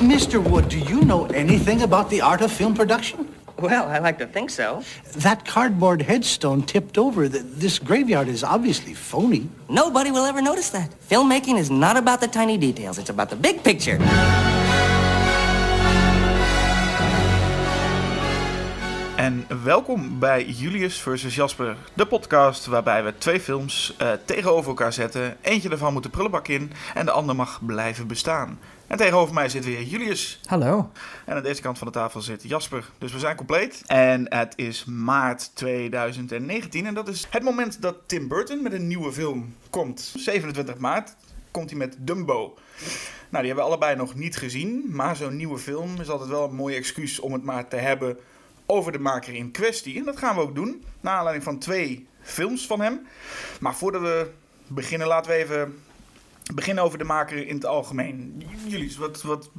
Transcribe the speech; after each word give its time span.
Mr. 0.00 0.42
Wood, 0.42 0.68
do 0.68 0.78
you 0.78 1.02
know 1.02 1.26
anything 1.26 1.82
about 1.82 2.08
the 2.10 2.20
art 2.22 2.40
of 2.40 2.50
film 2.50 2.74
production? 2.74 3.34
Well, 3.58 3.84
I 3.88 3.98
like 3.98 4.16
to 4.18 4.26
think 4.26 4.48
so. 4.48 4.82
That 5.16 5.44
cardboard 5.46 6.00
headstone 6.00 6.62
tipped 6.62 6.96
over. 6.96 7.28
Th- 7.28 7.44
This 7.44 7.78
graveyard 7.78 8.26
is 8.28 8.42
obviously 8.42 8.94
phony. 8.94 9.48
Nobody 9.68 10.10
will 10.10 10.24
ever 10.24 10.40
notice 10.40 10.70
that. 10.70 10.90
Filmmaking 11.10 11.58
is 11.58 11.70
not 11.70 11.98
about 11.98 12.20
the 12.22 12.28
tiny 12.28 12.56
details, 12.56 12.96
it's 12.98 13.10
about 13.10 13.28
the 13.28 13.36
big 13.36 13.62
picture. 13.62 13.98
En 19.30 19.62
welkom 19.64 20.18
bij 20.18 20.44
Julius 20.44 21.00
versus 21.00 21.34
Jasper, 21.34 21.76
de 21.94 22.06
podcast 22.06 22.66
waarbij 22.66 23.04
we 23.04 23.18
twee 23.18 23.40
films 23.40 23.94
eh, 23.98 24.12
tegenover 24.24 24.68
elkaar 24.68 24.92
zetten. 24.92 25.36
Eentje 25.40 25.68
daarvan 25.68 25.92
moet 25.92 26.02
de 26.02 26.08
prullenbak 26.08 26.48
in 26.48 26.72
en 26.94 27.04
de 27.04 27.10
ander 27.10 27.36
mag 27.36 27.60
blijven 27.66 28.06
bestaan. 28.06 28.58
En 28.86 28.96
tegenover 28.96 29.34
mij 29.34 29.48
zit 29.48 29.64
weer 29.64 29.82
Julius. 29.82 30.40
Hallo. 30.44 30.90
En 31.24 31.36
aan 31.36 31.42
deze 31.42 31.62
kant 31.62 31.78
van 31.78 31.86
de 31.86 31.92
tafel 31.92 32.20
zit 32.20 32.42
Jasper. 32.42 32.90
Dus 32.98 33.12
we 33.12 33.18
zijn 33.18 33.36
compleet. 33.36 33.82
En 33.86 34.34
het 34.34 34.52
is 34.56 34.84
maart 34.84 35.50
2019 35.54 36.86
en 36.86 36.94
dat 36.94 37.08
is 37.08 37.26
het 37.30 37.42
moment 37.42 37.82
dat 37.82 37.96
Tim 38.06 38.28
Burton 38.28 38.62
met 38.62 38.72
een 38.72 38.86
nieuwe 38.86 39.12
film 39.12 39.54
komt. 39.70 40.12
27 40.16 40.78
maart 40.78 41.16
komt 41.50 41.70
hij 41.70 41.78
met 41.78 41.96
Dumbo. 41.98 42.54
Nou, 43.28 43.44
die 43.44 43.46
hebben 43.46 43.54
we 43.54 43.70
allebei 43.70 43.96
nog 43.96 44.14
niet 44.14 44.36
gezien. 44.36 44.84
Maar 44.88 45.16
zo'n 45.16 45.36
nieuwe 45.36 45.58
film 45.58 46.00
is 46.00 46.08
altijd 46.08 46.30
wel 46.30 46.44
een 46.44 46.54
mooi 46.54 46.76
excuus 46.76 47.20
om 47.20 47.32
het 47.32 47.44
maar 47.44 47.68
te 47.68 47.76
hebben 47.76 48.18
over 48.70 48.92
de 48.92 48.98
maker 48.98 49.34
in 49.34 49.50
kwestie. 49.50 49.98
En 49.98 50.04
dat 50.04 50.16
gaan 50.16 50.34
we 50.34 50.40
ook 50.40 50.54
doen. 50.54 50.84
Naar 51.00 51.16
aanleiding 51.16 51.44
van 51.44 51.58
twee 51.58 52.06
films 52.22 52.66
van 52.66 52.80
hem. 52.80 53.06
Maar 53.60 53.74
voordat 53.74 54.02
we 54.02 54.30
beginnen, 54.66 55.06
laten 55.06 55.30
we 55.30 55.36
even 55.36 55.78
beginnen 56.54 56.84
over 56.84 56.98
de 56.98 57.04
maker 57.04 57.46
in 57.46 57.54
het 57.54 57.66
algemeen. 57.66 58.42
Jullie, 58.66 58.96
wat, 58.98 59.22
wat, 59.22 59.50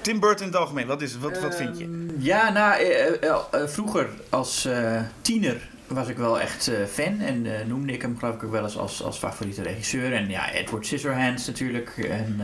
Tim 0.00 0.20
Burton 0.20 0.46
in 0.46 0.52
het 0.52 0.60
algemeen, 0.60 0.86
wat 0.86 1.02
is? 1.02 1.18
Wat, 1.18 1.40
wat 1.40 1.56
vind 1.56 1.78
je? 1.78 1.84
Ehm, 1.84 2.08
Ja, 2.18 2.50
nou, 2.50 2.80
eh, 2.80 3.22
eh, 3.22 3.38
eh, 3.50 3.68
vroeger 3.68 4.08
als 4.28 4.68
tiener 5.20 5.70
was 5.86 6.08
ik 6.08 6.16
wel 6.16 6.40
echt 6.40 6.70
fan 6.88 7.20
en 7.20 7.68
noemde 7.68 7.92
ik 7.92 8.02
hem 8.02 8.18
geloof 8.18 8.34
ik 8.34 8.42
ook 8.44 8.50
wel 8.50 8.64
eens 8.64 8.78
als, 8.78 9.02
als 9.02 9.18
favoriete 9.18 9.62
regisseur. 9.62 10.12
En 10.12 10.28
ja, 10.28 10.52
Edward 10.52 10.86
Scissorhands 10.86 11.46
natuurlijk. 11.46 11.96
En 11.96 12.40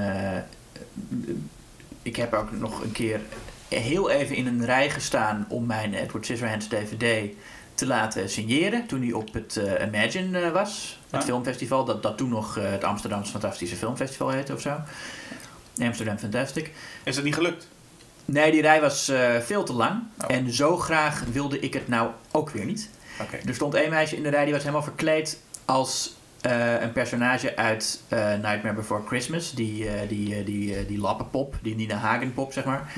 ik 2.02 2.16
heb 2.16 2.34
ook 2.34 2.52
nog 2.52 2.82
een 2.82 2.92
keer 2.92 3.20
heel 3.68 4.10
even 4.10 4.36
in 4.36 4.46
een 4.46 4.64
rij 4.64 4.90
gestaan 4.90 5.46
om 5.48 5.66
mijn 5.66 5.94
Edward 5.94 6.24
Scissorhands 6.24 6.68
DVD 6.68 7.34
te 7.74 7.86
laten 7.86 8.30
signeren. 8.30 8.86
Toen 8.86 9.02
hij 9.02 9.12
op 9.12 9.34
het 9.34 9.56
eh, 9.56 9.86
Imagine 9.86 10.40
eh, 10.40 10.52
was, 10.52 10.98
het 11.10 11.20
Ah. 11.20 11.26
filmfestival. 11.26 11.84
Dat, 11.84 12.02
dat 12.02 12.16
toen 12.18 12.28
nog 12.28 12.58
eh, 12.58 12.70
het 12.70 12.84
Amsterdamse 12.84 13.30
Fantastische 13.30 13.76
Filmfestival 13.76 14.30
heette 14.30 14.52
of 14.54 14.60
zo. 14.60 14.76
Amsterdam 15.80 16.18
Fantastic. 16.18 16.70
Is 17.02 17.16
het 17.16 17.24
niet 17.24 17.34
gelukt? 17.34 17.68
Nee, 18.24 18.50
die 18.50 18.60
rij 18.60 18.80
was 18.80 19.12
veel 19.40 19.64
te 19.64 19.72
lang. 19.72 20.02
Oh. 20.24 20.36
En 20.36 20.52
zo 20.52 20.76
graag 20.76 21.24
wilde 21.32 21.60
ik 21.60 21.74
het 21.74 21.88
nou 21.88 22.10
ook 22.30 22.50
weer 22.50 22.64
niet. 22.64 22.90
Er 23.46 23.54
stond 23.54 23.74
één 23.74 23.90
meisje 23.90 24.16
in 24.16 24.22
de 24.22 24.28
rij 24.28 24.44
die 24.44 24.52
was 24.52 24.62
helemaal 24.62 24.82
verkleed 24.82 25.40
als 25.64 26.16
een 26.80 26.92
personage 26.92 27.56
uit 27.56 28.00
Nightmare 28.42 28.72
Before 28.72 29.06
Christmas. 29.06 29.52
Die, 29.52 29.88
eh, 29.88 30.08
die, 30.08 30.44
die, 30.44 30.86
die 30.86 30.98
lappenpop, 30.98 31.54
die 31.62 31.74
Nina 31.74 31.96
Hagen 31.96 32.34
pop, 32.34 32.52
zeg 32.52 32.64
maar. 32.64 32.92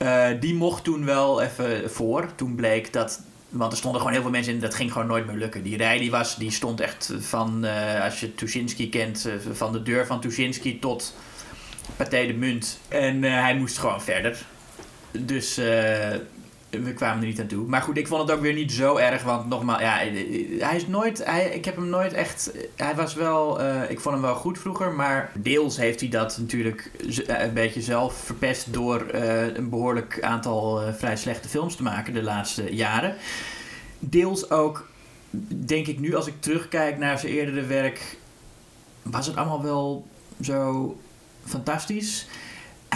Eh, 0.00 0.28
die 0.40 0.54
mocht 0.54 0.84
toen 0.84 1.04
wel 1.04 1.42
even 1.42 1.90
voor. 1.90 2.34
Toen 2.34 2.54
bleek 2.54 2.92
dat. 2.92 3.22
Want 3.48 3.72
er 3.72 3.78
stonden 3.78 4.00
gewoon 4.00 4.14
heel 4.14 4.22
veel 4.24 4.32
mensen 4.32 4.52
in, 4.52 4.60
dat 4.60 4.74
ging 4.74 4.92
gewoon 4.92 5.06
nooit 5.06 5.26
meer 5.26 5.36
lukken. 5.36 5.62
Die 5.62 5.76
rij 5.76 5.98
die 5.98 6.10
was, 6.10 6.36
die 6.36 6.50
stond 6.50 6.80
echt 6.80 7.12
van, 7.18 7.64
eh, 7.64 8.04
als 8.04 8.20
je 8.20 8.34
Tuschinski 8.34 8.88
kent, 8.88 9.26
eh, 9.26 9.32
van 9.52 9.72
de 9.72 9.82
deur 9.82 10.06
van 10.06 10.20
Tuschinski 10.20 10.78
tot 10.78 11.16
Pathé 11.96 12.26
de 12.26 12.32
Munt. 12.32 12.80
En 12.88 13.22
hij 13.22 13.56
moest 13.56 13.78
gewoon 13.78 14.02
verder. 14.02 14.42
Dus 15.10 15.60
we 16.70 16.92
kwamen 16.94 17.20
er 17.20 17.26
niet 17.28 17.40
aan 17.40 17.46
toe. 17.46 17.66
Maar 17.66 17.82
goed, 17.82 17.96
ik 17.96 18.06
vond 18.06 18.22
het 18.22 18.30
ook 18.36 18.42
weer 18.42 18.52
niet 18.54 18.72
zo 18.72 18.96
erg. 18.96 19.22
Want 19.22 19.48
nogmaals, 19.48 19.80
ja, 19.80 20.00
eh, 20.00 20.60
hij 20.60 20.76
is 20.76 20.86
nooit. 20.86 21.24
Ik 21.52 21.64
heb 21.64 21.76
hem 21.76 21.88
nooit 21.88 22.12
echt. 22.12 22.50
Hij 22.76 22.94
was 22.94 23.14
wel. 23.14 23.60
eh, 23.60 23.90
ik 23.90 24.00
vond 24.00 24.14
hem 24.14 24.24
wel 24.24 24.34
goed 24.34 24.58
vroeger. 24.58 24.92
Maar 24.92 25.32
deels 25.34 25.76
heeft 25.76 26.00
hij 26.00 26.08
dat 26.08 26.38
natuurlijk 26.38 26.90
eh, 27.26 27.42
een 27.42 27.52
beetje 27.54 27.80
zelf 27.82 28.14
verpest. 28.14 28.72
door 28.72 29.06
eh, 29.08 29.54
een 29.56 29.68
behoorlijk 29.68 30.18
aantal 30.22 30.82
eh, 30.82 30.92
vrij 30.94 31.16
slechte 31.16 31.48
films 31.48 31.76
te 31.76 31.82
maken 31.82 32.12
de 32.14 32.22
laatste 32.22 32.74
jaren. 32.74 33.16
Deels 33.98 34.50
ook, 34.50 34.88
denk 35.48 35.86
ik 35.86 35.98
nu 35.98 36.14
als 36.14 36.26
ik 36.26 36.34
terugkijk 36.40 36.98
naar 36.98 37.18
zijn 37.18 37.32
eerdere 37.32 37.62
werk. 37.66 38.16
was 39.02 39.26
het 39.26 39.36
allemaal 39.36 39.62
wel 39.62 40.06
zo 40.40 40.96
fantastisch. 41.44 42.26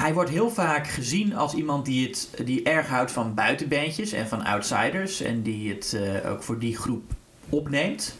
Hij 0.00 0.14
wordt 0.14 0.30
heel 0.30 0.50
vaak 0.50 0.86
gezien 0.86 1.36
als 1.36 1.54
iemand 1.54 1.84
die, 1.84 2.06
het, 2.06 2.30
die 2.44 2.62
erg 2.62 2.88
houdt 2.88 3.12
van 3.12 3.34
buitenbeentjes 3.34 4.12
en 4.12 4.28
van 4.28 4.44
outsiders. 4.44 5.20
En 5.20 5.42
die 5.42 5.72
het 5.72 5.96
eh, 6.02 6.30
ook 6.30 6.42
voor 6.42 6.58
die 6.58 6.76
groep 6.76 7.12
opneemt. 7.48 8.16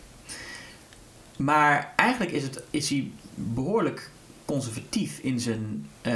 Maar 1.37 1.93
eigenlijk 1.97 2.33
is, 2.33 2.43
het, 2.43 2.63
is 2.71 2.89
hij 2.89 3.11
behoorlijk 3.35 4.11
conservatief 4.45 5.19
in 5.19 5.41
zijn 5.41 5.87
eh, 6.01 6.15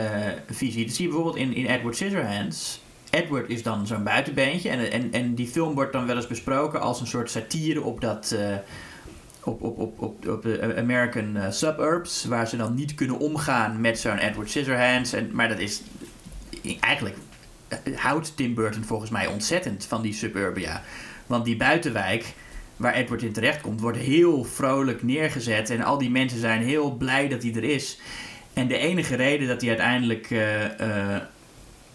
visie. 0.51 0.87
Dat 0.87 0.95
zie 0.95 1.05
je 1.05 1.13
bijvoorbeeld 1.13 1.45
in, 1.45 1.55
in 1.55 1.67
Edward 1.67 1.95
Scissorhands. 1.97 2.81
Edward 3.11 3.49
is 3.49 3.63
dan 3.63 3.87
zo'n 3.87 4.05
buitenbeentje. 4.05 4.69
En, 4.69 4.93
en, 4.93 5.13
en 5.13 5.35
die 5.35 5.47
film 5.47 5.75
wordt 5.75 5.93
dan 5.93 6.07
wel 6.07 6.17
eens 6.17 6.27
besproken 6.27 6.81
als 6.81 7.01
een 7.01 7.07
soort 7.07 7.31
satire 7.31 7.83
op 7.83 8.01
dat... 8.01 8.33
eh, 8.33 8.57
op, 9.49 9.63
op, 9.63 9.79
op, 9.79 10.03
op, 10.03 10.29
op 10.29 10.43
de 10.43 10.75
American 10.77 11.37
eh, 11.37 11.51
suburbs, 11.51 12.25
waar 12.25 12.49
ze 12.49 12.57
dan 12.57 12.75
niet 12.75 12.95
kunnen 12.95 13.19
omgaan 13.19 13.81
met 13.81 13.99
zo'n 13.99 14.19
Edward 14.19 14.49
Scissorhands. 14.49 15.13
En, 15.13 15.31
maar 15.33 15.49
dat 15.49 15.59
is 15.59 15.83
eigenlijk 16.81 17.17
eh, 17.69 17.79
houdt 17.97 18.37
Tim 18.37 18.55
Burton 18.55 18.85
volgens 18.85 19.11
mij 19.11 19.27
ontzettend 19.27 19.85
van 19.85 20.03
die 20.03 20.13
suburbia. 20.13 20.83
Want 21.27 21.45
die 21.45 21.57
buitenwijk 21.57 22.35
waar 22.77 22.95
Edward 22.95 23.23
in 23.23 23.33
terechtkomt, 23.33 23.81
wordt 23.81 23.99
heel 23.99 24.45
vrolijk 24.45 25.03
neergezet. 25.03 25.71
En 25.71 25.83
al 25.83 25.99
die 25.99 26.11
mensen 26.11 26.39
zijn 26.39 26.63
heel 26.63 26.91
blij 26.97 27.29
dat 27.29 27.43
hij 27.43 27.55
er 27.55 27.65
is. 27.65 28.01
En 28.53 28.69
de 28.69 28.79
enige 28.79 29.17
reden 29.17 29.49
dat 29.49 29.61
hij 29.61 29.71
uiteindelijk 29.71 30.31
eh, 30.31 31.17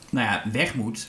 nou 0.10 0.28
ja, 0.28 0.44
weg 0.52 0.76
moet. 0.76 1.08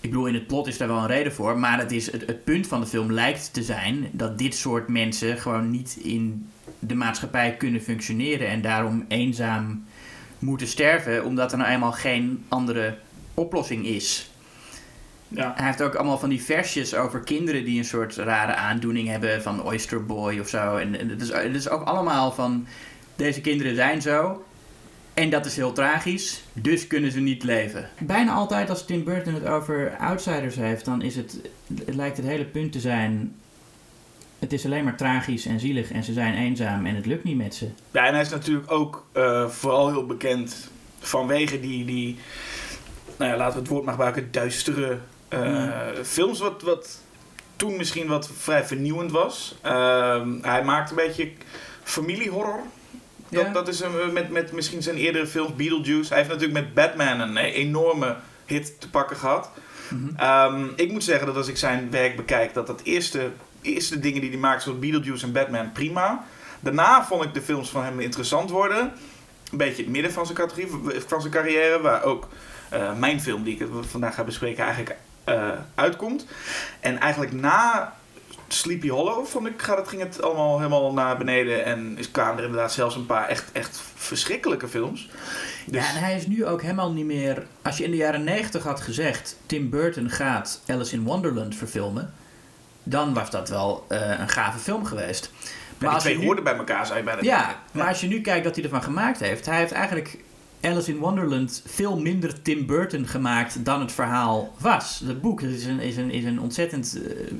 Ik 0.00 0.10
bedoel, 0.10 0.26
in 0.26 0.34
het 0.34 0.46
plot 0.46 0.66
is 0.66 0.78
daar 0.78 0.88
wel 0.88 0.98
een 0.98 1.06
reden 1.06 1.32
voor. 1.32 1.58
Maar 1.58 1.78
het, 1.78 1.92
is, 1.92 2.12
het, 2.12 2.26
het 2.26 2.44
punt 2.44 2.66
van 2.66 2.80
de 2.80 2.86
film 2.86 3.12
lijkt 3.12 3.52
te 3.52 3.62
zijn 3.62 4.08
dat 4.12 4.38
dit 4.38 4.54
soort 4.54 4.88
mensen 4.88 5.38
gewoon 5.38 5.70
niet 5.70 5.98
in 6.02 6.50
de 6.78 6.94
maatschappij 6.94 7.56
kunnen 7.56 7.80
functioneren. 7.80 8.48
En 8.48 8.62
daarom 8.62 9.04
eenzaam 9.08 9.84
moeten 10.38 10.66
sterven, 10.66 11.24
omdat 11.24 11.52
er 11.52 11.58
nou 11.58 11.70
eenmaal 11.70 11.92
geen 11.92 12.44
andere 12.48 12.96
oplossing 13.34 13.86
is. 13.86 14.30
Ja. 15.28 15.52
Hij 15.56 15.66
heeft 15.66 15.82
ook 15.82 15.94
allemaal 15.94 16.18
van 16.18 16.28
die 16.28 16.42
versjes 16.42 16.94
over 16.94 17.20
kinderen 17.20 17.64
die 17.64 17.78
een 17.78 17.84
soort 17.84 18.16
rare 18.16 18.54
aandoening 18.54 19.08
hebben, 19.08 19.42
van 19.42 19.64
Oyster 19.64 20.06
Boy 20.06 20.38
of 20.38 20.48
zo. 20.48 20.76
En, 20.76 20.98
en 20.98 21.08
het, 21.08 21.20
is, 21.20 21.32
het 21.32 21.54
is 21.54 21.68
ook 21.68 21.82
allemaal 21.82 22.32
van, 22.32 22.66
deze 23.16 23.40
kinderen 23.40 23.74
zijn 23.74 24.02
zo. 24.02 24.44
En 25.20 25.30
dat 25.30 25.46
is 25.46 25.56
heel 25.56 25.72
tragisch, 25.72 26.42
dus 26.52 26.86
kunnen 26.86 27.12
ze 27.12 27.20
niet 27.20 27.42
leven. 27.42 27.88
Bijna 27.98 28.32
altijd 28.32 28.70
als 28.70 28.84
Tim 28.84 29.04
Burton 29.04 29.34
het 29.34 29.46
over 29.46 29.96
outsiders 29.98 30.56
heeft, 30.56 30.84
dan 30.84 31.02
is 31.02 31.16
het, 31.16 31.38
het 31.84 31.94
lijkt 31.94 32.16
het 32.16 32.26
hele 32.26 32.44
punt 32.44 32.72
te 32.72 32.80
zijn... 32.80 33.34
Het 34.38 34.52
is 34.52 34.64
alleen 34.64 34.84
maar 34.84 34.96
tragisch 34.96 35.46
en 35.46 35.60
zielig 35.60 35.90
en 35.92 36.04
ze 36.04 36.12
zijn 36.12 36.34
eenzaam 36.34 36.86
en 36.86 36.94
het 36.94 37.06
lukt 37.06 37.24
niet 37.24 37.36
met 37.36 37.54
ze. 37.54 37.68
Ja, 37.90 38.06
en 38.06 38.12
hij 38.12 38.22
is 38.22 38.28
natuurlijk 38.28 38.70
ook 38.72 39.06
eh, 39.12 39.48
vooral 39.48 39.88
heel 39.90 40.06
bekend 40.06 40.70
vanwege 40.98 41.60
die, 41.60 41.84
die 41.84 42.16
nou 43.16 43.30
ja, 43.30 43.36
laten 43.36 43.54
we 43.54 43.60
het 43.60 43.68
woord 43.68 43.84
maar 43.84 43.94
gebruiken, 43.94 44.28
duistere 44.30 44.98
eh, 45.28 45.40
Ja. 45.44 45.92
films. 46.04 46.38
Wat, 46.38 46.62
wat 46.62 47.00
toen 47.56 47.76
misschien 47.76 48.06
wat 48.06 48.30
vrij 48.38 48.64
vernieuwend 48.64 49.10
was. 49.10 49.54
Ehm, 49.62 50.28
hij 50.42 50.64
maakt 50.64 50.90
een 50.90 50.96
beetje 50.96 51.30
familiehorror. 51.82 52.62
Dat, 53.30 53.44
Ja. 53.46 53.52
dat 53.52 53.68
is 53.68 53.80
hem 53.80 54.12
met, 54.12 54.30
met 54.30 54.52
misschien 54.52 54.82
zijn 54.82 54.96
eerdere 54.96 55.26
films, 55.26 55.54
Beetlejuice. 55.54 56.08
Hij 56.08 56.16
heeft 56.18 56.30
natuurlijk 56.30 56.60
met 56.60 56.74
Batman 56.74 57.20
een 57.20 57.36
eh, 57.36 57.56
enorme 57.56 58.16
hit 58.46 58.80
te 58.80 58.90
pakken 58.90 59.16
gehad. 59.16 59.50
Mhm. 59.88 60.16
Ehm, 60.16 60.64
ik 60.76 60.92
moet 60.92 61.04
zeggen 61.04 61.26
dat 61.26 61.36
als 61.36 61.48
ik 61.48 61.56
zijn 61.56 61.90
werk 61.90 62.16
bekijk, 62.16 62.54
dat 62.54 62.66
dat 62.66 62.80
eerste, 62.82 63.30
eerste 63.62 63.98
dingen 64.00 64.20
die 64.20 64.30
hij 64.30 64.38
maakt, 64.38 64.62
zoals 64.62 64.78
Beetlejuice 64.78 65.24
en 65.26 65.32
Batman, 65.32 65.72
prima. 65.72 66.24
Daarna 66.60 67.04
vond 67.04 67.24
ik 67.24 67.34
de 67.34 67.42
films 67.42 67.70
van 67.70 67.84
hem 67.84 68.00
interessant 68.00 68.50
worden. 68.50 68.92
Een 69.50 69.58
beetje 69.58 69.82
het 69.82 69.92
midden 69.92 70.12
van 70.12 70.24
zijn 70.26 70.38
categorie, 70.38 70.68
van 71.06 71.20
zijn 71.20 71.32
carrière, 71.32 71.80
waar 71.80 72.02
ook 72.02 72.28
eh, 72.68 72.94
mijn 72.98 73.20
film 73.20 73.42
die 73.42 73.56
ik 73.58 73.66
vandaag 73.90 74.14
ga 74.14 74.24
bespreken 74.24 74.64
eigenlijk 74.64 74.96
eh, 75.24 75.48
uitkomt. 75.74 76.26
En 76.80 76.98
eigenlijk 76.98 77.32
na 77.32 77.94
Sleepy 78.52 78.88
Hollow 78.88 79.26
vond 79.26 79.46
ik, 79.46 79.62
gaat 79.62 79.78
het, 79.78 79.88
ging 79.88 80.02
het 80.02 80.22
allemaal 80.22 80.56
helemaal 80.58 80.92
naar 80.92 81.16
beneden 81.16 81.64
en 81.64 81.98
is 81.98 82.10
kwamen 82.10 82.38
er 82.38 82.44
inderdaad 82.44 82.72
zelfs 82.72 82.94
een 82.96 83.06
paar 83.06 83.28
echt, 83.28 83.44
echt 83.52 83.80
verschrikkelijke 83.94 84.68
films. 84.68 85.08
Dus, 85.66 85.82
Ja, 85.88 85.94
en 85.94 86.00
hij 86.02 86.14
is 86.16 86.26
nu 86.26 86.46
ook 86.46 86.62
helemaal 86.62 86.92
niet 86.92 87.04
meer... 87.04 87.46
Als 87.62 87.76
je 87.76 87.84
in 87.84 87.90
de 87.90 87.96
jaren 87.96 88.24
90 88.24 88.62
had 88.62 88.80
gezegd... 88.80 89.36
Tim 89.46 89.70
Burton 89.70 90.10
gaat 90.10 90.60
Alice 90.66 90.94
in 90.94 91.02
Wonderland 91.04 91.54
verfilmen... 91.56 92.12
dan 92.82 93.14
was 93.14 93.30
dat 93.30 93.48
wel 93.48 93.84
eh, 93.88 94.18
een 94.18 94.28
gave 94.28 94.58
film 94.58 94.84
geweest. 94.84 95.30
maar 95.32 95.50
die 95.78 95.88
als 95.88 96.02
je 96.02 96.08
twee 96.08 96.18
nu- 96.20 96.24
hoorden 96.26 96.44
bij 96.44 96.56
elkaar, 96.56 96.86
zou 96.86 96.98
je 96.98 97.04
bijna 97.04 97.22
Ja, 97.22 97.38
denken. 97.38 97.56
maar 97.72 97.88
als 97.88 98.00
je 98.00 98.06
nu 98.06 98.20
kijkt 98.20 98.44
wat 98.44 98.54
hij 98.54 98.64
ervan 98.64 98.82
gemaakt 98.82 99.20
heeft... 99.20 99.46
hij 99.46 99.58
heeft 99.58 99.72
eigenlijk 99.72 100.18
Alice 100.60 100.90
in 100.90 100.98
Wonderland 100.98 101.62
veel 101.66 102.00
minder 102.00 102.42
Tim 102.42 102.66
Burton 102.66 103.06
gemaakt 103.06 103.64
dan 103.64 103.80
het 103.80 103.92
verhaal 103.92 104.54
was. 104.58 105.02
Het 105.04 105.20
boek 105.20 105.40
is 105.40 105.64
een, 105.64 105.80
is 105.80 105.96
een, 105.96 106.10
is 106.10 106.24
een 106.24 106.40
ontzettend 106.40 107.00
eh, 107.04 107.32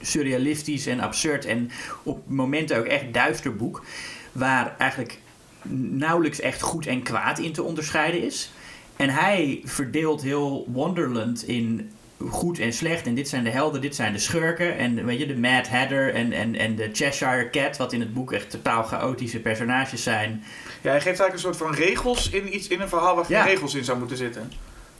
surrealistisch 0.00 0.86
en 0.86 1.00
absurd 1.00 1.44
en 1.44 1.70
op 2.02 2.28
momenten 2.28 2.78
ook 2.78 2.84
echt 2.84 3.14
duister 3.14 3.56
boek. 3.56 3.84
Waar 4.32 4.74
eigenlijk 4.78 5.18
nauwelijks 5.78 6.40
echt 6.40 6.62
goed 6.62 6.86
en 6.86 7.02
kwaad 7.02 7.38
in 7.38 7.52
te 7.52 7.62
onderscheiden 7.62 8.22
is. 8.22 8.50
En 8.96 9.10
hij 9.10 9.60
verdeelt 9.64 10.22
heel 10.22 10.66
Wonderland 10.72 11.48
in 11.48 11.90
goed 12.28 12.58
en 12.58 12.72
slecht. 12.72 13.06
En 13.06 13.14
dit 13.14 13.28
zijn 13.28 13.44
de 13.44 13.50
helden, 13.50 13.80
dit 13.80 13.94
zijn 13.94 14.12
de 14.12 14.18
schurken. 14.18 14.78
En 14.78 15.04
weet 15.04 15.18
je, 15.18 15.26
de 15.26 15.36
Mad 15.36 15.68
Hatter 15.68 16.14
en, 16.14 16.32
en, 16.32 16.56
en 16.56 16.76
de 16.76 16.90
Cheshire 16.92 17.50
Cat, 17.50 17.76
wat 17.76 17.92
in 17.92 18.00
het 18.00 18.14
boek 18.14 18.32
echt 18.32 18.50
totaal 18.50 18.82
chaotische 18.82 19.40
personages 19.40 20.02
zijn. 20.02 20.42
Ja, 20.82 20.90
hij 20.90 21.00
geeft 21.00 21.20
eigenlijk 21.20 21.32
een 21.32 21.38
soort 21.38 21.56
van 21.56 21.74
regels 21.74 22.30
in, 22.30 22.54
iets, 22.54 22.68
in 22.68 22.80
een 22.80 22.88
verhaal 22.88 23.14
waar 23.14 23.24
geen 23.24 23.36
Ja. 23.36 23.44
regels 23.44 23.74
in 23.74 23.84
zou 23.84 23.98
moeten 23.98 24.16
zitten. 24.16 24.52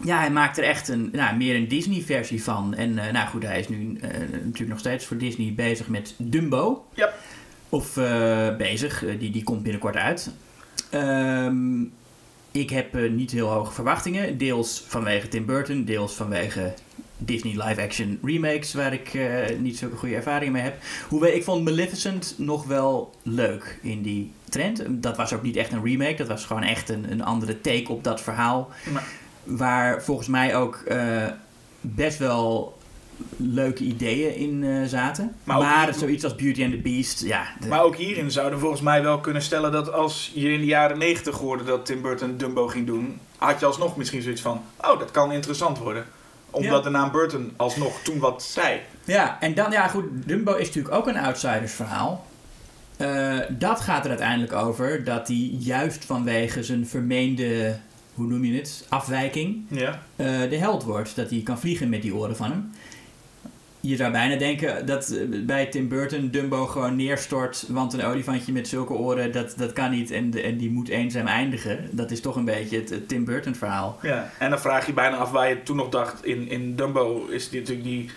Ja, 0.05 0.19
hij 0.19 0.31
maakt 0.31 0.59
er 0.59 0.65
echt 0.65 0.89
een, 0.89 1.09
nou, 1.13 1.37
meer 1.37 1.57
een 1.57 1.69
Disney-versie 1.69 2.43
van. 2.43 2.75
En 2.75 2.99
eh, 2.99 3.13
nou 3.13 3.29
goed, 3.29 3.43
hij 3.43 3.59
is 3.59 3.69
nu 3.69 3.99
eh, 4.01 4.11
natuurlijk 4.21 4.69
nog 4.69 4.79
steeds 4.79 5.07
voor 5.07 5.17
Disney 5.17 5.53
bezig 5.57 5.89
met 5.89 6.15
Dumbo. 6.17 6.85
Ja. 6.95 7.13
Of 7.69 7.97
eh, 7.97 8.57
bezig, 8.57 9.05
die, 9.19 9.31
die 9.31 9.43
komt 9.43 9.63
binnenkort 9.63 9.97
uit. 9.97 10.31
Ehm, 10.91 11.81
ik 12.51 12.71
heb 12.71 13.11
niet 13.11 13.31
heel 13.31 13.49
hoge 13.49 13.73
verwachtingen. 13.73 14.39
Deels 14.39 14.85
vanwege 14.87 15.29
Tim 15.29 15.47
Burton, 15.47 15.85
deels 15.85 16.15
vanwege 16.15 16.75
Disney 17.25 17.53
live-action 17.65 18.19
remakes, 18.25 18.75
waar 18.75 18.93
ik 18.93 19.15
eh, 19.15 19.59
niet 19.59 19.79
zulke 19.79 19.97
goede 19.97 20.15
ervaringen 20.15 20.53
mee 20.53 20.63
heb. 20.63 20.77
Hoewel, 21.09 21.33
ik 21.33 21.45
vond 21.45 21.65
Maleficent 21.65 22.35
nog 22.37 22.65
wel 22.67 23.15
leuk 23.23 23.79
in 23.83 24.03
die 24.03 24.33
trend. 24.49 24.83
Dat 24.89 25.17
was 25.17 25.33
ook 25.33 25.43
niet 25.43 25.57
echt 25.57 25.73
een 25.73 25.85
remake, 25.85 26.15
dat 26.17 26.29
was 26.29 26.45
gewoon 26.45 26.63
echt 26.63 26.89
een, 26.89 27.11
een 27.13 27.25
andere 27.25 27.61
take 27.61 27.93
op 27.93 28.05
dat 28.05 28.21
verhaal. 28.21 28.71
Maar- 28.93 29.09
Waar 29.45 30.03
volgens 30.03 30.29
mij 30.29 30.57
ook 30.57 30.77
eh, 30.87 31.27
best 31.81 32.19
wel 32.19 32.79
leuke 33.37 33.83
ideeën 33.85 34.35
in 34.37 34.65
eh, 34.65 34.85
zaten. 34.87 35.35
Maar 35.45 35.95
zoiets 35.95 36.25
als 36.25 36.35
Beauty 36.35 36.63
and 36.65 36.73
the 36.73 36.79
Beast, 36.79 37.23
ja. 37.25 37.47
de- 37.61 37.69
Maar 37.69 37.83
ook 37.83 37.97
hierin 37.97 38.31
zouden 38.31 38.55
we 38.55 38.61
volgens 38.61 38.83
mij 38.83 39.03
wel 39.03 39.21
kunnen 39.21 39.43
stellen 39.43 39.73
dat 39.73 39.93
als 39.93 40.31
je 40.35 40.53
in 40.53 40.61
de 40.61 40.67
jaren 40.67 40.99
90 40.99 41.39
hoorde 41.39 41.65
dat 41.65 41.87
Tim 41.87 42.03
Burton 42.03 42.37
Dumbo 42.37 42.67
ging 42.69 42.87
doen, 42.87 43.19
had 43.39 43.61
je 43.61 43.67
alsnog 43.67 43.97
misschien 43.97 44.23
zoiets 44.23 44.41
van, 44.41 44.63
oh, 44.81 44.99
dat 44.99 45.11
kan 45.11 45.33
interessant 45.33 45.79
worden. 45.79 46.05
Omdat 46.53 46.85
de 46.85 46.91
naam 46.91 47.11
Burton 47.11 47.53
alsnog 47.57 48.01
toen 48.03 48.19
wat 48.19 48.43
zei. 48.43 48.81
Ja, 49.05 49.37
en 49.41 49.55
dan, 49.55 49.71
ja 49.71 49.89
goed, 49.89 50.05
Dumbo 50.27 50.55
is 50.55 50.67
natuurlijk 50.67 50.95
ook 50.95 51.07
een 51.07 51.17
outsidersverhaal. 51.17 52.27
Eh, 52.97 53.39
dat 53.51 53.81
gaat 53.81 54.03
er 54.05 54.11
uiteindelijk 54.11 54.53
over 54.53 55.05
dat 55.05 55.29
hij 55.29 55.51
juist 55.59 56.05
vanwege 56.05 56.63
zijn 56.63 56.87
vermeende, 56.87 57.77
hoe 58.15 58.27
noem 58.27 58.45
je 58.45 58.59
het, 58.59 58.87
afwijking, 58.89 59.65
Ja. 59.69 60.03
eh, 60.17 60.27
de 60.51 60.57
held 60.57 60.83
wordt. 60.83 61.17
Dat 61.17 61.31
hij 61.31 61.41
kan 61.45 61.59
vliegen 61.59 61.89
met 61.89 62.03
die 62.03 62.15
oren 62.15 62.37
van 62.37 62.51
hem. 62.51 62.71
Je 63.85 63.97
zou 63.97 64.13
bijna 64.13 64.37
denken 64.37 64.87
dat 64.87 65.09
eh, 65.11 65.19
bij 65.45 65.67
Tim 65.67 65.89
Burton 65.89 66.29
Dumbo 66.31 66.67
gewoon 66.67 66.97
neerstort, 66.97 67.65
want 67.69 67.93
een 67.93 68.05
olifantje 68.05 68.53
met 68.53 68.69
zulke 68.69 68.93
oren, 68.93 69.33
dat, 69.33 69.55
dat 69.57 69.73
kan 69.73 69.91
niet 69.91 70.11
en, 70.11 70.43
en 70.43 70.57
die 70.57 70.71
moet 70.71 70.89
eenzaam 70.89 71.27
eindigen. 71.27 71.89
Dat 71.91 72.11
is 72.11 72.21
toch 72.21 72.37
een 72.37 72.45
beetje 72.45 72.77
het, 72.79 72.91
het 72.91 73.09
Tim 73.09 73.25
Burton 73.25 73.55
verhaal. 73.55 73.99
ja. 74.03 74.31
En 74.39 74.51
dan 74.51 74.61
vraag 74.61 74.87
je 74.87 74.93
bijna 74.93 75.17
af 75.17 75.31
waar 75.31 75.49
je 75.49 75.63
toen 75.63 75.77
nog 75.77 75.89
dacht. 75.89 76.25
In, 76.25 76.49
in 76.49 76.77
Dumbo 76.77 77.27
is 77.27 77.49
dit 77.51 77.61
natuurlijk 77.61 77.87
die 77.89 78.11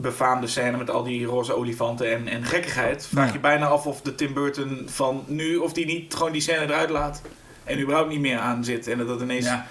befaamde 0.00 0.46
scène 0.46 0.76
met 0.76 0.90
al 0.90 1.02
die 1.02 1.24
roze 1.26 1.56
olifanten 1.56 2.12
en, 2.12 2.28
en 2.28 2.44
gekkigheid. 2.44 3.06
Vraag 3.06 3.26
Ja. 3.26 3.32
je 3.32 3.40
bijna 3.40 3.66
af 3.66 3.86
of 3.86 4.00
de 4.00 4.14
Tim 4.14 4.32
Burton 4.34 4.82
van 4.86 5.24
nu, 5.26 5.56
of 5.56 5.72
die 5.72 5.86
niet 5.86 6.14
gewoon 6.14 6.32
die 6.32 6.40
scène 6.40 6.62
eruit 6.64 6.90
laat. 6.90 7.22
En 7.64 7.80
überhaupt 7.80 8.10
niet 8.10 8.20
meer 8.20 8.38
aan 8.38 8.64
zit. 8.64 8.86
En 8.88 8.98
dat 8.98 9.08
dat 9.08 9.20
ineens 9.20 9.44
Ja. 9.46 9.66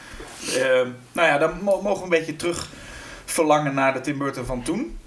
Ehm, 0.58 0.88
nou 1.12 1.28
ja, 1.28 1.38
dan 1.38 1.52
mo- 1.62 1.82
mogen 1.82 1.98
we 1.98 2.04
een 2.04 2.20
beetje 2.20 2.36
terug 2.36 2.70
verlangen 3.26 3.74
naar 3.74 3.94
de 3.94 4.02
Tim 4.02 4.18
Burton 4.18 4.46
van 4.46 4.64
toen. 4.64 4.98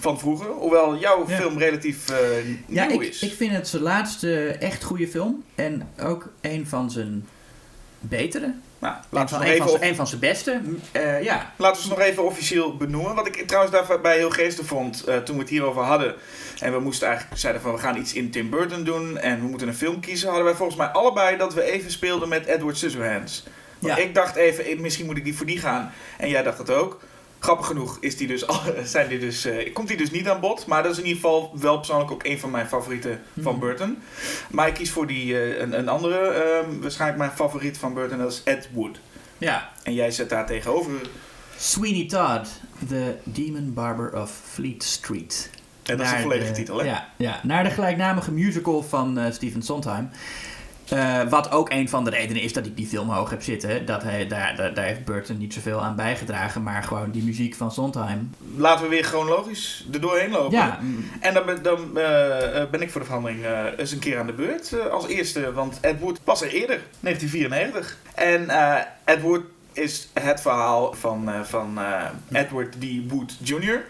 Van 0.00 0.18
vroeger. 0.18 0.46
Hoewel 0.50 0.96
jouw 0.96 1.24
Ja. 1.28 1.36
film 1.36 1.58
relatief 1.58 2.08
eh 2.10 2.18
Ja, 2.66 2.86
nieuw 2.86 3.00
ik, 3.00 3.08
is. 3.08 3.22
ik 3.22 3.32
vind 3.32 3.52
het 3.52 3.68
zijn 3.68 3.82
laatste 3.82 4.46
echt 4.60 4.84
goede 4.84 5.08
film. 5.08 5.44
En 5.54 5.88
ook 6.02 6.28
een 6.40 6.66
van 6.66 6.90
zijn 6.90 7.26
betere. 8.00 8.54
nou, 8.78 8.94
Een 8.94 9.02
laten, 9.08 9.28
van, 9.28 9.38
we 9.38 9.44
nog 9.44 9.56
van, 9.56 9.66
even, 9.66 9.78
zijn- 9.78 9.90
een 9.90 9.96
van 9.96 10.06
zijn 10.06 10.20
beste. 10.20 10.60
Eh, 10.92 11.22
ja. 11.22 11.52
laten 11.56 11.76
we 11.76 11.82
ze 11.82 11.88
nog 11.94 12.00
even 12.00 12.24
officieel 12.24 12.76
benoemen. 12.76 13.14
Wat 13.14 13.26
ik 13.26 13.46
trouwens 13.46 13.74
daarbij 13.88 14.16
heel 14.16 14.30
geestig 14.30 14.66
vond 14.66 15.04
eh, 15.04 15.16
toen 15.16 15.34
we 15.34 15.40
het 15.40 15.50
hierover 15.50 15.82
hadden. 15.82 16.14
En 16.60 16.72
we 16.72 16.78
moesten 16.80 17.08
eigenlijk 17.08 17.40
zeiden 17.40 17.62
van 17.62 17.72
we 17.72 17.78
gaan 17.78 17.96
iets 17.96 18.12
in 18.14 18.30
Tim 18.30 18.50
Burton 18.50 18.84
doen. 18.84 19.18
En 19.18 19.40
we 19.40 19.46
moeten 19.46 19.68
een 19.68 19.74
film 19.74 20.00
kiezen. 20.00 20.26
Hadden 20.28 20.44
wij 20.46 20.54
volgens 20.54 20.78
mij 20.78 20.86
allebei 20.86 21.36
dat 21.36 21.54
we 21.54 21.62
even 21.62 21.90
speelden 21.90 22.28
met 22.28 22.46
Edward 22.46 22.76
Scissorhands. 22.76 23.44
Want 23.78 23.96
Ja. 23.96 24.02
ik 24.02 24.14
dacht 24.14 24.36
even, 24.36 24.80
misschien 24.80 25.06
moet 25.06 25.16
ik 25.16 25.24
die 25.24 25.36
voor 25.36 25.46
die 25.46 25.58
gaan. 25.58 25.92
En 26.18 26.28
jij 26.28 26.42
dacht 26.42 26.58
het 26.58 26.70
ook. 26.70 27.00
Grappig 27.44 27.66
genoeg 27.66 27.96
is 28.00 28.16
die 28.16 28.26
dus, 28.26 28.44
zijn 28.84 29.08
die 29.08 29.18
dus, 29.18 29.44
eh, 29.44 29.72
komt 29.72 29.88
die 29.88 29.96
dus 29.96 30.10
niet 30.10 30.28
aan 30.28 30.40
bod. 30.40 30.66
Maar 30.66 30.82
dat 30.82 30.92
is 30.92 30.98
in 30.98 31.04
ieder 31.06 31.20
geval 31.22 31.52
wel 31.60 31.76
persoonlijk 31.76 32.10
ook 32.10 32.24
een 32.24 32.38
van 32.38 32.50
mijn 32.50 32.66
favorieten 32.66 33.20
van 33.40 33.52
Mhm. 33.52 33.60
Burton. 33.60 33.98
Maar 34.50 34.68
ik 34.68 34.74
kies 34.74 34.90
voor 34.90 35.06
die, 35.06 35.38
eh, 35.40 35.60
een, 35.60 35.78
een 35.78 35.88
andere, 35.88 36.18
ehm, 36.18 36.80
waarschijnlijk 36.80 37.18
mijn 37.20 37.30
favoriet 37.34 37.78
van 37.78 37.94
Burton, 37.94 38.18
dat 38.18 38.32
is 38.32 38.42
Ed 38.44 38.68
Wood. 38.72 38.98
ja. 39.38 39.70
En 39.82 39.94
jij 39.94 40.10
zet 40.10 40.28
daar 40.28 40.46
tegenover. 40.46 40.92
Sweeney 41.58 42.06
Todd, 42.08 42.48
The 42.88 43.14
Demon 43.24 43.72
Barber 43.74 44.20
of 44.20 44.32
Fleet 44.52 44.82
Street. 44.82 45.50
En 45.82 45.96
dat 45.96 46.06
is 46.06 46.12
Naar 46.12 46.20
volledige 46.22 46.50
de- 46.50 46.56
titel, 46.56 46.78
hè? 46.78 46.84
Ja, 46.84 47.08
ja, 47.16 47.40
naar 47.42 47.64
de 47.64 47.70
gelijknamige 47.70 48.32
musical 48.32 48.82
van 48.82 49.18
eh 49.18 49.32
Stephen 49.32 49.62
Sondheim. 49.62 50.10
Eh, 50.94 51.28
wat 51.28 51.50
ook 51.50 51.70
een 51.70 51.88
van 51.88 52.04
de 52.04 52.10
redenen 52.10 52.42
is 52.42 52.52
dat 52.52 52.66
ik 52.66 52.76
die 52.76 52.86
film 52.86 53.10
hoog 53.10 53.30
heb 53.30 53.42
zitten. 53.42 53.86
Dat 53.86 54.02
hij, 54.02 54.26
daar, 54.26 54.56
daar, 54.56 54.74
daar 54.74 54.84
heeft 54.84 55.04
Burton 55.04 55.38
niet 55.38 55.54
zoveel 55.54 55.80
aan 55.80 55.96
bijgedragen. 55.96 56.62
Maar 56.62 56.82
gewoon 56.82 57.10
die 57.10 57.22
muziek 57.22 57.54
van 57.54 57.72
Sondheim. 57.72 58.30
Laten 58.56 58.84
we 58.84 58.90
weer 58.90 59.04
chronologisch 59.04 59.86
er 59.92 60.00
doorheen 60.00 60.30
lopen. 60.30 60.58
Ja, 60.58 60.78
En 61.20 61.34
dan, 61.34 61.44
ben- 61.46 61.62
dan 61.62 61.98
eh, 61.98 62.60
eh, 62.60 62.70
ben 62.70 62.82
ik 62.82 62.90
voor 62.90 63.00
de 63.00 63.06
verandering 63.06 63.44
eh, 63.44 63.64
eens 63.76 63.92
een 63.92 63.98
keer 63.98 64.18
aan 64.18 64.26
de 64.26 64.32
beurt 64.32 64.90
als 64.90 65.06
eerste. 65.06 65.52
Want 65.52 65.78
Ed 65.80 66.00
Wood 66.00 66.20
was 66.24 66.42
er 66.42 66.48
eerder, 66.48 66.80
1994. 67.00 67.96
En 68.14 68.48
Ed 69.04 69.20
Wood 69.20 69.42
is 69.72 70.08
het 70.12 70.40
verhaal 70.40 70.92
van, 70.92 71.30
van 71.44 71.78
Edward 72.32 72.72
D. 72.80 72.84
Wood 73.08 73.36
Jr. 73.42 73.84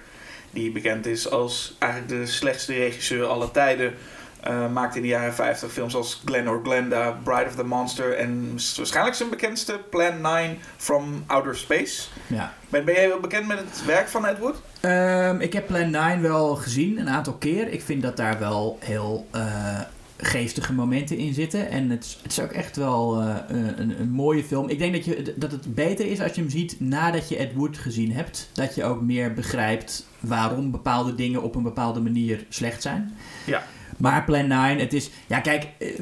Die 0.50 0.70
bekend 0.72 1.06
is 1.06 1.30
als 1.30 1.76
eigenlijk 1.78 2.12
de 2.12 2.26
slechtste 2.26 2.72
regisseur 2.72 3.26
aller 3.26 3.50
tijden. 3.50 3.94
Eh, 4.44 4.72
maakte 4.72 4.96
in 4.96 5.02
de 5.02 5.08
jaren 5.08 5.34
50 5.34 5.72
films 5.72 5.94
als 5.94 6.22
Glen 6.24 6.48
or 6.48 6.60
Glenda, 6.62 7.18
Bride 7.22 7.44
of 7.46 7.54
the 7.54 7.64
Monster 7.64 8.12
en 8.16 8.50
waarschijnlijk 8.76 9.16
zijn 9.16 9.28
bekendste 9.30 9.80
Plan 9.90 10.20
9 10.20 10.58
from 10.76 11.24
Outer 11.26 11.56
Space. 11.56 12.02
ja. 12.26 12.52
Ben, 12.68 12.84
ben 12.84 12.94
jij 12.94 13.08
wel 13.08 13.20
bekend 13.20 13.46
met 13.46 13.58
het 13.58 13.84
werk 13.84 14.08
van 14.08 14.26
Ed 14.26 14.38
Wood? 14.38 14.56
Ehm, 14.80 15.40
ik 15.40 15.52
heb 15.52 15.66
Plan 15.66 15.90
9 15.90 16.22
wel 16.22 16.54
gezien, 16.56 16.98
een 16.98 17.08
aantal 17.08 17.32
keer. 17.34 17.68
Ik 17.68 17.82
vind 17.82 18.02
dat 18.02 18.16
daar 18.16 18.38
wel 18.38 18.78
heel 18.80 19.26
eh, 19.30 19.80
geestige 20.16 20.72
momenten 20.72 21.16
in 21.18 21.34
zitten. 21.34 21.70
En 21.70 21.90
het, 21.90 22.04
is- 22.04 22.18
het 22.22 22.32
is 22.32 22.40
ook 22.40 22.50
echt 22.52 22.76
wel 22.76 23.20
eh, 23.20 23.34
een, 23.46 24.00
een 24.00 24.10
mooie 24.10 24.44
film. 24.44 24.68
Ik 24.68 24.78
denk 24.78 24.92
dat, 24.94 25.04
je, 25.04 25.34
dat 25.36 25.50
het 25.52 25.74
beter 25.74 26.06
is 26.06 26.20
als 26.20 26.32
je 26.34 26.40
hem 26.40 26.50
ziet 26.50 26.80
nadat 26.80 27.28
je 27.28 27.36
Ed 27.36 27.52
Wood 27.54 27.78
gezien 27.78 28.12
hebt. 28.12 28.48
Dat 28.52 28.74
je 28.74 28.84
ook 28.84 29.00
meer 29.00 29.32
begrijpt 29.34 30.06
waarom 30.20 30.70
bepaalde 30.70 31.14
dingen 31.14 31.42
op 31.42 31.54
een 31.54 31.62
bepaalde 31.62 32.00
manier 32.00 32.44
slecht 32.48 32.82
zijn. 32.82 33.16
Ja. 33.44 33.62
Maar 33.96 34.24
Plan 34.24 34.46
9, 34.46 34.78
het 34.78 34.92
is... 34.92 35.10
Ja, 35.26 35.40
kijk, 35.40 35.66
eh, 35.78 35.88
eh, 35.88 35.98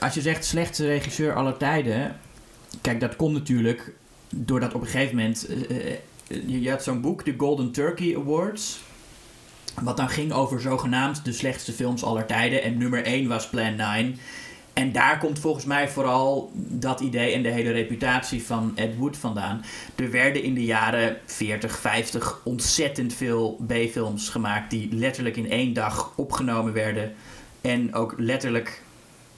als 0.00 0.14
je 0.14 0.20
zegt 0.20 0.44
slechtste 0.44 0.86
regisseur 0.86 1.34
aller 1.34 1.56
tijden... 1.56 2.16
Kijk, 2.80 3.00
dat 3.00 3.16
komt 3.16 3.32
natuurlijk 3.32 3.92
doordat 4.28 4.74
op 4.74 4.80
een 4.80 4.86
gegeven 4.86 5.16
moment... 5.16 5.46
eh, 5.46 5.94
je, 6.26 6.60
je 6.60 6.70
had 6.70 6.82
zo'n 6.82 7.00
boek, 7.00 7.24
de 7.24 7.34
Golden 7.36 7.72
Turkey 7.72 8.16
Awards... 8.16 8.80
Wat 9.82 9.96
dan 9.96 10.08
ging 10.08 10.32
over 10.32 10.60
zogenaamd 10.60 11.24
de 11.24 11.32
slechtste 11.32 11.72
films 11.72 12.02
aller 12.02 12.26
tijden. 12.26 12.62
En 12.62 12.78
nummer 12.78 13.04
1 13.04 13.28
was 13.28 13.48
Plan 13.48 13.76
9. 13.76 14.18
En 14.78 14.92
daar 14.92 15.18
komt 15.18 15.38
volgens 15.38 15.64
mij 15.64 15.88
vooral 15.88 16.50
dat 16.54 17.00
idee 17.00 17.32
en 17.32 17.42
de 17.42 17.48
hele 17.48 17.70
reputatie 17.70 18.42
van 18.42 18.72
Ed 18.74 18.96
Wood 18.96 19.16
vandaan. 19.16 19.64
Er 19.94 20.10
werden 20.10 20.42
in 20.42 20.54
de 20.54 20.64
jaren 20.64 21.16
40, 21.24 21.78
50 21.78 22.40
ontzettend 22.44 23.14
veel 23.14 23.60
B-films 23.66 24.28
gemaakt 24.28 24.70
die 24.70 24.94
letterlijk 24.94 25.36
in 25.36 25.50
één 25.50 25.72
dag 25.72 26.12
opgenomen 26.16 26.72
werden. 26.72 27.14
En 27.60 27.94
ook 27.94 28.14
letterlijk 28.16 28.82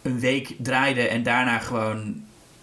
een 0.02 0.20
week 0.20 0.54
draaiden 0.58 1.10
en 1.10 1.22
daarna 1.22 1.58
gewoon 1.58 2.22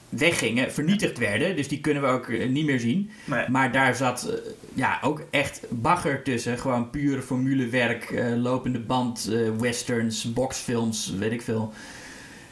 weggingen, 0.09 0.73
vernietigd 0.73 1.17
werden. 1.17 1.55
Dus 1.55 1.67
die 1.67 1.81
kunnen 1.81 2.03
we 2.03 2.09
ook 2.09 2.27
eh, 2.27 2.49
niet 2.49 2.65
meer 2.65 2.79
zien. 2.79 3.09
Nee. 3.25 3.49
Maar 3.49 3.71
daar 3.71 3.95
zat 3.95 4.23
eh, 4.29 4.51
ja, 4.73 4.99
ook 5.01 5.23
echt 5.29 5.61
bagger 5.69 6.23
tussen. 6.23 6.57
Gewoon 6.57 6.89
pure 6.89 7.21
formulewerk, 7.21 8.03
eh, 8.03 8.35
lopende 8.35 8.79
band, 8.79 9.31
westerns, 9.59 10.33
boxfilms, 10.33 11.13
weet 11.19 11.31
ik 11.31 11.41
veel. 11.41 11.73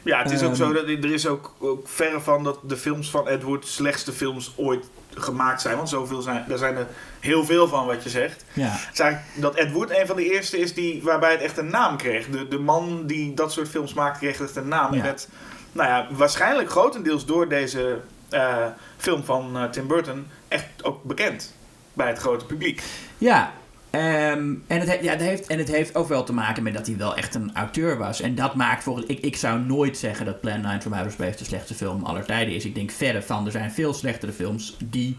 Ja, 0.06 0.22
het 0.22 0.30
is 0.30 0.42
ook 0.42 0.48
Ehm, 0.48 0.56
zo 0.56 0.72
dat 0.72 0.84
er 0.84 1.12
is 1.12 1.26
ook, 1.26 1.54
ook 1.58 1.88
verre 1.88 2.20
van 2.20 2.44
dat 2.44 2.58
de 2.62 2.76
films 2.76 3.10
van 3.10 3.28
Ed 3.28 3.42
Wood 3.42 3.66
slechtste 3.66 4.12
films 4.12 4.52
ooit 4.56 4.84
gemaakt 5.14 5.60
zijn. 5.60 5.76
Want 5.76 5.88
zoveel 5.88 6.22
zijn, 6.22 6.44
daar 6.48 6.58
zijn 6.58 6.76
er 6.76 6.86
heel 7.20 7.44
veel 7.44 7.68
van 7.68 7.86
wat 7.86 8.02
je 8.02 8.08
zegt. 8.10 8.44
Ja, 8.52 8.68
Het 8.68 8.90
is 8.92 9.00
eigenlijk 9.00 9.40
dat 9.40 9.54
Ed 9.54 9.72
Wood 9.72 9.90
een 9.90 10.06
van 10.06 10.16
de 10.16 10.32
eerste 10.32 10.58
is 10.58 10.74
die, 10.74 11.02
waarbij 11.02 11.30
het 11.30 11.40
echt 11.40 11.58
een 11.58 11.70
naam 11.70 11.96
kreeg. 11.96 12.30
De, 12.30 12.48
de 12.48 12.58
man 12.58 13.06
die 13.06 13.34
dat 13.34 13.52
soort 13.52 13.68
films 13.68 13.94
maakte 13.94 14.18
kreeg 14.18 14.40
echt 14.40 14.56
een 14.56 14.68
naam. 14.68 14.92
En 14.92 15.02
werd, 15.02 15.28
nou 15.72 15.88
ja, 15.88 16.08
waarschijnlijk 16.10 16.70
grotendeels 16.70 17.26
door 17.26 17.48
deze 17.48 18.00
eh, 18.28 18.66
film 18.96 19.24
van 19.24 19.56
eh, 19.56 19.64
Tim 19.64 19.86
Burton 19.86 20.26
echt 20.48 20.66
ook 20.82 21.02
bekend 21.02 21.54
bij 21.92 22.08
het 22.08 22.18
grote 22.18 22.44
publiek. 22.46 22.82
Ja, 23.18 23.52
ehm, 23.98 24.54
en, 24.66 24.80
het 24.80 24.88
he- 24.88 24.98
ja 25.02 25.10
het 25.12 25.20
heeft, 25.20 25.46
en 25.46 25.58
het 25.58 25.68
heeft 25.68 25.94
ook 25.94 26.08
wel 26.08 26.24
te 26.24 26.32
maken 26.32 26.62
met 26.62 26.74
dat 26.74 26.86
hij 26.86 26.96
wel 26.96 27.16
echt 27.16 27.34
een 27.34 27.54
auteur 27.54 27.98
was. 27.98 28.20
En 28.20 28.34
dat 28.34 28.54
maakt 28.54 28.82
volgens 28.82 29.06
ik, 29.06 29.20
ik 29.20 29.36
zou 29.36 29.60
nooit 29.60 29.96
zeggen 29.96 30.26
dat 30.26 30.40
Plan 30.40 30.60
9 30.60 30.80
from 30.80 30.92
Outer 30.92 31.12
Space 31.12 31.38
de 31.38 31.44
slechtste 31.44 31.74
film 31.74 32.04
aller 32.04 32.24
tijden 32.24 32.54
is. 32.54 32.64
Ik 32.64 32.74
denk 32.74 32.90
verre 32.90 33.22
van. 33.22 33.46
Er 33.46 33.52
zijn 33.52 33.70
veel 33.72 33.94
slechtere 33.94 34.32
films 34.32 34.76
die 34.84 35.16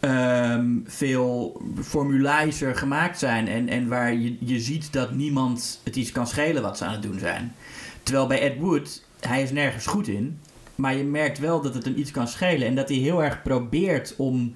ehm, 0.00 0.66
veel 0.84 1.62
formulizer 1.82 2.76
gemaakt 2.76 3.18
zijn. 3.18 3.48
En, 3.48 3.68
en 3.68 3.88
waar 3.88 4.14
je, 4.14 4.36
je 4.40 4.60
ziet 4.60 4.92
dat 4.92 5.14
niemand 5.14 5.80
het 5.84 5.96
iets 5.96 6.12
kan 6.12 6.26
schelen 6.26 6.62
wat 6.62 6.78
ze 6.78 6.84
aan 6.84 6.92
het 6.92 7.02
doen 7.02 7.18
zijn. 7.18 7.54
Terwijl 8.02 8.26
bij 8.26 8.40
Ed 8.40 8.58
Wood, 8.58 9.02
hij 9.20 9.42
is 9.42 9.50
nergens 9.50 9.86
goed 9.86 10.08
in. 10.08 10.38
Maar 10.74 10.94
je 10.94 11.04
merkt 11.04 11.38
wel 11.38 11.60
dat 11.60 11.74
het 11.74 11.84
hem 11.84 11.96
iets 11.96 12.10
kan 12.10 12.28
schelen. 12.28 12.66
En 12.66 12.74
dat 12.74 12.88
hij 12.88 12.98
heel 12.98 13.22
erg 13.24 13.42
probeert 13.42 14.14
om 14.16 14.54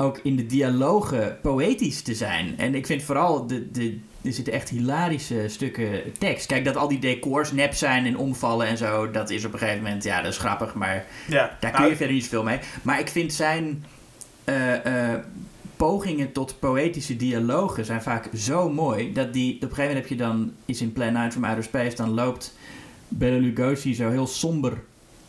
ook 0.00 0.20
in 0.22 0.36
de 0.36 0.46
dialogen 0.46 1.38
poëtisch 1.42 2.02
te 2.02 2.14
zijn. 2.14 2.54
En 2.58 2.74
ik 2.74 2.86
vind 2.86 3.02
vooral, 3.02 3.46
de, 3.46 3.70
de, 3.70 3.98
er 4.22 4.32
zitten 4.32 4.52
echt 4.52 4.68
hilarische 4.68 5.44
stukken 5.48 6.12
tekst. 6.18 6.46
Kijk, 6.46 6.64
dat 6.64 6.76
al 6.76 6.88
die 6.88 6.98
decors 6.98 7.52
nep 7.52 7.74
zijn 7.74 8.06
en 8.06 8.16
omvallen 8.16 8.66
en 8.66 8.76
zo, 8.76 9.10
dat 9.10 9.30
is 9.30 9.44
op 9.44 9.52
een 9.52 9.58
gegeven 9.58 9.82
moment, 9.82 10.04
ja, 10.04 10.22
dat 10.22 10.32
is 10.32 10.38
grappig, 10.38 10.74
maar 10.74 11.06
Ja, 11.26 11.56
daar 11.60 11.70
kun 11.70 11.88
je 11.88 11.96
verder 11.96 12.14
niet 12.14 12.24
zoveel 12.24 12.42
mee. 12.42 12.58
Maar 12.82 13.00
ik 13.00 13.08
vind 13.08 13.32
zijn 13.32 13.84
eh, 14.44 15.12
eh, 15.12 15.20
pogingen 15.76 16.32
tot 16.32 16.58
poëtische 16.58 17.16
dialogen 17.16 17.84
zijn 17.84 18.02
vaak 18.02 18.28
zo 18.34 18.70
mooi, 18.70 19.12
dat 19.12 19.32
die, 19.32 19.54
op 19.54 19.62
een 19.62 19.68
gegeven 19.68 19.86
moment 19.86 20.08
heb 20.08 20.18
je 20.18 20.24
dan, 20.24 20.52
is 20.64 20.80
in 20.80 20.92
Plan 20.92 21.12
9 21.12 21.32
from 21.32 21.44
Outer 21.44 21.64
Space, 21.64 21.96
dan 21.96 22.10
loopt 22.10 22.56
Bela 23.08 23.38
Lugosi 23.38 23.94
zo 23.94 24.10
heel 24.10 24.26
somber 24.26 24.82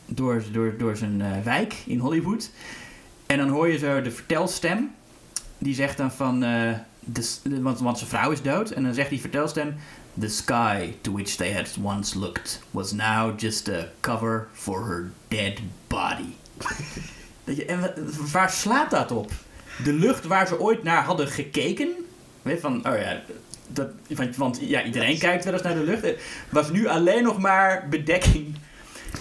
door, 0.05 0.43
door, 0.51 0.75
door 0.77 0.97
zijn 0.97 1.21
eh, 1.21 1.31
wijk 1.43 1.75
in 1.85 1.99
Hollywood. 1.99 2.51
En 3.29 3.37
dan 3.37 3.49
hoor 3.49 3.67
je 3.67 3.77
zo 3.77 4.01
de 4.01 4.11
vertelstem. 4.11 4.91
Die 5.57 5.75
zegt 5.75 5.97
dan 5.97 6.11
van... 6.11 6.43
eh, 6.43 6.73
de, 6.99 7.61
want, 7.61 7.79
want 7.79 7.97
zijn 7.97 8.09
vrouw 8.09 8.31
is 8.31 8.41
dood. 8.41 8.71
En 8.71 8.83
dan 8.83 8.93
zegt 8.93 9.09
die 9.09 9.19
vertelstem... 9.19 9.75
The 10.19 10.27
sky 10.27 10.93
to 11.01 11.11
which 11.11 11.29
they 11.35 11.53
had 11.53 11.77
once 11.83 12.19
looked... 12.19 12.61
was 12.71 12.91
now 12.91 13.39
just 13.39 13.69
a 13.69 13.87
cover 13.99 14.47
for 14.53 14.85
her 14.85 15.11
dead 15.27 15.53
body. 15.87 16.33
Dat 17.43 17.55
je, 17.55 17.65
en 17.65 17.79
wa- 17.81 17.93
waar 18.31 18.49
slaat 18.49 18.89
dat 18.91 19.11
op? 19.11 19.31
De 19.83 19.93
lucht 19.93 20.25
waar 20.25 20.47
ze 20.47 20.59
ooit 20.59 20.83
naar 20.83 21.03
hadden 21.03 21.27
gekeken... 21.27 21.89
Weet 22.41 22.59
van, 22.59 22.87
oh 22.87 22.97
ja... 22.97 23.21
Dat, 23.67 23.87
want, 24.07 24.35
want 24.35 24.59
ja, 24.61 24.83
iedereen 24.83 25.19
kijkt 25.19 25.43
wel 25.43 25.53
eens 25.53 25.61
naar 25.61 25.75
de 25.75 25.83
lucht. 25.83 26.07
Was 26.49 26.71
nu 26.71 26.87
alleen 26.87 27.23
nog 27.23 27.37
maar 27.39 27.87
bedekking. 27.89 28.55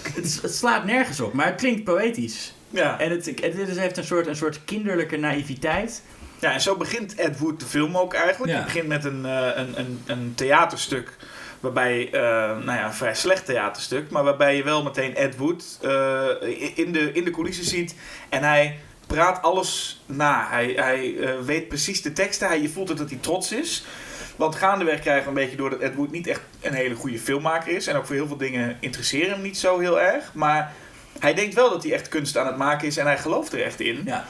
Het, 0.01 0.39
het 0.41 0.55
slaat 0.55 0.85
nergens 0.85 1.19
op, 1.19 1.33
maar 1.33 1.45
het 1.45 1.55
klinkt 1.55 1.83
poëtisch. 1.83 2.53
Ja. 2.69 2.99
En 2.99 3.11
het, 3.11 3.25
het, 3.25 3.39
het 3.41 3.77
heeft 3.77 3.97
een 3.97 4.03
soort, 4.03 4.27
een 4.27 4.35
soort 4.35 4.59
kinderlijke 4.65 5.17
naïviteit. 5.17 6.03
Ja, 6.39 6.53
en 6.53 6.61
zo 6.61 6.75
begint 6.75 7.15
Ed 7.15 7.39
Wood 7.39 7.59
de 7.59 7.65
film 7.65 7.97
ook 7.97 8.13
eigenlijk. 8.13 8.51
Ja. 8.51 8.57
Het 8.57 8.65
begint 8.65 8.87
met 8.87 9.05
een, 9.05 9.25
eh, 9.25 9.47
een, 9.55 9.79
een, 9.79 10.01
een 10.05 10.31
theaterstuk. 10.35 11.17
Waarbij, 11.59 12.09
eh, 12.11 12.21
nou 12.57 12.71
ja, 12.71 12.85
een 12.85 12.93
vrij 12.93 13.15
slecht 13.15 13.45
theaterstuk. 13.45 14.09
Maar 14.09 14.23
waarbij 14.23 14.55
je 14.55 14.63
wel 14.63 14.83
meteen 14.83 15.15
Ed 15.15 15.37
Wood 15.37 15.79
eh, 15.81 16.27
in, 16.75 16.91
de, 16.91 17.11
in 17.11 17.23
de 17.23 17.31
coulissen 17.31 17.65
ziet. 17.65 17.95
En 18.29 18.43
hij 18.43 18.79
praat 19.07 19.41
alles 19.41 20.01
na. 20.05 20.47
Hij, 20.49 20.73
hij 20.75 21.17
eh, 21.17 21.39
weet 21.39 21.67
precies 21.67 22.01
de 22.01 22.13
teksten. 22.13 22.47
Hij, 22.47 22.61
je 22.61 22.69
voelt 22.69 22.89
het 22.89 22.97
dat 22.97 23.09
hij 23.09 23.19
trots 23.21 23.51
is. 23.51 23.85
Want 24.35 24.55
gaandeweg 24.55 24.99
krijgen 24.99 25.23
we 25.23 25.29
een 25.29 25.45
beetje 25.45 25.57
door 25.57 25.69
dat 25.69 25.79
Ed 25.79 25.95
Wood 25.95 26.11
niet 26.11 26.27
echt 26.27 26.41
een 26.61 26.73
hele 26.73 26.95
goede 26.95 27.19
filmmaker 27.19 27.75
is. 27.75 27.87
En 27.87 27.95
ook 27.95 28.05
voor 28.05 28.15
heel 28.15 28.27
veel 28.27 28.37
dingen 28.37 28.77
interesseren 28.79 29.31
hem 29.31 29.41
niet 29.41 29.57
zo 29.57 29.79
heel 29.79 30.01
erg. 30.01 30.33
Maar 30.33 30.73
hij 31.19 31.33
denkt 31.33 31.53
wel 31.55 31.69
dat 31.69 31.83
hij 31.83 31.93
echt 31.93 32.07
kunst 32.07 32.37
aan 32.37 32.47
het 32.47 32.57
maken 32.57 32.87
is. 32.87 32.97
En 32.97 33.05
hij 33.05 33.17
gelooft 33.17 33.53
er 33.53 33.63
echt 33.63 33.79
in. 33.79 34.01
Ja. 34.05 34.25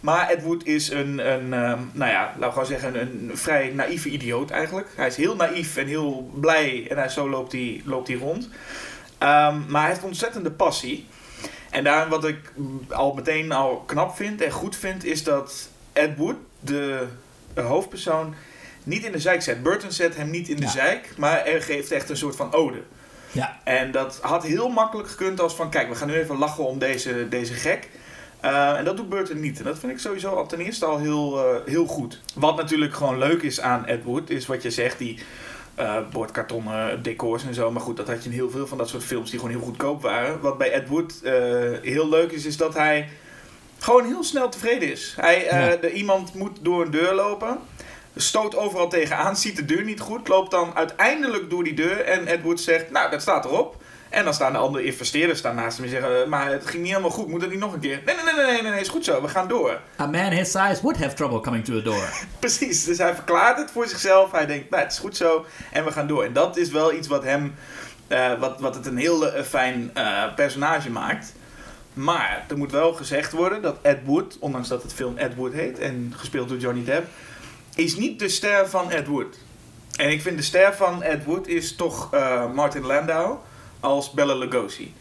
Maar 0.00 0.28
Ed 0.28 0.42
Wood 0.42 0.64
is 0.66 0.90
een, 0.90 1.18
een 1.32 1.52
ehm, 1.52 1.78
nou 1.92 2.10
ja, 2.10 2.22
laten 2.24 2.40
we 2.40 2.50
gewoon 2.50 2.66
zeggen, 2.66 3.00
een, 3.00 3.28
een 3.30 3.36
vrij 3.38 3.70
naïeve 3.74 4.08
idioot 4.08 4.50
eigenlijk. 4.50 4.88
Hij 4.96 5.06
is 5.06 5.16
heel 5.16 5.36
naïef 5.36 5.76
en 5.76 5.86
heel 5.86 6.30
blij 6.34 6.86
en 6.90 6.96
hij, 6.96 7.08
zo 7.08 7.28
loopt 7.28 7.52
hij, 7.52 7.82
loopt 7.84 8.08
hij 8.08 8.16
rond. 8.16 8.48
Ehm, 9.18 9.60
maar 9.68 9.80
hij 9.80 9.90
heeft 9.90 10.04
ontzettende 10.04 10.50
passie. 10.50 11.06
En 11.70 11.84
daarom 11.84 12.10
wat 12.10 12.24
ik 12.24 12.52
al 12.88 13.14
meteen 13.14 13.52
al 13.52 13.76
knap 13.86 14.16
vind 14.16 14.40
en 14.40 14.50
goed 14.50 14.76
vind, 14.76 15.04
is 15.04 15.22
dat 15.24 15.68
Ed 15.92 16.16
Wood, 16.16 16.36
de, 16.60 17.06
de 17.54 17.60
hoofdpersoon, 17.60 18.34
niet 18.84 19.04
in 19.04 19.12
de 19.12 19.18
zijk 19.18 19.42
zet. 19.42 19.62
Burton 19.62 19.92
zet 19.92 20.16
hem 20.16 20.30
niet 20.30 20.48
in 20.48 20.56
de 20.56 20.62
Ja. 20.62 20.68
zijk, 20.70 21.08
maar 21.16 21.44
er 21.46 21.62
geeft 21.62 21.90
echt 21.90 22.10
een 22.10 22.16
soort 22.16 22.36
van 22.36 22.52
ode. 22.52 22.82
Ja. 23.34 23.58
En 23.64 23.90
dat 23.90 24.18
had 24.22 24.42
heel 24.42 24.68
makkelijk 24.68 25.08
gekund 25.08 25.40
als 25.40 25.54
van, 25.54 25.70
kijk, 25.70 25.88
we 25.88 25.94
gaan 25.94 26.08
nu 26.08 26.14
even 26.14 26.38
lachen 26.38 26.66
om 26.66 26.78
deze, 26.78 27.28
deze 27.28 27.52
gek. 27.52 27.88
Uh, 28.44 28.78
en 28.78 28.84
dat 28.84 28.96
doet 28.96 29.08
Burton 29.08 29.40
niet. 29.40 29.58
En 29.58 29.64
dat 29.64 29.78
vind 29.78 29.92
ik 29.92 29.98
sowieso 29.98 30.34
al 30.34 30.46
ten 30.46 30.60
eerste 30.60 30.84
al 30.84 30.98
heel, 30.98 31.54
uh, 31.54 31.60
heel 31.66 31.86
goed. 31.86 32.20
Wat 32.34 32.56
natuurlijk 32.56 32.94
gewoon 32.94 33.18
leuk 33.18 33.42
is 33.42 33.60
aan 33.60 33.86
Ed 33.86 34.04
Wood, 34.04 34.30
is 34.30 34.46
wat 34.46 34.62
je 34.62 34.70
zegt, 34.70 34.98
die 34.98 35.18
uh, 35.78 35.96
bordkartonnen 36.12 37.02
decors 37.02 37.44
en 37.44 37.54
zo. 37.54 37.70
Maar 37.70 37.82
goed, 37.82 37.96
dat 37.96 38.08
had 38.08 38.24
je 38.24 38.28
in 38.28 38.34
heel 38.34 38.50
veel 38.50 38.66
van 38.66 38.78
dat 38.78 38.88
soort 38.88 39.04
films 39.04 39.30
die 39.30 39.38
gewoon 39.38 39.54
heel 39.54 39.64
goedkoop 39.64 40.02
waren. 40.02 40.40
Wat 40.40 40.58
bij 40.58 40.72
Ed 40.72 40.88
Wood 40.88 41.20
heel 41.82 42.08
leuk 42.08 42.32
is, 42.32 42.44
is 42.44 42.56
dat 42.56 42.74
hij 42.74 43.08
gewoon 43.78 44.06
heel 44.06 44.24
snel 44.24 44.48
tevreden 44.48 44.90
is. 44.90 45.14
Hij, 45.20 45.44
ja. 45.44 45.76
de, 45.76 45.92
iemand 45.92 46.34
moet 46.34 46.58
door 46.62 46.84
een 46.84 46.90
deur 46.90 47.14
lopen 47.14 47.58
stoot 48.16 48.56
overal 48.56 48.88
tegenaan, 48.88 49.36
ziet 49.36 49.56
de 49.56 49.64
deur 49.64 49.84
niet 49.84 50.00
goed, 50.00 50.28
loopt 50.28 50.50
dan 50.50 50.76
uiteindelijk 50.76 51.50
door 51.50 51.64
die 51.64 51.74
deur 51.74 52.00
en 52.00 52.26
Ed 52.26 52.42
Wood 52.42 52.60
zegt, 52.60 52.90
nou, 52.90 53.10
dat 53.10 53.22
staat 53.22 53.44
erop. 53.44 53.82
En 54.08 54.24
dan 54.24 54.34
staan 54.34 54.52
de 54.52 54.58
andere 54.58 54.84
investeerders 54.84 55.38
staan 55.38 55.54
naast 55.54 55.76
hem 55.76 55.86
en 55.86 55.92
zeggen, 55.92 56.28
maar 56.28 56.50
het 56.50 56.66
ging 56.66 56.82
niet 56.82 56.90
helemaal 56.90 57.10
goed, 57.10 57.28
moet 57.28 57.40
het 57.40 57.50
niet 57.50 57.58
nog 57.58 57.72
een 57.72 57.80
keer? 57.80 58.02
Nee, 58.04 58.14
nee, 58.14 58.24
nee, 58.24 58.46
nee, 58.46 58.62
nee, 58.62 58.70
nee, 58.70 58.80
is 58.80 58.88
goed 58.88 59.04
zo, 59.04 59.22
we 59.22 59.28
gaan 59.28 59.48
door. 59.48 59.80
A 60.00 60.06
man 60.06 60.30
his 60.30 60.50
size 60.50 60.78
would 60.82 60.98
have 60.98 61.14
trouble 61.14 61.40
coming 61.40 61.64
to 61.64 61.78
a 61.78 61.80
door. 61.80 62.08
Precies, 62.38 62.84
dus 62.84 62.98
hij 62.98 63.14
verklaart 63.14 63.58
het 63.58 63.70
voor 63.70 63.86
zichzelf, 63.86 64.32
hij 64.32 64.46
denkt, 64.46 64.70
nou, 64.70 64.82
het 64.82 64.92
is 64.92 64.98
goed 64.98 65.16
zo 65.16 65.46
en 65.72 65.84
we 65.84 65.92
gaan 65.92 66.06
door. 66.06 66.24
En 66.24 66.32
dat 66.32 66.56
is 66.56 66.70
wel 66.70 66.92
iets 66.92 67.08
wat 67.08 67.22
hem, 67.22 67.54
uh, 68.08 68.38
wat, 68.38 68.60
wat 68.60 68.74
het 68.74 68.86
een 68.86 68.96
heel 68.96 69.36
uh, 69.36 69.42
fijn 69.42 69.90
uh, 69.96 70.34
personage 70.34 70.90
maakt. 70.90 71.34
Maar 71.94 72.44
er 72.48 72.56
moet 72.56 72.72
wel 72.72 72.92
gezegd 72.92 73.32
worden 73.32 73.62
dat 73.62 73.76
Ed 73.82 73.98
Wood, 74.04 74.36
ondanks 74.40 74.68
dat 74.68 74.82
het 74.82 74.94
film 74.94 75.16
Ed 75.16 75.34
Wood 75.34 75.52
heet 75.52 75.78
en 75.78 76.12
gespeeld 76.16 76.48
door 76.48 76.58
Johnny 76.58 76.84
Depp, 76.84 77.06
is 77.74 77.96
niet 77.96 78.18
de 78.18 78.28
ster 78.28 78.68
van 78.68 78.90
Ed 78.90 79.06
Wood. 79.06 79.38
En 79.96 80.10
ik 80.10 80.22
vind 80.22 80.36
de 80.36 80.42
ster 80.42 80.74
van 80.74 81.02
Ed 81.02 81.24
Wood 81.24 81.46
is 81.46 81.76
toch 81.76 82.14
uh, 82.14 82.52
Martin 82.52 82.82
Landau 82.82 83.38
als 83.80 84.10
Bella 84.10 84.34
Lugosi. 84.34 84.94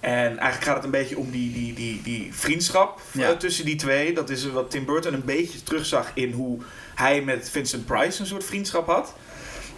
En 0.00 0.38
eigenlijk 0.38 0.64
gaat 0.64 0.74
het 0.74 0.84
een 0.84 0.90
beetje 0.90 1.18
om 1.18 1.30
die, 1.30 1.52
die, 1.52 1.74
die, 1.74 2.02
die 2.02 2.34
vriendschap 2.34 3.00
ja. 3.12 3.30
uh, 3.30 3.36
tussen 3.36 3.64
die 3.64 3.76
twee. 3.76 4.14
Dat 4.14 4.30
is 4.30 4.50
wat 4.50 4.70
Tim 4.70 4.84
Burton 4.84 5.14
een 5.14 5.24
beetje 5.24 5.62
terugzag 5.62 6.10
in 6.14 6.32
hoe 6.32 6.58
hij 6.94 7.22
met 7.22 7.50
Vincent 7.50 7.86
Price 7.86 8.20
een 8.20 8.26
soort 8.26 8.44
vriendschap 8.44 8.86
had. 8.86 9.14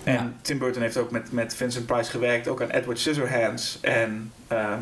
En 0.05 0.12
ja. 0.12 0.33
Tim 0.43 0.59
Burton 0.59 0.83
heeft 0.83 0.97
ook 0.97 1.11
met, 1.11 1.33
met 1.33 1.55
Vincent 1.55 1.87
Price 1.87 2.11
gewerkt, 2.11 2.49
ook 2.49 2.62
aan 2.62 2.71
Edward 2.71 2.99
Scissorhands. 2.99 3.79
En 3.81 4.33
uh, 4.53 4.73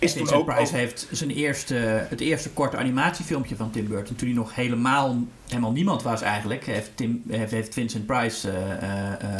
is 0.00 0.12
Vincent 0.12 0.38
ook 0.38 0.46
Price 0.46 0.72
ook... 0.72 0.78
heeft 0.78 1.08
zijn 1.10 1.30
eerste, 1.30 1.74
het 2.08 2.20
eerste 2.20 2.50
korte 2.50 2.76
animatiefilmpje 2.76 3.56
van 3.56 3.70
Tim 3.70 3.88
Burton, 3.88 4.16
toen 4.16 4.28
hij 4.28 4.36
nog 4.36 4.54
helemaal, 4.54 5.16
helemaal 5.48 5.72
niemand 5.72 6.02
was 6.02 6.22
eigenlijk, 6.22 6.66
heeft, 6.66 6.90
Tim, 6.94 7.22
heeft, 7.28 7.50
heeft 7.50 7.72
Vincent 7.72 8.06
Price 8.06 8.48
uh, 8.48 8.54
uh, 8.54 9.36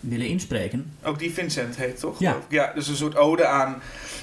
willen 0.00 0.26
inspreken. 0.26 0.92
Ook 1.02 1.18
die 1.18 1.32
Vincent 1.32 1.76
heet 1.76 2.00
toch? 2.00 2.18
Ja. 2.18 2.36
ja 2.48 2.72
dus 2.74 2.88
een 2.88 2.96
soort 2.96 3.16
ode 3.16 3.46
aan, 3.46 3.82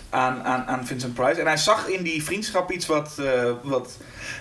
aan, 0.10 0.44
aan, 0.44 0.66
aan 0.66 0.86
Vincent 0.86 1.14
Price. 1.14 1.40
En 1.40 1.46
hij 1.46 1.58
zag 1.58 1.88
in 1.88 2.04
die 2.04 2.24
vriendschap 2.24 2.72
iets 2.72 2.86
wat, 2.86 3.16
uh, 3.20 3.52
wat 3.64 3.98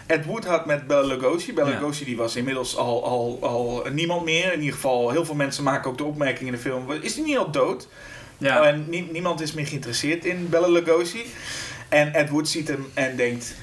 Ed 0.06 0.24
Wood 0.24 0.44
had 0.44 0.66
met 0.66 0.86
Bela 0.86 1.06
Lugosi. 1.06 1.52
Bela 1.52 1.68
ja. 1.68 1.74
Lugosi 1.74 2.04
die 2.04 2.16
was 2.16 2.36
inmiddels 2.36 2.76
al, 2.76 3.04
al, 3.04 3.38
al 3.40 3.86
niemand 3.92 4.24
meer. 4.24 4.52
In 4.52 4.58
ieder 4.58 4.74
geval, 4.74 5.10
heel 5.10 5.24
veel 5.24 5.34
mensen 5.34 5.64
maken 5.64 5.90
ook 5.90 5.98
de 5.98 6.04
opmerking 6.04 6.46
in 6.46 6.54
de 6.54 6.60
film. 6.60 6.90
Is 6.90 7.14
hij 7.14 7.24
niet 7.24 7.38
al 7.38 7.50
dood? 7.50 7.88
Ja. 8.40 8.62
En 8.62 8.85
nie, 8.88 9.09
niemand 9.12 9.40
is 9.40 9.52
meer 9.52 9.66
geïnteresseerd 9.66 10.25
in 10.25 10.49
Bela 10.49 10.68
Lugosi. 10.68 11.25
En 11.88 12.14
Ed 12.14 12.28
Wood 12.28 12.49
ziet 12.49 12.68
hem 12.68 12.90
en 12.94 13.16
denkt... 13.16 13.54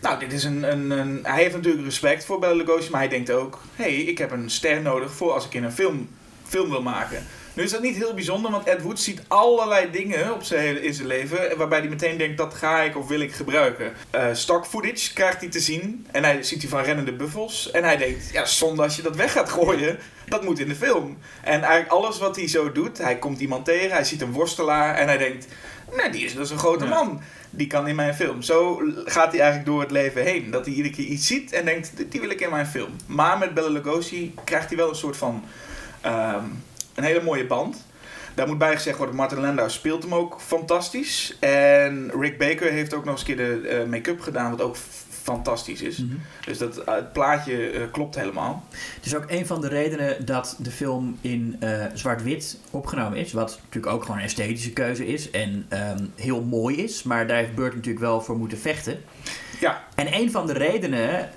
Nou, 0.00 0.18
dit 0.18 0.32
is 0.32 0.44
een, 0.44 0.62
een. 0.90 1.18
Hij 1.22 1.42
heeft 1.42 1.54
natuurlijk 1.54 1.84
respect 1.84 2.24
voor 2.24 2.38
Bela 2.38 2.54
Lugosi, 2.54 2.90
maar 2.90 3.00
hij 3.00 3.08
denkt 3.08 3.30
ook... 3.30 3.62
Hé, 3.74 3.84
hey, 3.84 3.94
ik 3.94 4.18
heb 4.18 4.30
een 4.30 4.50
ster 4.50 4.82
nodig 4.82 5.12
voor 5.12 5.32
als 5.32 5.46
ik 5.46 5.54
in 5.54 5.64
een 5.64 5.72
film, 5.72 6.08
film 6.44 6.70
wil 6.70 6.82
maken. 6.82 7.26
Nu 7.58 7.64
is 7.64 7.70
dat 7.70 7.82
niet 7.82 7.96
heel 7.96 8.14
bijzonder, 8.14 8.50
want 8.50 8.66
Ed 8.66 8.82
Wood 8.82 9.00
ziet 9.00 9.22
allerlei 9.28 9.90
dingen 9.90 10.32
op 10.34 10.42
zijn, 10.42 10.82
in 10.82 10.94
zijn 10.94 11.06
leven... 11.06 11.56
waarbij 11.56 11.78
hij 11.78 11.88
meteen 11.88 12.18
denkt, 12.18 12.36
dat 12.36 12.54
ga 12.54 12.80
ik 12.82 12.96
of 12.96 13.08
wil 13.08 13.20
ik 13.20 13.32
gebruiken. 13.32 13.92
Uh, 14.14 14.26
stock 14.32 14.66
footage 14.66 15.12
krijgt 15.12 15.40
hij 15.40 15.48
te 15.48 15.60
zien. 15.60 16.06
En 16.10 16.24
hij 16.24 16.42
ziet 16.42 16.60
hij 16.60 16.70
van 16.70 16.82
rennende 16.82 17.12
buffels. 17.12 17.70
En 17.70 17.84
hij 17.84 17.96
denkt, 17.96 18.30
ja, 18.32 18.44
zonde 18.44 18.82
als 18.82 18.96
je 18.96 19.02
dat 19.02 19.16
weg 19.16 19.32
gaat 19.32 19.48
gooien... 19.50 19.98
Dat 20.26 20.44
moet 20.44 20.58
in 20.58 20.68
de 20.68 20.74
film. 20.74 21.18
En 21.42 21.62
eigenlijk 21.62 21.90
alles 21.90 22.18
wat 22.18 22.36
hij 22.36 22.48
zo 22.48 22.72
doet, 22.72 22.98
hij 22.98 23.18
komt 23.18 23.40
iemand 23.40 23.64
tegen, 23.64 23.90
hij 23.90 24.04
ziet 24.04 24.22
een 24.22 24.32
worstelaar 24.32 24.94
en 24.94 25.06
hij 25.06 25.18
denkt, 25.18 25.46
nee, 25.96 26.10
die 26.10 26.24
is 26.24 26.34
dus 26.34 26.50
een 26.50 26.58
grote 26.58 26.84
ja. 26.84 26.90
man. 26.90 27.20
Die 27.50 27.66
kan 27.66 27.88
in 27.88 27.94
mijn 27.94 28.14
film. 28.14 28.42
Zo 28.42 28.82
gaat 29.04 29.30
hij 29.30 29.40
eigenlijk 29.40 29.66
door 29.70 29.80
het 29.80 29.90
leven 29.90 30.22
heen. 30.22 30.50
Dat 30.50 30.64
hij 30.64 30.74
iedere 30.74 30.94
keer 30.94 31.04
iets 31.04 31.26
ziet 31.26 31.52
en 31.52 31.64
denkt, 31.64 31.92
die 32.08 32.20
wil 32.20 32.30
ik 32.30 32.40
in 32.40 32.50
mijn 32.50 32.66
film. 32.66 32.96
Maar 33.06 33.38
met 33.38 33.54
Bela 33.54 33.68
Lugosi 33.68 34.34
krijgt 34.44 34.68
hij 34.68 34.76
wel 34.76 34.88
een 34.88 34.94
soort 34.94 35.16
van, 35.16 35.44
um, 36.06 36.62
een 36.98 37.04
hele 37.04 37.22
mooie 37.22 37.46
band. 37.46 37.86
Daar 38.38 38.48
moet 38.48 38.58
bij 38.58 38.74
gezegd 38.74 38.96
worden, 38.96 39.16
Martin 39.16 39.40
Landau 39.40 39.70
speelt 39.70 40.02
hem 40.02 40.14
ook 40.14 40.40
fantastisch. 40.40 41.36
En 41.40 42.10
Rick 42.20 42.38
Baker 42.38 42.70
heeft 42.70 42.94
ook 42.94 43.04
nog 43.04 43.12
eens 43.12 43.28
een 43.28 43.36
keer 43.36 43.60
de 43.60 43.68
eh, 43.68 43.88
make-up 43.88 44.20
gedaan, 44.20 44.50
wat 44.50 44.60
ook 44.62 44.76
fantastisch 45.22 45.82
is. 45.82 45.98
Mhm. 45.98 46.14
Dus 46.44 46.58
dat, 46.58 46.76
eh, 46.76 46.94
het 46.94 47.12
plaatje 47.12 47.70
eh, 47.70 47.82
klopt 47.92 48.14
helemaal. 48.14 48.64
Het 48.94 49.06
is 49.06 49.16
ook 49.16 49.24
een 49.26 49.46
van 49.46 49.60
de 49.60 49.68
redenen 49.68 50.26
dat 50.26 50.56
de 50.58 50.70
film 50.70 51.18
in 51.20 51.60
zwart-wit 51.94 52.58
opgenomen 52.70 53.18
is. 53.18 53.32
Wat 53.32 53.60
natuurlijk 53.62 53.92
ook 53.94 54.02
gewoon 54.02 54.16
een 54.16 54.24
esthetische 54.24 54.72
keuze 54.72 55.06
is. 55.06 55.30
En 55.30 55.66
ehm, 55.68 56.04
heel 56.14 56.42
mooi 56.42 56.76
is. 56.76 57.02
Maar 57.02 57.26
daar 57.26 57.36
heeft 57.36 57.54
Burton 57.54 57.76
natuurlijk 57.76 58.04
wel 58.04 58.20
voor 58.20 58.36
moeten 58.36 58.58
vechten. 58.58 59.00
Ja, 59.60 59.84
En 59.94 60.14
een 60.14 60.30
van 60.30 60.46
de 60.46 60.52
redenen 60.52 61.30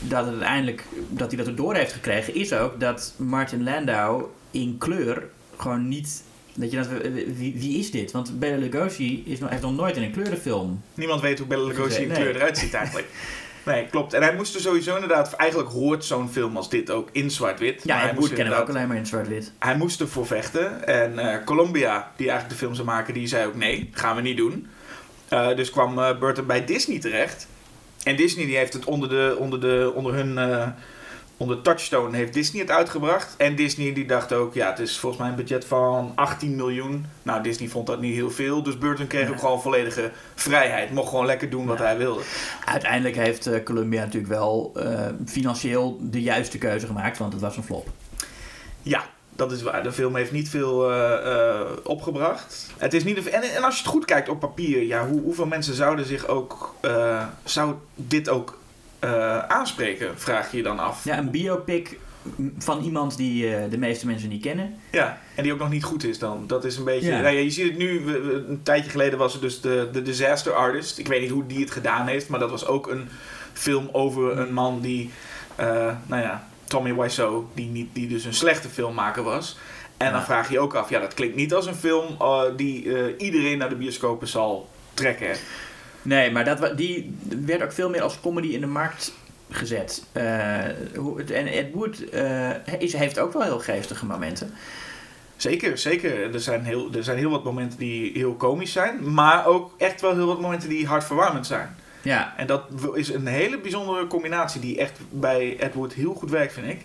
dat, 0.00 0.24
het 0.24 0.34
uiteindelijk, 0.34 0.84
dat 1.08 1.28
hij 1.28 1.36
dat 1.36 1.46
erdoor 1.46 1.74
heeft 1.74 1.92
gekregen... 1.92 2.34
is 2.34 2.52
ook 2.52 2.80
dat 2.80 3.14
Martin 3.16 3.64
Landau 3.64 4.24
in 4.52 4.78
kleur 4.78 5.22
gewoon 5.56 5.88
niet... 5.88 6.22
Dat 6.54 6.70
je 6.70 6.76
dat, 6.76 6.88
wie, 7.36 7.54
wie 7.56 7.78
is 7.78 7.90
dit? 7.90 8.10
Want 8.10 8.38
Bela 8.38 8.56
Lugosi 8.56 9.22
is 9.26 9.38
nog, 9.38 9.50
heeft 9.50 9.62
nog 9.62 9.76
nooit 9.76 9.96
in 9.96 10.02
een 10.02 10.12
kleurenfilm... 10.12 10.82
niemand 10.94 11.20
weet 11.20 11.38
hoe 11.38 11.46
Bela 11.46 11.66
Lugosi 11.66 12.02
in 12.02 12.12
kleur 12.12 12.36
eruit 12.36 12.58
ziet 12.58 12.74
eigenlijk. 12.74 13.06
Nee, 13.64 13.86
klopt. 13.86 14.12
En 14.12 14.22
hij 14.22 14.34
moest 14.34 14.54
er 14.54 14.60
sowieso 14.60 14.94
inderdaad... 14.94 15.32
Eigenlijk 15.32 15.70
hoort 15.70 16.04
zo'n 16.04 16.28
film 16.28 16.56
als 16.56 16.70
dit 16.70 16.90
ook 16.90 17.08
in 17.12 17.30
zwart-wit. 17.30 17.82
Ja, 17.84 17.94
Maar 17.94 18.04
hij 18.04 18.14
moest 18.14 18.32
kennen 18.32 18.54
we 18.54 18.60
ook 18.60 18.68
alleen 18.68 18.88
maar 18.88 18.96
in 18.96 19.06
zwart-wit. 19.06 19.52
Hij 19.58 19.76
moest 19.76 20.00
ervoor 20.00 20.26
vechten. 20.26 20.86
En 20.86 21.18
eh, 21.18 21.44
Columbia, 21.44 22.12
die 22.16 22.28
eigenlijk 22.28 22.58
de 22.58 22.64
film 22.64 22.74
zou 22.74 22.86
maken, 22.86 23.14
die 23.14 23.26
zei 23.26 23.46
ook 23.46 23.54
nee, 23.54 23.90
gaan 23.92 24.16
we 24.16 24.22
niet 24.22 24.36
doen. 24.36 24.66
Eh, 25.28 25.56
dus 25.56 25.70
kwam 25.70 25.98
eh, 25.98 26.18
Burton 26.18 26.46
bij 26.46 26.64
Disney 26.64 26.98
terecht. 26.98 27.46
En 28.02 28.16
Disney 28.16 28.46
die 28.46 28.56
heeft 28.56 28.72
het 28.72 28.84
onder, 28.84 29.08
de, 29.08 29.36
onder, 29.38 29.60
de, 29.60 29.92
onder 29.94 30.14
hun... 30.14 30.38
onder 31.36 31.62
Touchstone 31.62 32.16
heeft 32.16 32.32
Disney 32.32 32.60
het 32.62 32.70
uitgebracht. 32.70 33.34
En 33.36 33.56
Disney 33.56 33.92
die 33.92 34.06
dacht 34.06 34.32
ook, 34.32 34.54
ja, 34.54 34.70
het 34.70 34.78
is 34.78 34.98
volgens 34.98 35.20
mij 35.22 35.30
een 35.30 35.36
budget 35.36 35.64
van 35.64 36.12
18 36.14 36.56
miljoen. 36.56 37.06
Nou, 37.22 37.42
Disney 37.42 37.68
vond 37.68 37.86
dat 37.86 38.00
niet 38.00 38.14
heel 38.14 38.30
veel. 38.30 38.62
Dus 38.62 38.78
Burton 38.78 39.06
kreeg 39.06 39.26
Ja. 39.26 39.32
ook 39.32 39.38
gewoon 39.38 39.62
volledige 39.62 40.10
vrijheid. 40.34 40.90
Mocht 40.90 41.08
gewoon 41.08 41.26
lekker 41.26 41.50
doen 41.50 41.66
wat 41.66 41.78
Ja. 41.78 41.84
hij 41.84 41.96
wilde. 41.98 42.22
Uiteindelijk 42.64 43.16
heeft 43.16 43.46
eh, 43.46 43.62
Columbia 43.64 44.00
natuurlijk 44.00 44.32
wel 44.32 44.72
eh, 44.74 45.06
financieel 45.26 45.98
de 46.00 46.22
juiste 46.22 46.58
keuze 46.58 46.86
gemaakt, 46.86 47.18
want 47.18 47.32
het 47.32 47.42
was 47.42 47.56
een 47.56 47.62
flop. 47.64 47.88
Ja, 48.82 49.04
dat 49.36 49.52
is 49.52 49.62
waar. 49.62 49.82
De 49.82 49.92
film 49.92 50.16
heeft 50.16 50.32
niet 50.32 50.48
veel 50.48 50.92
eh, 50.92 51.60
opgebracht. 51.82 52.66
Het 52.78 52.94
is 52.94 53.04
niet 53.04 53.28
en, 53.28 53.42
en 53.42 53.62
als 53.64 53.74
je 53.76 53.82
het 53.82 53.90
goed 53.90 54.04
kijkt 54.04 54.28
op 54.28 54.40
papier, 54.40 54.82
ja, 54.82 55.06
hoe, 55.06 55.20
hoeveel 55.20 55.46
mensen 55.46 55.74
zouden 55.74 56.06
zich 56.06 56.26
ook. 56.26 56.74
zou 57.44 57.74
dit 57.94 58.28
ook 58.28 58.58
eh, 59.02 59.38
aanspreken, 59.38 60.18
vraag 60.18 60.50
je 60.50 60.56
je 60.56 60.62
dan 60.62 60.78
af. 60.78 61.04
Ja, 61.04 61.18
een 61.18 61.30
biopic 61.30 61.98
van 62.58 62.82
iemand 62.82 63.16
die 63.16 63.54
eh, 63.56 63.70
de 63.70 63.78
meeste 63.78 64.06
mensen 64.06 64.28
niet 64.28 64.42
kennen. 64.42 64.74
Ja, 64.90 65.18
en 65.34 65.42
die 65.42 65.52
ook 65.52 65.58
nog 65.58 65.70
niet 65.70 65.84
goed 65.84 66.04
is 66.04 66.18
dan. 66.18 66.44
Dat 66.46 66.64
is 66.64 66.76
een 66.76 66.84
beetje... 66.84 67.08
Ja. 67.10 67.20
Nou 67.20 67.34
ja, 67.34 67.40
je 67.40 67.50
ziet 67.50 67.68
het 67.68 67.78
nu, 67.78 68.00
we- 68.04 68.20
we- 68.20 68.44
een 68.48 68.62
tijdje 68.62 68.90
geleden 68.90 69.18
was 69.18 69.34
er 69.34 69.40
dus 69.40 69.60
de, 69.60 69.88
de 69.92 70.02
Disaster 70.02 70.52
Artist. 70.52 70.98
Ik 70.98 71.06
weet 71.08 71.20
niet 71.20 71.30
hoe 71.30 71.46
die 71.46 71.60
het 71.60 71.70
gedaan 71.70 72.06
heeft, 72.06 72.28
maar 72.28 72.40
dat 72.40 72.50
was 72.50 72.66
ook 72.66 72.86
een 72.90 73.08
film 73.52 73.88
over 73.92 74.38
een 74.38 74.52
man 74.52 74.80
die, 74.80 75.10
eh, 75.56 75.66
nou 76.06 76.22
ja, 76.22 76.48
Tommy 76.64 76.94
Wiseau, 76.94 77.44
die, 77.54 77.66
niet, 77.68 77.88
die 77.92 78.08
dus 78.08 78.24
een 78.24 78.34
slechte 78.34 78.68
filmmaker 78.68 79.22
was. 79.22 79.58
En 79.96 80.12
dan 80.12 80.22
vraag 80.22 80.46
je 80.46 80.52
je 80.52 80.60
ook 80.60 80.74
af, 80.74 80.90
ja, 80.90 81.00
dat 81.00 81.14
klinkt 81.14 81.36
niet 81.36 81.54
als 81.54 81.66
een 81.66 81.74
film 81.74 82.06
die 82.56 83.16
iedereen 83.16 83.58
naar 83.58 83.68
de 83.68 83.74
bioscopen 83.74 84.28
zal 84.28 84.68
trekken. 84.94 85.36
Nee, 86.02 86.30
maar 86.30 86.44
dat, 86.44 86.76
die 86.76 87.16
werd 87.46 87.62
ook 87.62 87.72
veel 87.72 87.90
meer 87.90 88.02
als 88.02 88.20
comedy 88.20 88.48
in 88.48 88.60
de 88.60 88.66
markt 88.66 89.12
gezet. 89.50 90.04
Eh, 90.12 90.64
en 91.30 91.46
Ed 91.46 91.72
Wood 91.72 92.08
eh, 92.08 92.50
is, 92.78 92.92
heeft 92.92 93.18
ook 93.18 93.32
wel 93.32 93.42
heel 93.42 93.58
geestige 93.58 94.06
momenten. 94.06 94.54
Zeker, 95.36 95.78
zeker. 95.78 96.34
Er 96.34 96.40
zijn, 96.40 96.64
heel, 96.64 96.92
er 96.94 97.04
zijn 97.04 97.18
heel 97.18 97.30
wat 97.30 97.44
momenten 97.44 97.78
die 97.78 98.12
heel 98.14 98.34
komisch 98.34 98.72
zijn, 98.72 99.12
maar 99.12 99.46
ook 99.46 99.74
echt 99.78 100.00
wel 100.00 100.14
heel 100.14 100.26
wat 100.26 100.40
momenten 100.40 100.68
die 100.68 100.86
hartverwarmend 100.86 101.46
zijn. 101.46 101.76
Ja, 102.02 102.34
En 102.36 102.46
dat 102.46 102.62
is 102.94 103.08
een 103.08 103.26
hele 103.26 103.58
bijzondere 103.58 104.06
combinatie 104.06 104.60
die 104.60 104.78
echt 104.78 104.98
bij 105.10 105.56
Ed 105.58 105.74
Wood 105.74 105.92
heel 105.92 106.14
goed 106.14 106.30
werkt, 106.30 106.52
vind 106.52 106.66
ik. 106.66 106.84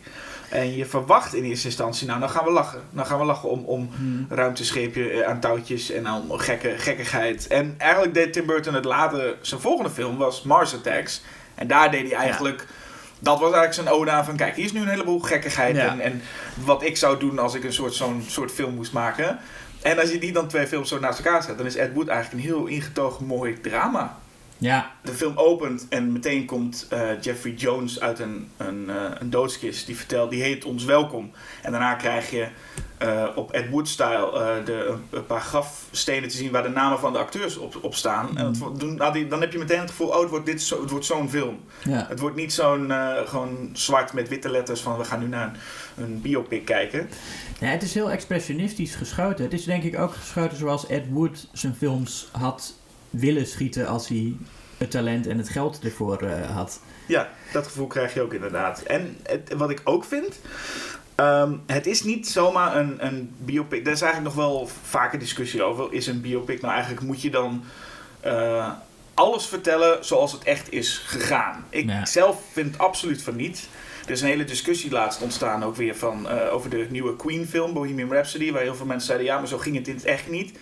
En 0.50 0.76
je 0.76 0.86
verwacht 0.86 1.34
in 1.34 1.44
eerste 1.44 1.68
instantie, 1.68 2.08
nou, 2.08 2.20
dan 2.20 2.30
gaan 2.30 2.46
we 2.46 2.52
lachen. 2.52 2.82
Dan 2.90 3.06
gaan 3.06 3.20
we 3.20 3.26
lachen 3.26 3.50
om, 3.50 3.64
om 3.66 3.90
ruimtescheepje 4.30 5.10
eh, 5.10 5.30
aan 5.30 5.40
touwtjes 5.40 5.92
en 5.92 6.08
aan 6.08 6.24
gekke, 6.30 6.74
gekkigheid. 6.78 7.48
En 7.48 7.76
eigenlijk 7.78 8.14
deed 8.14 8.34
Tim 8.34 8.46
Burton 8.46 8.74
het 8.74 8.86
later, 8.86 9.36
zijn 9.42 9.62
volgende 9.62 9.90
film 9.90 10.18
was 10.18 10.44
Mars 10.44 10.74
Attacks. 10.74 11.22
En 11.56 11.68
daar 11.68 11.92
deed 11.92 12.12
hij 12.12 12.20
eigenlijk, 12.20 12.68
dat 13.20 13.40
was 13.40 13.54
eigenlijk 13.54 13.74
zijn 13.74 13.90
ode 13.90 14.12
aan 14.12 14.26
van, 14.26 14.36
kijk, 14.36 14.56
hier 14.56 14.66
is 14.66 14.72
nu 14.72 14.82
een 14.82 14.88
heleboel 14.88 15.20
gekkigheid. 15.20 15.76
Ja. 15.76 15.88
En, 15.88 16.00
en 16.00 16.22
wat 16.66 16.84
ik 16.84 16.98
zou 16.98 17.20
doen 17.20 17.40
als 17.40 17.54
ik 17.54 17.64
een 17.64 17.74
soort, 17.74 17.94
zo'n 17.94 18.24
soort 18.28 18.52
film 18.52 18.74
moest 18.74 18.94
maken. 18.94 19.40
En 19.82 20.00
als 20.00 20.12
je 20.12 20.20
die 20.20 20.32
dan 20.32 20.48
twee 20.48 20.68
films 20.68 20.90
zo 20.90 21.00
naast 21.00 21.20
elkaar 21.20 21.44
zet, 21.44 21.58
dan 21.58 21.66
is 21.66 21.76
Ed 21.76 21.94
Wood 21.94 22.08
eigenlijk 22.08 22.44
een 22.44 22.50
heel 22.50 22.66
ingetogen 22.66 23.26
mooi 23.26 23.62
drama. 23.62 24.18
Ja, 24.58 24.92
De 25.04 25.12
film 25.14 25.38
opent 25.38 25.86
en 25.90 26.12
meteen 26.12 26.46
komt 26.46 26.86
eh, 26.90 27.22
Jeffrey 27.22 27.54
Jones 27.54 28.00
uit 28.00 28.20
een, 28.20 28.50
een, 28.58 28.90
eh, 28.90 28.96
een 29.20 29.30
doodskist. 29.30 29.86
Die 29.86 29.96
vertelt, 29.98 30.30
die 30.30 30.42
heet 30.42 30.66
ons 30.66 30.84
welkom. 30.86 31.32
En 31.62 31.72
daarna 31.72 31.94
krijg 31.94 32.32
je 32.32 32.48
eh, 32.98 33.28
op 33.36 33.52
Ed 33.52 33.70
Wood-style 33.70 34.62
de, 34.66 34.96
een, 35.12 35.26
paar 35.26 35.42
grafstenen 35.42 36.30
te 36.30 36.38
zien 36.38 36.52
waar 36.52 36.64
de 36.64 36.70
namen 36.70 37.00
van 37.00 37.14
de 37.14 37.20
acteurs 37.20 37.58
op, 37.58 37.78
op 37.82 37.96
staan. 37.96 38.38
En 38.38 38.44
dat, 38.46 38.58
vo- 38.58 38.72
doen- 38.78 38.96
nou, 38.96 39.28
dan 39.28 39.42
heb 39.42 39.52
je 39.52 39.58
meteen 39.58 39.80
het 39.80 39.90
gevoel, 39.90 40.08
oh, 40.08 40.20
het 40.20 40.30
wordt, 40.30 40.46
dit 40.46 40.62
zo, 40.62 40.82
het 40.82 40.90
wordt 40.90 41.06
zo'n 41.06 41.30
film. 41.30 41.60
ja. 41.84 42.06
Het 42.10 42.20
wordt 42.20 42.36
niet 42.36 42.54
zo'n 42.54 42.92
gewoon 43.26 43.70
zwart 43.74 44.14
met 44.14 44.30
witte 44.30 44.50
letters 44.50 44.82
van 44.82 44.98
we 44.98 45.04
gaan 45.04 45.20
nu 45.20 45.28
naar 45.28 45.58
een, 45.96 46.04
een 46.04 46.22
biopic 46.22 46.66
kijken. 46.66 47.10
Ja, 47.60 47.68
het 47.68 47.84
is 47.84 47.94
heel 47.94 48.12
expressionistisch 48.12 48.96
geschoten. 48.96 49.44
Het 49.44 49.54
is 49.54 49.64
denk 49.64 49.84
ik 49.84 50.00
ook 50.00 50.14
geschoten 50.14 50.58
zoals 50.58 50.88
Ed 50.88 51.04
Wood 51.10 51.48
zijn 51.54 51.76
films 51.76 52.28
had 52.32 52.74
willen 53.20 53.48
schieten 53.48 53.88
als 53.88 54.08
hij 54.08 54.36
het 54.78 54.92
talent 54.92 55.28
en 55.28 55.38
het 55.38 55.50
geld 55.50 55.80
ervoor 55.84 56.22
eh, 56.22 56.56
had. 56.56 56.80
Ja, 57.08 57.30
dat 57.52 57.66
gevoel 57.66 57.88
krijg 57.88 58.14
je 58.14 58.22
ook 58.22 58.34
inderdaad. 58.34 58.82
En 58.82 59.18
het, 59.24 59.54
wat 59.58 59.70
ik 59.70 59.82
ook 59.84 60.04
vind, 60.06 60.40
ehm, 61.16 61.54
het 61.66 61.86
is 61.88 62.04
niet 62.04 62.28
zomaar 62.28 62.76
een, 62.76 63.06
een 63.06 63.36
biopic. 63.38 63.84
Daar 63.86 63.94
is 63.94 64.02
eigenlijk 64.02 64.36
nog 64.36 64.46
wel 64.46 64.70
vaker 64.84 65.20
discussie 65.20 65.64
over. 65.64 65.94
Is 65.94 66.08
een 66.08 66.22
biopic 66.22 66.62
nou 66.62 66.74
eigenlijk, 66.74 67.06
moet 67.06 67.22
je 67.22 67.30
dan 67.30 67.64
eh, 68.20 68.72
alles 69.14 69.46
vertellen 69.46 70.06
zoals 70.06 70.32
het 70.32 70.44
echt 70.44 70.72
is 70.72 70.98
gegaan? 71.06 71.66
Ik 71.70 71.90
Ja. 71.90 72.06
zelf 72.06 72.42
vind 72.52 72.78
absoluut 72.78 73.22
van 73.22 73.36
niet. 73.36 73.68
Er 74.06 74.12
is 74.12 74.22
een 74.22 74.28
hele 74.28 74.44
discussie 74.46 74.92
laatst 74.92 75.22
ontstaan 75.22 75.64
ook 75.64 75.76
weer 75.76 75.96
van, 75.96 76.30
eh, 76.30 76.54
over 76.54 76.70
de 76.70 76.88
nieuwe 76.90 77.16
Queen 77.16 77.48
film, 77.48 77.74
Bohemian 77.74 78.12
Rhapsody. 78.12 78.52
Waar 78.52 78.62
heel 78.62 78.76
veel 78.76 78.86
mensen 78.86 79.08
zeiden, 79.08 79.28
ja, 79.28 79.38
maar 79.38 79.48
zo 79.48 79.58
ging 79.58 79.76
het 79.76 79.88
in 79.88 79.96
het 79.96 80.06
echt 80.06 80.30
niet. 80.30 80.58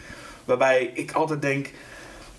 Waarbij 0.45 0.91
ik 0.93 1.11
altijd 1.11 1.41
denk, 1.41 1.69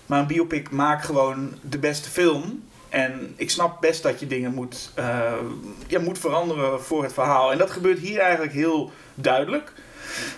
maar 0.07 0.19
een 0.19 0.27
biopic 0.27 0.69
maakt 0.69 1.05
gewoon 1.05 1.53
de 1.61 1.79
beste 1.79 2.09
film. 2.09 2.63
En 2.89 3.33
ik 3.35 3.49
snap 3.49 3.81
best 3.81 4.03
dat 4.03 4.19
je 4.19 4.27
dingen 4.27 4.53
moet, 4.53 4.91
eh, 4.95 5.33
ja, 5.87 5.99
moet 5.99 6.19
veranderen 6.19 6.83
voor 6.83 7.03
het 7.03 7.13
verhaal. 7.13 7.51
En 7.51 7.57
dat 7.57 7.71
gebeurt 7.71 7.99
hier 7.99 8.19
eigenlijk 8.19 8.53
heel 8.53 8.91
duidelijk. 9.15 9.73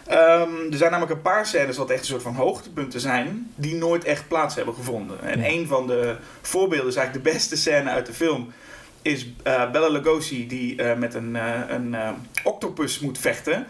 Ehm, 0.06 0.72
er 0.72 0.78
zijn 0.78 0.92
namelijk 0.92 1.16
een 1.16 1.22
paar 1.22 1.46
scènes 1.46 1.78
wat 1.78 1.90
echt 1.90 2.00
een 2.00 2.06
soort 2.06 2.22
van 2.22 2.36
hoogtepunten 2.36 3.00
zijn, 3.00 3.52
die 3.56 3.76
nooit 3.76 4.04
echt 4.04 4.28
plaats 4.28 4.56
hebben 4.56 4.74
gevonden. 4.74 5.22
En 5.22 5.44
een 5.46 5.68
van 5.68 5.88
de 5.88 6.16
voorbeelden 6.42 6.88
is 6.88 6.96
eigenlijk 6.96 7.26
de 7.26 7.32
beste 7.32 7.58
scène 7.58 7.90
uit 7.90 8.06
de 8.06 8.14
film. 8.14 8.52
Is 9.02 9.28
eh, 9.44 9.72
Bella 9.72 9.88
Lugosi 9.88 10.48
die 10.48 10.84
eh, 10.84 10.98
met 10.98 11.14
een, 11.14 11.36
een 11.74 11.96
octopus 12.44 13.00
moet 13.00 13.18
vechten. 13.18 13.68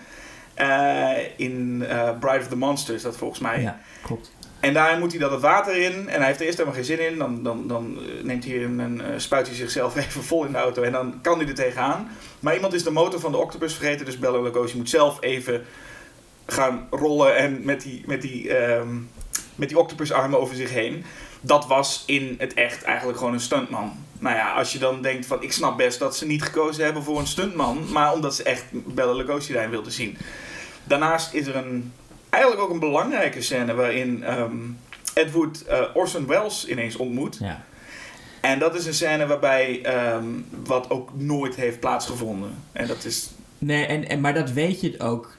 In 1.35 1.85
Bride 2.19 2.39
of 2.39 2.47
the 2.47 2.57
Monster 2.57 2.95
is 2.95 3.01
dat 3.01 3.17
volgens 3.17 3.39
mij. 3.39 3.61
Ja, 3.61 3.79
klopt. 4.01 4.31
En 4.59 4.73
daar 4.73 4.99
moet 4.99 5.11
hij 5.11 5.19
dan 5.19 5.31
het 5.31 5.41
water 5.41 5.75
in. 5.75 6.09
En 6.09 6.17
hij 6.17 6.25
heeft 6.25 6.39
er 6.39 6.45
eerst 6.45 6.57
helemaal 6.57 6.77
geen 6.79 6.97
zin 6.97 7.07
in. 7.07 7.17
Dan, 7.17 7.43
dan, 7.43 7.67
dan 7.67 7.97
eh, 7.97 8.23
neemt 8.23 8.45
hij 8.45 8.63
een, 8.63 8.79
een, 8.79 9.01
eh, 9.01 9.07
spuit 9.17 9.47
hij 9.47 9.55
zichzelf 9.55 9.95
even 10.05 10.23
vol 10.23 10.45
in 10.45 10.51
de 10.51 10.57
auto. 10.57 10.81
En 10.81 10.91
dan 10.91 11.19
kan 11.21 11.39
hij 11.39 11.47
er 11.47 11.53
tegenaan. 11.53 12.11
Maar 12.39 12.55
iemand 12.55 12.73
is 12.73 12.83
de 12.83 12.91
motor 12.91 13.19
van 13.19 13.31
de 13.31 13.37
octopus 13.37 13.73
vergeten. 13.73 14.05
Dus 14.05 14.19
Bella 14.19 14.41
Lugosi 14.41 14.77
moet 14.77 14.89
zelf 14.89 15.17
even 15.21 15.65
gaan 16.45 16.87
rollen. 16.89 17.35
En 17.35 17.65
met 17.65 17.81
die, 17.81 18.03
met 18.05 18.21
die, 18.21 18.53
ehm, 18.53 18.95
met 19.55 19.69
die 19.69 19.79
octopusarmen 19.79 20.39
over 20.39 20.55
zich 20.55 20.71
heen. 20.71 21.05
Dat 21.41 21.67
was 21.67 22.03
in 22.05 22.35
het 22.37 22.53
echt 22.53 22.83
eigenlijk 22.83 23.17
gewoon 23.17 23.33
een 23.33 23.39
stuntman. 23.39 24.05
Nou 24.19 24.35
ja, 24.35 24.53
als 24.53 24.71
je 24.71 24.79
dan 24.79 25.01
denkt 25.01 25.25
van... 25.25 25.43
Ik 25.43 25.51
snap 25.51 25.77
best 25.77 25.99
dat 25.99 26.17
ze 26.17 26.25
niet 26.25 26.43
gekozen 26.43 26.83
hebben 26.83 27.03
voor 27.03 27.19
een 27.19 27.27
stuntman. 27.27 27.91
Maar 27.91 28.13
omdat 28.13 28.35
ze 28.35 28.43
echt 28.43 28.65
Bella 28.71 29.13
Lugosi 29.13 29.53
daarin 29.53 29.71
wilden 29.71 29.91
zien. 29.91 30.17
Daarnaast 30.83 31.33
is 31.33 31.47
er 31.47 31.55
een, 31.55 31.93
eigenlijk 32.29 32.63
ook 32.63 32.69
een 32.69 32.79
belangrijke 32.79 33.41
scène 33.41 33.73
waarin 33.73 34.23
ehm, 34.23 34.57
Ed 35.13 35.31
Wood 35.31 35.61
eh, 35.61 35.81
Orson 35.93 36.27
Welles 36.27 36.67
ineens 36.67 36.95
ontmoet. 36.95 37.37
Ja. 37.39 37.63
En 38.41 38.59
dat 38.59 38.75
is 38.75 38.85
een 38.85 38.93
scène 38.93 39.27
waarbij 39.27 39.81
ehm, 39.81 40.25
wat 40.65 40.89
ook 40.89 41.09
nooit 41.15 41.55
heeft 41.55 41.79
plaatsgevonden. 41.79 42.51
En 42.71 42.87
dat 42.87 43.05
is. 43.05 43.29
Nee, 43.57 43.85
en, 43.85 44.09
en, 44.09 44.21
maar 44.21 44.33
dat 44.33 44.51
weet 44.51 44.81
je 44.81 44.99
ook, 44.99 45.37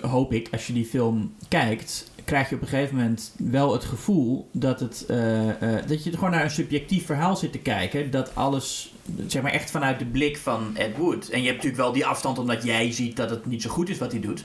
hoop 0.00 0.32
ik, 0.32 0.48
als 0.52 0.66
je 0.66 0.72
die 0.72 0.84
film 0.84 1.34
kijkt, 1.48 2.10
krijg 2.24 2.48
je 2.48 2.54
op 2.54 2.62
een 2.62 2.68
gegeven 2.68 2.96
moment 2.96 3.32
wel 3.36 3.72
het 3.72 3.84
gevoel 3.84 4.48
dat, 4.52 4.80
het, 4.80 5.04
eh, 5.08 5.48
dat 5.86 6.04
je 6.04 6.12
gewoon 6.12 6.30
naar 6.30 6.44
een 6.44 6.50
subjectief 6.50 7.06
verhaal 7.06 7.36
zit 7.36 7.52
te 7.52 7.58
kijken. 7.58 8.10
Dat 8.10 8.34
alles, 8.34 8.94
zeg 9.26 9.42
maar, 9.42 9.52
echt 9.52 9.70
vanuit 9.70 9.98
de 9.98 10.04
blik 10.04 10.36
van 10.36 10.76
Ed 10.76 10.96
Wood. 10.96 11.28
En 11.28 11.40
je 11.40 11.46
hebt 11.46 11.56
natuurlijk 11.56 11.82
wel 11.82 11.92
die 11.92 12.06
afstand 12.06 12.38
omdat 12.38 12.64
jij 12.64 12.92
ziet 12.92 13.16
dat 13.16 13.30
het 13.30 13.46
niet 13.46 13.62
zo 13.62 13.70
goed 13.70 13.88
is 13.88 13.98
wat 13.98 14.12
hij 14.12 14.20
doet. 14.20 14.44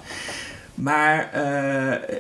Maar 0.75 1.31
eh, 1.33 2.17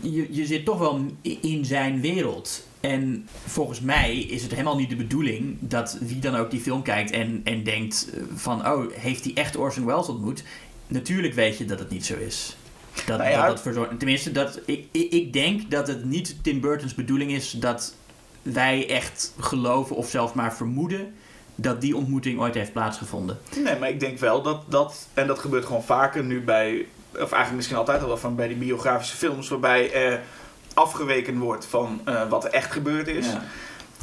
je, 0.00 0.26
je 0.30 0.46
zit 0.46 0.64
toch 0.64 0.78
wel 0.78 1.00
in 1.40 1.64
zijn 1.64 2.00
wereld. 2.00 2.68
En 2.80 3.28
volgens 3.46 3.80
mij 3.80 4.18
is 4.18 4.42
het 4.42 4.50
helemaal 4.50 4.76
niet 4.76 4.90
de 4.90 4.96
bedoeling 4.96 5.56
dat 5.60 5.98
wie 6.00 6.18
dan 6.18 6.34
ook 6.34 6.50
die 6.50 6.60
film 6.60 6.82
kijkt 6.82 7.10
en, 7.10 7.40
en 7.44 7.62
denkt 7.62 8.08
van, 8.34 8.66
oh, 8.66 8.92
heeft 8.92 9.24
hij 9.24 9.34
echt 9.34 9.56
Orson 9.56 9.86
Welles 9.86 10.08
ontmoet? 10.08 10.42
Natuurlijk 10.86 11.34
weet 11.34 11.58
je 11.58 11.64
dat 11.64 11.78
het 11.78 11.90
niet 11.90 12.06
zo 12.06 12.16
is. 12.16 12.56
Dat, 13.06 13.18
Nou 13.18 13.30
ja. 13.30 13.46
dat, 13.46 13.62
tenminste, 13.98 14.32
dat, 14.32 14.60
ik, 14.64 14.84
ik, 14.90 15.12
ik 15.12 15.32
denk 15.32 15.70
dat 15.70 15.86
het 15.86 16.04
niet 16.04 16.36
Tim 16.42 16.60
Burton's 16.60 16.94
bedoeling 16.94 17.32
is 17.32 17.50
dat 17.50 17.94
wij 18.42 18.88
echt 18.88 19.34
geloven 19.38 19.96
of 19.96 20.10
zelfs 20.10 20.32
maar 20.32 20.54
vermoeden 20.54 21.14
dat 21.60 21.80
die 21.80 21.96
ontmoeting 21.96 22.40
ooit 22.40 22.54
heeft 22.54 22.72
plaatsgevonden. 22.72 23.38
Nee, 23.56 23.78
maar 23.78 23.88
ik 23.88 24.00
denk 24.00 24.18
wel 24.18 24.42
dat 24.42 24.62
dat, 24.68 25.06
en 25.14 25.26
dat 25.26 25.38
gebeurt 25.38 25.64
gewoon 25.64 25.82
vaker 25.84 26.24
nu 26.24 26.40
bij, 26.42 26.86
of 27.12 27.18
eigenlijk 27.18 27.54
misschien 27.54 27.76
altijd 27.76 28.00
al 28.02 28.06
wel 28.08 28.16
van 28.16 28.36
bij 28.36 28.48
die 28.48 28.56
biografische 28.56 29.16
films, 29.16 29.48
waarbij 29.48 29.92
er 29.92 30.20
afgeweken 30.74 31.38
wordt 31.38 31.66
van 31.66 32.00
eh, 32.04 32.28
wat 32.28 32.44
er 32.44 32.50
echt 32.50 32.72
gebeurd 32.72 33.08
is. 33.08 33.26
Ja. 33.26 33.42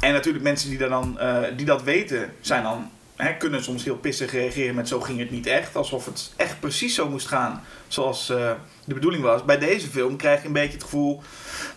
En 0.00 0.12
natuurlijk 0.12 0.44
mensen 0.44 0.68
die, 0.70 0.78
daar 0.78 0.88
dan, 0.88 1.18
eh, 1.18 1.36
die 1.56 1.66
dat 1.66 1.82
weten, 1.82 2.32
zijn 2.40 2.62
dan, 2.62 2.90
hè, 3.16 3.34
kunnen 3.36 3.62
soms 3.64 3.84
heel 3.84 3.96
pissig 3.96 4.32
reageren 4.32 4.74
met 4.74 4.88
zo 4.88 5.00
ging 5.00 5.18
het 5.18 5.30
niet 5.30 5.46
echt. 5.46 5.76
Alsof 5.76 6.04
het 6.04 6.32
echt 6.36 6.60
precies 6.60 6.94
zo 6.94 7.08
moest 7.08 7.26
gaan 7.26 7.62
zoals 7.88 8.30
eh, 8.30 8.50
de 8.84 8.94
bedoeling 8.94 9.22
was. 9.22 9.44
Bij 9.44 9.58
deze 9.58 9.88
film 9.88 10.16
krijg 10.16 10.40
je 10.40 10.46
een 10.46 10.52
beetje 10.52 10.72
het 10.72 10.82
gevoel, 10.82 11.22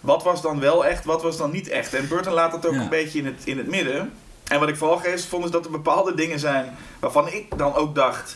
wat 0.01 0.23
was 0.23 0.41
dan 0.41 0.59
wel 0.59 0.85
echt, 0.85 1.05
wat 1.05 1.21
was 1.21 1.37
dan 1.37 1.51
niet 1.51 1.67
echt. 1.69 1.93
En 1.93 2.07
Burton 2.07 2.33
laat 2.33 2.51
het 2.53 2.65
ook 2.65 2.73
Ja. 2.73 2.81
een 2.81 2.89
beetje 2.89 3.19
in 3.19 3.25
het, 3.25 3.41
in 3.43 3.57
het 3.57 3.67
midden. 3.67 4.11
En 4.51 4.59
wat 4.59 4.69
ik 4.69 4.77
vooral 4.77 4.97
geest 4.97 5.25
vond 5.25 5.45
is 5.45 5.51
dat 5.51 5.65
er 5.65 5.71
bepaalde 5.71 6.13
dingen 6.15 6.39
zijn 6.39 6.77
waarvan 6.99 7.27
ik 7.27 7.57
dan 7.57 7.75
ook 7.75 7.95
dacht... 7.95 8.35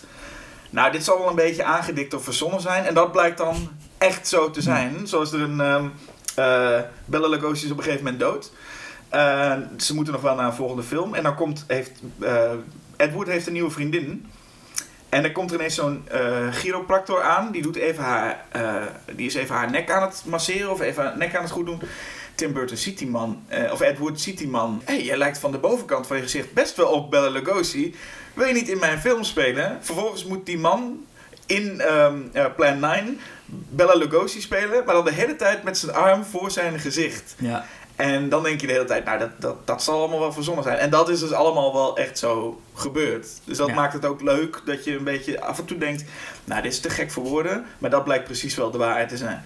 Nou, 0.69 0.91
dit 0.91 1.03
zal 1.03 1.17
wel 1.17 1.29
een 1.29 1.35
beetje 1.35 1.63
aangedikt 1.63 2.13
of 2.13 2.23
verzonnen 2.23 2.61
zijn. 2.61 2.85
En 2.85 2.93
dat 2.93 3.11
blijkt 3.11 3.37
dan 3.37 3.69
echt 3.97 4.27
zo 4.27 4.51
te 4.51 4.61
zijn. 4.61 5.07
Zoals 5.07 5.31
er 5.31 5.41
een... 5.41 5.61
eh 6.35 6.79
Bella 7.05 7.27
Lugosi 7.27 7.65
is 7.65 7.71
op 7.71 7.77
een 7.77 7.83
gegeven 7.83 8.03
moment 8.03 8.21
dood. 8.21 8.51
Eh, 9.09 9.53
ze 9.77 9.95
moeten 9.95 10.13
nog 10.13 10.21
wel 10.21 10.35
naar 10.35 10.45
een 10.45 10.53
volgende 10.53 10.83
film. 10.83 11.13
En 11.13 11.23
dan 11.23 11.35
komt... 11.35 11.63
Heeft, 11.67 11.91
Ed 12.95 13.13
Wood 13.13 13.27
heeft 13.27 13.47
een 13.47 13.53
nieuwe 13.53 13.71
vriendin. 13.71 14.31
En 15.09 15.21
dan 15.21 15.31
komt 15.31 15.51
er 15.51 15.57
ineens 15.57 15.75
zo'n 15.75 16.07
eh 16.07 16.51
chiropractor 16.51 17.21
aan. 17.21 17.51
Die, 17.51 17.61
doet 17.61 17.75
even 17.75 18.03
haar, 18.03 18.45
die 19.15 19.25
is 19.25 19.33
even 19.35 19.55
haar 19.55 19.71
nek 19.71 19.91
aan 19.91 20.01
het 20.01 20.23
masseren. 20.25 20.71
Of 20.71 20.81
even 20.81 21.03
haar 21.03 21.17
nek 21.17 21.35
aan 21.35 21.43
het 21.43 21.51
goed 21.51 21.65
doen. 21.65 21.81
Tim 22.35 22.53
Burton 22.53 22.77
ziet 22.77 22.97
die 22.97 23.07
man. 23.07 23.43
eh, 23.47 23.71
of 23.71 23.81
Ed 23.81 23.97
Wood 23.97 24.21
ziet 24.21 24.37
die 24.37 24.47
man. 24.47 24.81
Hé, 24.85 24.93
hey, 24.93 25.03
jij 25.03 25.17
lijkt 25.17 25.37
van 25.37 25.51
de 25.51 25.57
bovenkant 25.57 26.07
van 26.07 26.15
je 26.17 26.23
gezicht 26.23 26.53
best 26.53 26.75
wel 26.75 26.87
op 26.87 27.11
Bella 27.11 27.29
Lugosi. 27.29 27.95
Wil 28.33 28.47
je 28.47 28.53
niet 28.53 28.69
in 28.69 28.79
mijn 28.79 28.99
film 28.99 29.23
spelen? 29.23 29.77
Vervolgens 29.81 30.25
moet 30.25 30.45
die 30.45 30.57
man 30.57 31.05
in 31.45 31.81
ehm, 31.81 32.17
eh, 32.31 32.45
Plan 32.55 32.79
9 32.79 33.19
Bella 33.45 33.93
Lugosi 33.93 34.41
spelen. 34.41 34.85
Maar 34.85 34.95
dan 34.95 35.05
de 35.05 35.11
hele 35.11 35.35
tijd 35.35 35.63
met 35.63 35.77
zijn 35.77 35.93
arm 35.93 36.23
voor 36.23 36.51
zijn 36.51 36.79
gezicht. 36.79 37.35
Ja. 37.39 37.65
En 37.95 38.29
dan 38.29 38.43
denk 38.43 38.61
je 38.61 38.67
de 38.67 38.73
hele 38.73 38.85
tijd, 38.85 39.05
nou, 39.05 39.19
dat, 39.19 39.29
dat, 39.39 39.67
dat 39.67 39.83
zal 39.83 39.99
allemaal 39.99 40.19
wel 40.19 40.33
verzonnen 40.33 40.63
zijn. 40.63 40.77
En 40.77 40.89
dat 40.89 41.09
is 41.09 41.19
dus 41.19 41.31
allemaal 41.31 41.73
wel 41.73 41.97
echt 41.97 42.17
zo 42.19 42.61
gebeurd. 42.73 43.27
Dus 43.43 43.57
dat 43.57 43.67
Ja. 43.67 43.73
maakt 43.73 43.93
het 43.93 44.05
ook 44.05 44.21
leuk 44.21 44.61
dat 44.65 44.83
je 44.83 44.95
een 44.97 45.03
beetje 45.03 45.41
af 45.41 45.59
en 45.59 45.65
toe 45.65 45.77
denkt... 45.77 46.03
Nou, 46.43 46.61
dit 46.61 46.71
is 46.71 46.79
te 46.79 46.89
gek 46.89 47.11
voor 47.11 47.23
woorden. 47.23 47.65
Maar 47.77 47.89
dat 47.89 48.03
blijkt 48.03 48.23
precies 48.23 48.55
wel 48.55 48.71
de 48.71 48.77
waarheid 48.77 49.09
te 49.09 49.17
zijn. 49.17 49.45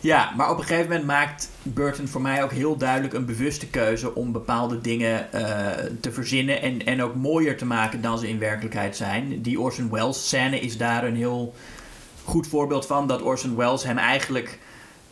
Ja, 0.00 0.32
maar 0.36 0.50
op 0.50 0.58
een 0.58 0.64
gegeven 0.64 0.88
moment 0.88 1.06
maakt 1.06 1.50
Burton 1.62 2.08
voor 2.08 2.20
mij 2.20 2.42
ook 2.42 2.52
heel 2.52 2.76
duidelijk 2.76 3.14
een 3.14 3.26
bewuste 3.26 3.66
keuze 3.66 4.14
om 4.14 4.32
bepaalde 4.32 4.80
dingen 4.80 5.32
eh, 5.32 5.84
te 6.00 6.12
verzinnen 6.12 6.62
en, 6.62 6.86
en 6.86 7.02
ook 7.02 7.14
mooier 7.14 7.56
te 7.56 7.66
maken 7.66 8.00
dan 8.00 8.18
ze 8.18 8.28
in 8.28 8.38
werkelijkheid 8.38 8.96
zijn. 8.96 9.42
Die 9.42 9.60
Orson 9.60 9.90
Welles 9.90 10.26
scène 10.26 10.60
is 10.60 10.76
daar 10.76 11.04
een 11.04 11.16
heel 11.16 11.54
goed 12.24 12.46
voorbeeld 12.46 12.86
van, 12.86 13.06
dat 13.06 13.22
Orson 13.22 13.56
Welles 13.56 13.84
hem 13.84 13.98
eigenlijk 13.98 14.58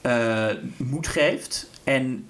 eh, 0.01 0.47
moed 0.77 1.07
geeft. 1.07 1.71
En 1.85 2.27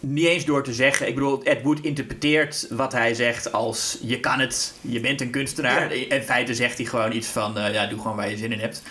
niet 0.00 0.26
eens 0.26 0.44
door 0.44 0.62
te 0.62 0.72
zeggen, 0.72 1.08
ik 1.08 1.14
bedoel, 1.14 1.42
Ed 1.42 1.62
Wood 1.62 1.80
interpreteert 1.80 2.66
wat 2.70 2.92
hij 2.92 3.14
zegt 3.14 3.52
als 3.52 3.98
je 4.02 4.20
kan 4.20 4.40
het, 4.40 4.74
je 4.80 5.00
bent 5.00 5.20
een 5.20 5.30
kunstenaar. 5.30 5.96
Ja. 5.96 6.16
In 6.16 6.22
feite 6.22 6.54
zegt 6.54 6.76
hij 6.76 6.86
gewoon 6.86 7.12
iets 7.12 7.28
van, 7.28 7.58
eh, 7.58 7.72
ja, 7.72 7.86
doe 7.86 8.00
gewoon 8.00 8.16
waar 8.16 8.30
je 8.30 8.36
zin 8.36 8.52
in 8.52 8.60
hebt. 8.60 8.82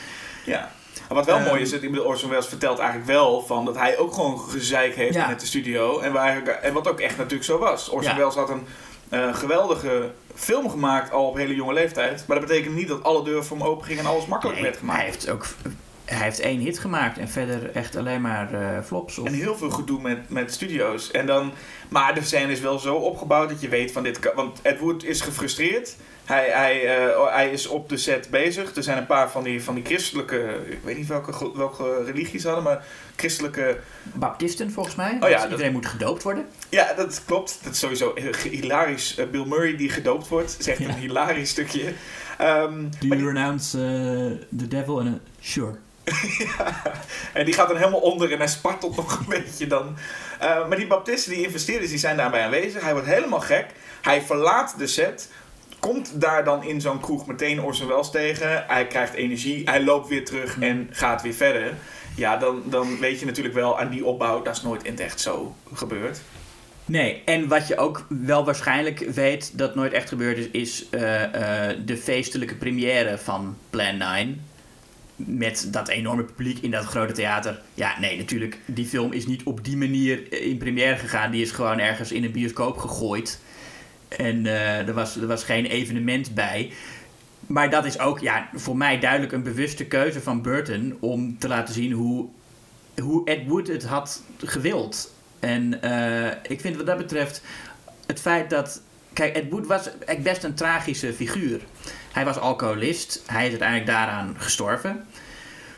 Ja. 0.45 0.71
Maar 1.07 1.17
wat 1.17 1.25
wel 1.25 1.35
Ehm, 1.37 1.47
mooi 1.47 1.61
is, 1.61 1.69
dat 1.69 1.81
ik 1.83 1.89
bedoel, 1.91 2.05
Orson 2.05 2.29
Welles 2.29 2.47
vertelt 2.47 2.79
eigenlijk 2.79 3.09
wel 3.09 3.41
van 3.41 3.65
dat 3.65 3.75
hij 3.77 3.97
ook 3.97 4.13
gewoon 4.13 4.39
gezeik 4.39 4.95
heeft 4.95 5.13
Ja. 5.15 5.27
met 5.27 5.39
de 5.39 5.45
studio. 5.45 5.99
En, 5.99 6.11
waar, 6.13 6.47
en 6.47 6.73
wat 6.73 6.87
ook 6.87 6.99
echt 6.99 7.17
natuurlijk 7.17 7.43
zo 7.43 7.57
was. 7.57 7.89
Orson 7.89 8.11
Ja. 8.11 8.17
Welles 8.17 8.35
had 8.35 8.49
een 8.49 8.65
eh, 9.09 9.35
geweldige 9.35 10.11
film 10.35 10.69
gemaakt 10.69 11.11
al 11.11 11.27
op 11.27 11.35
hele 11.35 11.55
jonge 11.55 11.73
leeftijd. 11.73 12.23
Maar 12.27 12.39
dat 12.39 12.47
betekent 12.47 12.75
niet 12.75 12.87
dat 12.87 13.03
alle 13.03 13.23
deuren 13.23 13.45
voor 13.45 13.57
hem 13.57 13.65
open 13.65 13.85
gingen 13.85 14.03
en 14.03 14.09
alles 14.09 14.25
makkelijk 14.25 14.55
Nee, 14.57 14.65
werd 14.65 14.77
gemaakt. 14.79 14.97
Hij 14.99 15.09
heeft 15.09 15.29
ook 15.29 15.45
hij 16.05 16.17
heeft 16.23 16.39
één 16.39 16.59
hit 16.59 16.79
gemaakt 16.79 17.17
en 17.17 17.29
verder 17.29 17.71
echt 17.71 17.95
alleen 17.95 18.21
maar 18.21 18.53
eh, 18.53 18.83
flops. 18.83 19.17
Of... 19.17 19.27
En 19.27 19.33
heel 19.33 19.57
veel 19.57 19.69
gedoe 19.69 20.01
met, 20.01 20.29
met 20.29 20.53
studio's. 20.53 21.11
En 21.11 21.25
dan, 21.25 21.51
maar 21.89 22.13
de 22.15 22.23
scène 22.23 22.51
is 22.51 22.59
wel 22.59 22.79
zo 22.79 22.95
opgebouwd 22.95 23.49
dat 23.49 23.61
je 23.61 23.67
weet 23.69 23.91
van 23.91 24.03
dit 24.03 24.19
kan. 24.19 24.31
Want 24.35 24.59
Ed 24.61 24.79
Wood 24.79 25.03
is 25.03 25.21
gefrustreerd. 25.21 25.95
Hij, 26.27 26.49
hij, 26.49 26.97
eh, 27.05 27.33
hij 27.33 27.49
is 27.49 27.67
op 27.67 27.89
de 27.89 27.97
set 27.97 28.29
bezig. 28.29 28.75
Er 28.75 28.83
zijn 28.83 28.97
een 28.97 29.05
paar 29.05 29.29
van 29.31 29.43
die, 29.43 29.63
van 29.63 29.75
die 29.75 29.85
christelijke. 29.85 30.59
Ik 30.69 30.79
weet 30.83 30.97
niet 30.97 31.07
welke, 31.07 31.57
welke 31.57 32.03
religies 32.03 32.41
ze 32.41 32.47
hadden, 32.47 32.65
maar 32.65 32.83
christelijke. 33.15 33.77
Baptisten 34.03 34.71
volgens 34.71 34.95
mij. 34.95 35.17
Oh 35.19 35.19
ja, 35.19 35.27
Dus 35.27 35.41
dat- 35.41 35.49
iedereen 35.51 35.71
moet 35.71 35.85
gedoopt 35.85 36.23
worden. 36.23 36.45
Ja, 36.69 36.93
dat 36.93 37.21
klopt. 37.25 37.59
Dat 37.63 37.73
is 37.73 37.79
sowieso 37.79 38.13
hilarisch. 38.49 39.15
Eh, 39.17 39.25
Bill 39.27 39.45
Murray 39.45 39.75
die 39.75 39.89
gedoopt 39.89 40.27
wordt. 40.27 40.55
is 40.59 40.67
echt 40.67 40.79
Ja. 40.79 40.87
een 40.87 40.93
hilarisch 40.95 41.49
stukje. 41.49 41.93
Ehm, 42.37 42.83
Do 42.99 43.07
you 43.07 43.25
renounce 43.25 43.77
eh, 43.77 44.57
the 44.57 44.67
devil? 44.67 44.99
En 44.99 45.21
sure. 45.39 45.75
En 47.33 47.45
die 47.45 47.53
gaat 47.53 47.67
dan 47.67 47.77
helemaal 47.77 47.99
onder 47.99 48.31
en 48.31 48.37
hij 48.37 48.47
spartelt 48.47 48.95
nog 48.95 49.19
een 49.19 49.25
beetje 49.27 49.67
dan. 49.67 49.95
Maar 50.39 50.75
die 50.77 50.87
baptisten, 50.87 51.31
die 51.33 51.45
investeerders, 51.45 51.89
die 51.89 51.99
zijn 51.99 52.17
daarbij 52.17 52.41
aanwezig. 52.43 52.81
Hij 52.81 52.91
wordt 52.93 53.07
helemaal 53.07 53.39
gek. 53.39 53.65
Hij 54.01 54.21
verlaat 54.21 54.75
de 54.77 54.87
set. 54.87 55.29
Komt 55.79 56.21
daar 56.21 56.43
dan 56.43 56.63
in 56.63 56.81
zo'n 56.81 56.99
kroeg 56.99 57.27
meteen 57.27 57.61
Orson 57.61 57.87
Welles 57.87 58.09
tegen. 58.09 58.63
Hij 58.67 58.87
krijgt 58.87 59.13
energie. 59.13 59.61
Hij 59.65 59.83
loopt 59.83 60.07
weer 60.07 60.25
terug 60.25 60.59
en 60.59 60.87
gaat 60.91 61.21
weer 61.21 61.33
verder. 61.33 61.73
Ja, 62.15 62.37
dan, 62.37 62.63
dan 62.65 62.99
weet 62.99 63.19
je 63.19 63.25
natuurlijk 63.25 63.55
wel 63.55 63.79
aan 63.79 63.89
die 63.89 64.05
opbouw. 64.05 64.41
Dat 64.41 64.55
is 64.55 64.61
nooit 64.61 64.83
in 64.83 64.91
het 64.91 64.99
echt 64.99 65.19
zo 65.19 65.55
gebeurd. 65.73 66.21
Nee, 66.87 67.21
en 67.25 67.47
wat 67.47 67.67
je 67.67 67.77
ook 67.77 68.05
wel 68.07 68.45
waarschijnlijk 68.45 68.99
weet 68.99 69.57
dat 69.57 69.75
nooit 69.75 69.93
echt 69.93 70.09
gebeurd 70.09 70.37
is, 70.37 70.47
is 70.51 70.89
eh, 70.89 71.23
eh, 71.69 71.77
de 71.85 71.97
feestelijke 71.97 72.55
première 72.55 73.17
van 73.17 73.57
Plan 73.69 73.97
9. 73.97 74.41
Met 75.15 75.67
dat 75.71 75.87
enorme 75.87 76.23
publiek 76.23 76.59
in 76.59 76.71
dat 76.71 76.85
grote 76.85 77.13
theater. 77.13 77.61
Ja, 77.73 77.99
nee, 77.99 78.17
natuurlijk. 78.17 78.59
Die 78.65 78.85
film 78.85 79.11
is 79.11 79.25
niet 79.25 79.43
op 79.43 79.63
die 79.63 79.77
manier 79.77 80.33
in 80.41 80.57
première 80.57 80.95
gegaan. 80.95 81.31
Die 81.31 81.41
is 81.41 81.51
gewoon 81.51 81.79
ergens 81.79 82.11
in 82.11 82.23
een 82.23 82.31
bioscoop 82.31 82.77
gegooid. 82.77 83.39
En 84.07 84.45
eh, 84.45 84.87
er, 84.87 84.93
was, 84.93 85.15
er 85.15 85.27
was 85.27 85.43
geen 85.43 85.65
evenement 85.65 86.33
bij. 86.33 86.71
Maar 87.47 87.69
dat 87.69 87.85
is 87.85 87.99
ook 87.99 88.19
ja, 88.19 88.49
voor 88.53 88.77
mij 88.77 88.99
duidelijk 88.99 89.31
een 89.31 89.43
bewuste 89.43 89.85
keuze 89.85 90.21
van 90.21 90.41
Burton 90.41 90.97
om 90.99 91.39
te 91.39 91.47
laten 91.47 91.73
zien 91.73 91.91
hoe, 91.91 92.27
hoe 93.01 93.25
Ed 93.25 93.47
Wood 93.47 93.67
het 93.67 93.85
had 93.85 94.23
gewild. 94.37 95.13
En 95.39 95.81
eh, 95.81 96.51
ik 96.51 96.61
vind 96.61 96.75
wat 96.75 96.85
dat 96.85 96.97
betreft 96.97 97.41
het 98.05 98.19
feit 98.19 98.49
dat. 98.49 98.81
Kijk, 99.13 99.35
Ed 99.35 99.49
Wood 99.49 99.67
was 99.67 99.89
best 100.23 100.43
een 100.43 100.53
tragische 100.53 101.13
figuur. 101.13 101.61
Hij 102.11 102.25
was 102.25 102.37
alcoholist. 102.37 103.23
Hij 103.25 103.43
is 103.43 103.49
uiteindelijk 103.49 103.89
daaraan 103.89 104.35
gestorven. 104.37 105.05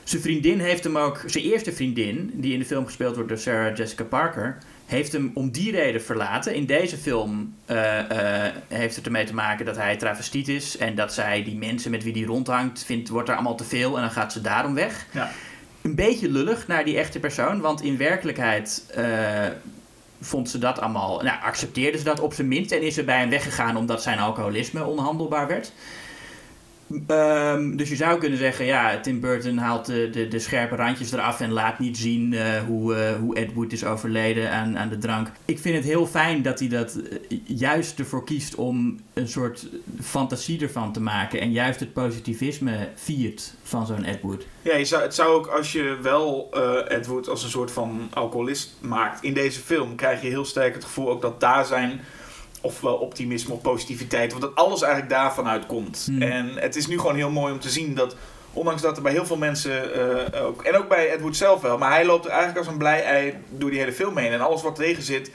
Zijn 0.03 0.21
vriendin 0.21 0.59
heeft 0.59 0.83
hem 0.83 0.97
ook. 0.97 1.23
Zijn 1.25 1.43
eerste 1.43 1.73
vriendin, 1.73 2.31
die 2.33 2.53
in 2.53 2.59
de 2.59 2.65
film 2.65 2.85
gespeeld 2.85 3.15
wordt 3.15 3.29
door 3.29 3.37
Sarah 3.37 3.75
Jessica 3.75 4.03
Parker. 4.03 4.57
Heeft 4.89 5.11
hem 5.11 5.31
om 5.33 5.51
die 5.51 5.71
reden 5.71 6.01
verlaten. 6.03 6.55
In 6.55 6.65
deze 6.65 6.97
film 6.97 7.55
eh, 7.65 8.45
eh, 8.47 8.53
heeft 8.67 8.95
het 8.95 9.05
ermee 9.05 9.25
te 9.25 9.33
maken 9.33 9.65
dat 9.65 9.75
hij 9.75 9.95
travestiet 9.97 10.47
is. 10.47 10.77
En 10.77 10.95
dat 10.95 11.13
zij 11.13 11.43
die 11.43 11.55
mensen 11.55 11.91
met 11.91 12.03
wie 12.03 12.13
hij 12.13 12.21
rondhangt, 12.21 12.83
vindt, 12.85 13.09
wordt 13.09 13.29
er 13.29 13.35
allemaal 13.35 13.55
te 13.55 13.63
veel. 13.63 13.95
En 13.95 14.01
dan 14.01 14.11
gaat 14.11 14.33
ze 14.33 14.41
daarom 14.41 14.73
weg 14.73 15.05
Ja. 15.11 15.31
een 15.81 15.95
beetje 15.95 16.29
lullig 16.31 16.67
naar 16.67 16.85
die 16.85 16.97
echte 16.97 17.19
persoon. 17.19 17.59
Want 17.61 17.81
in 17.81 17.97
werkelijkheid 17.97 18.83
eh, 18.95 19.45
vond 20.21 20.49
ze 20.49 20.57
dat 20.57 20.79
allemaal. 20.79 21.21
Nou, 21.21 21.41
accepteerde 21.41 21.97
ze 21.97 22.03
dat 22.03 22.19
op 22.19 22.33
zijn 22.33 22.47
minst. 22.47 22.71
En 22.71 22.81
is 22.81 22.93
ze 22.93 23.03
bij 23.03 23.19
hem 23.19 23.29
weggegaan 23.29 23.77
omdat 23.77 24.01
zijn 24.03 24.19
alcoholisme 24.19 24.83
onhandelbaar 24.85 25.47
werd. 25.47 25.71
Ehm, 27.07 27.75
dus 27.75 27.89
je 27.89 27.95
zou 27.95 28.19
kunnen 28.19 28.37
zeggen, 28.37 28.65
ja, 28.65 28.99
Tim 28.99 29.19
Burton 29.19 29.57
haalt 29.57 29.85
de, 29.85 30.09
de, 30.09 30.27
de 30.27 30.39
scherpe 30.39 30.75
randjes 30.75 31.11
eraf 31.11 31.39
en 31.39 31.51
laat 31.51 31.79
niet 31.79 31.97
zien 31.97 32.33
eh, 32.33 32.63
hoe, 32.67 32.95
eh, 32.95 33.15
hoe 33.15 33.35
Ed 33.35 33.51
is 33.67 33.85
overleden 33.85 34.51
aan, 34.51 34.77
aan 34.77 34.89
de 34.89 34.97
drank. 34.97 35.31
Ik 35.45 35.59
vind 35.59 35.75
het 35.75 35.83
heel 35.83 36.05
fijn 36.05 36.41
dat 36.41 36.59
hij 36.59 36.67
dat 36.67 36.95
eh, 36.95 37.39
juist 37.45 37.99
ervoor 37.99 38.23
kiest 38.23 38.55
om 38.55 38.99
een 39.13 39.27
soort 39.27 39.67
fantasie 40.01 40.61
ervan 40.61 40.93
te 40.93 41.01
maken. 41.01 41.41
En 41.41 41.51
juist 41.51 41.79
het 41.79 41.93
positivisme 41.93 42.89
viert 42.95 43.53
van 43.63 43.85
zo'n 43.85 44.03
Ed 44.03 44.21
Wood. 44.21 44.45
Ja, 44.61 44.99
het 44.99 45.15
zou 45.15 45.33
ook 45.33 45.47
als 45.47 45.71
je 45.71 45.97
wel 46.01 46.49
Wood 47.07 47.29
als 47.29 47.43
een 47.43 47.49
soort 47.49 47.71
van 47.71 48.07
alcoholist 48.13 48.75
maakt 48.81 49.23
in 49.23 49.33
deze 49.33 49.59
film, 49.59 49.95
krijg 49.95 50.21
je 50.21 50.27
heel 50.27 50.45
sterk 50.45 50.73
het 50.73 50.83
gevoel 50.83 51.09
ook 51.09 51.21
dat 51.21 51.39
daar 51.39 51.65
zijn 51.65 52.01
ofwel 52.61 52.95
optimisme 52.95 53.53
of 53.53 53.61
positiviteit, 53.61 54.31
want 54.31 54.43
dat 54.43 54.55
alles 54.55 54.81
eigenlijk 54.81 55.11
daarvan 55.11 55.47
uitkomt. 55.47 56.03
Hmm. 56.05 56.21
En 56.21 56.55
het 56.55 56.75
is 56.75 56.87
nu 56.87 56.99
gewoon 56.99 57.15
heel 57.15 57.29
mooi 57.29 57.53
om 57.53 57.59
te 57.59 57.69
zien 57.69 57.95
dat 57.95 58.15
Ondanks 58.53 58.81
dat 58.81 58.97
er 58.97 59.03
bij 59.03 59.11
heel 59.11 59.25
veel 59.25 59.37
mensen, 59.37 59.93
eh, 60.33 60.45
ook, 60.45 60.63
en 60.63 60.75
ook 60.75 60.87
bij 60.87 61.09
Ed 61.09 61.21
Wood 61.21 61.35
zelf 61.35 61.61
wel, 61.61 61.77
maar 61.77 61.91
hij 61.91 62.05
loopt 62.05 62.25
eigenlijk 62.25 62.57
als 62.57 62.67
een 62.67 62.77
blij 62.77 63.03
ei 63.03 63.33
door 63.49 63.69
die 63.69 63.79
hele 63.79 63.93
film 63.93 64.17
heen. 64.17 64.31
En 64.31 64.41
alles 64.41 64.61
wat 64.61 64.75
tegen 64.75 65.03
zit, 65.03 65.31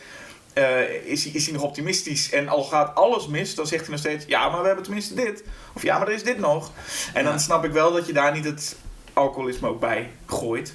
eh, 0.52 1.04
is, 1.04 1.24
hij, 1.24 1.32
is 1.32 1.44
hij 1.44 1.54
nog 1.54 1.62
optimistisch. 1.62 2.30
En 2.30 2.48
al 2.48 2.62
gaat 2.62 2.94
alles 2.94 3.26
mis, 3.26 3.54
dan 3.54 3.66
zegt 3.66 3.82
hij 3.82 3.90
nog 3.90 4.00
steeds, 4.00 4.24
ja, 4.26 4.48
maar 4.48 4.60
we 4.60 4.66
hebben 4.66 4.84
tenminste 4.84 5.14
dit. 5.14 5.44
Of 5.74 5.82
ja, 5.82 5.98
maar 5.98 6.08
er 6.08 6.14
is 6.14 6.22
dit 6.22 6.38
nog. 6.38 6.70
En 7.12 7.24
dan 7.24 7.40
snap 7.40 7.64
ik 7.64 7.72
wel 7.72 7.92
dat 7.92 8.06
je 8.06 8.12
daar 8.12 8.32
niet 8.32 8.44
het 8.44 8.76
alcoholisme 9.12 9.68
ook 9.68 9.80
bij 9.80 10.10
gooit. 10.26 10.74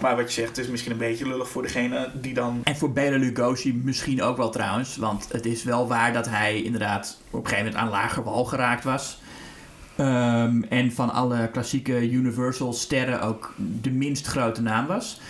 Maar 0.00 0.16
wat 0.16 0.34
je 0.34 0.40
zegt, 0.40 0.58
is 0.58 0.68
misschien 0.68 0.92
een 0.92 0.98
beetje 0.98 1.28
lullig 1.28 1.48
voor 1.48 1.62
degene 1.62 2.10
die 2.14 2.34
dan... 2.34 2.60
En 2.64 2.76
voor 2.76 2.92
Bela 2.92 3.16
Lugosi 3.16 3.80
misschien 3.84 4.22
ook 4.22 4.36
wel 4.36 4.50
trouwens. 4.50 4.96
Want 4.96 5.28
het 5.32 5.46
is 5.46 5.64
wel 5.64 5.88
waar 5.88 6.12
dat 6.12 6.28
hij 6.28 6.62
inderdaad 6.62 7.20
op 7.30 7.40
een 7.40 7.48
gegeven 7.48 7.64
moment 7.64 7.82
aan 7.82 7.90
lager 7.90 8.22
wal 8.22 8.44
geraakt 8.44 8.84
was. 8.84 9.20
Ehm, 9.96 10.62
en 10.62 10.92
van 10.92 11.12
alle 11.12 11.48
klassieke 11.52 12.10
Universal 12.10 12.72
sterren 12.72 13.22
ook 13.22 13.54
de 13.56 13.90
minst 13.90 14.26
grote 14.26 14.62
naam 14.62 14.86
was. 14.86 15.20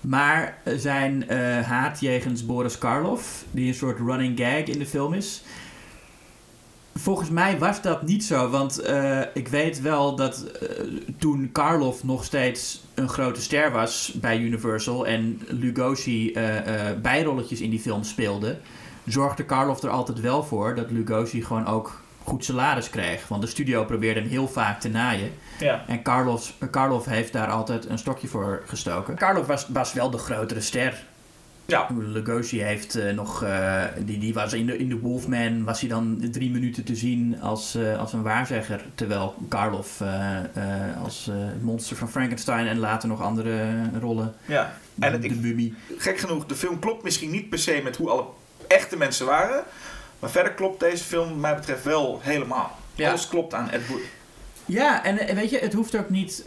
Maar 0.00 0.58
zijn 0.76 1.28
eh, 1.28 1.60
haat 1.60 2.00
jegens 2.00 2.46
Boris 2.46 2.78
Karloff, 2.78 3.44
die 3.50 3.68
een 3.68 3.74
soort 3.74 3.98
running 3.98 4.38
gag 4.38 4.64
in 4.64 4.78
de 4.78 4.86
film 4.86 5.14
is. 5.14 5.42
Volgens 6.98 7.30
mij 7.30 7.58
was 7.58 7.82
dat 7.82 8.02
niet 8.02 8.24
zo, 8.24 8.48
want 8.48 8.78
eh, 8.78 9.20
ik 9.34 9.48
weet 9.48 9.80
wel 9.80 10.16
dat 10.16 10.44
eh, 10.44 10.68
toen 11.18 11.48
Karloff 11.52 12.04
nog 12.04 12.24
steeds 12.24 12.84
een 12.94 13.08
grote 13.08 13.40
ster 13.40 13.72
was 13.72 14.12
bij 14.14 14.38
Universal 14.38 15.06
en 15.06 15.40
Lugosi 15.48 16.32
eh, 16.32 16.54
bijrolletjes 17.02 17.60
in 17.60 17.70
die 17.70 17.80
film 17.80 18.02
speelde, 18.02 18.58
zorgde 19.06 19.44
Karloff 19.44 19.82
er 19.82 19.90
altijd 19.90 20.20
wel 20.20 20.42
voor 20.42 20.74
dat 20.74 20.90
Lugosi 20.90 21.42
gewoon 21.44 21.66
ook 21.66 22.00
goed 22.22 22.44
salaris 22.44 22.90
kreeg. 22.90 23.28
Want 23.28 23.42
de 23.42 23.48
studio 23.48 23.84
probeerde 23.84 24.20
hem 24.20 24.28
heel 24.28 24.48
vaak 24.48 24.80
te 24.80 24.88
naaien. 24.88 25.30
Ja. 25.58 25.84
En 25.86 26.02
Karloff, 26.02 26.54
Karloff 26.70 27.06
heeft 27.06 27.32
daar 27.32 27.48
altijd 27.48 27.88
een 27.88 27.98
stokje 27.98 28.28
voor 28.28 28.62
gestoken. 28.66 29.14
Karloff 29.14 29.46
was, 29.46 29.66
was 29.68 29.92
wel 29.92 30.10
de 30.10 30.18
grotere 30.18 30.60
ster. 30.60 31.04
Ja. 31.66 31.86
Lugosi 31.98 32.62
heeft 32.62 32.94
eh, 32.94 33.12
nog, 33.12 33.42
eh, 33.42 33.82
die, 33.98 34.18
die 34.18 34.34
was 34.34 34.52
in 34.52 34.66
de, 34.66 34.78
in 34.78 34.88
de 34.88 34.98
Wolfman, 34.98 35.64
was 35.64 35.80
hij 35.80 35.88
dan 35.88 36.28
drie 36.30 36.50
minuten 36.50 36.84
te 36.84 36.96
zien 36.96 37.40
als, 37.40 37.74
eh, 37.74 37.98
als 37.98 38.12
een 38.12 38.22
waarzegger. 38.22 38.84
Terwijl 38.94 39.34
Karloff 39.48 40.02
als 41.02 41.30
monster 41.60 41.96
van 41.96 42.10
Frankenstein 42.10 42.66
en 42.66 42.78
later 42.78 43.08
nog 43.08 43.22
andere 43.22 43.80
rollen. 44.00 44.34
ja. 44.44 44.74
En 44.98 45.20
de 45.20 45.26
ik, 45.26 45.40
mummie. 45.40 45.74
gek 45.96 46.18
genoeg, 46.18 46.46
de 46.46 46.54
film 46.54 46.78
klopt 46.78 47.02
misschien 47.02 47.30
niet 47.30 47.48
per 47.48 47.58
se 47.58 47.80
met 47.84 47.96
hoe 47.96 48.10
alle 48.10 48.24
echte 48.66 48.96
mensen 48.96 49.26
waren. 49.26 49.62
Maar 50.18 50.30
verder 50.30 50.52
klopt 50.52 50.80
deze 50.80 51.04
film, 51.04 51.28
wat 51.28 51.38
mij 51.38 51.54
betreft, 51.54 51.84
wel 51.84 52.20
helemaal. 52.22 52.78
Ja. 52.94 53.08
Alles 53.08 53.28
klopt 53.28 53.54
aan 53.54 53.70
Ed 53.70 53.86
Wood. 53.86 54.00
Ja, 54.64 55.04
en 55.04 55.34
weet 55.34 55.50
je, 55.50 55.58
het 55.58 55.72
hoeft 55.72 55.96
ook 55.96 56.10
niet 56.10 56.44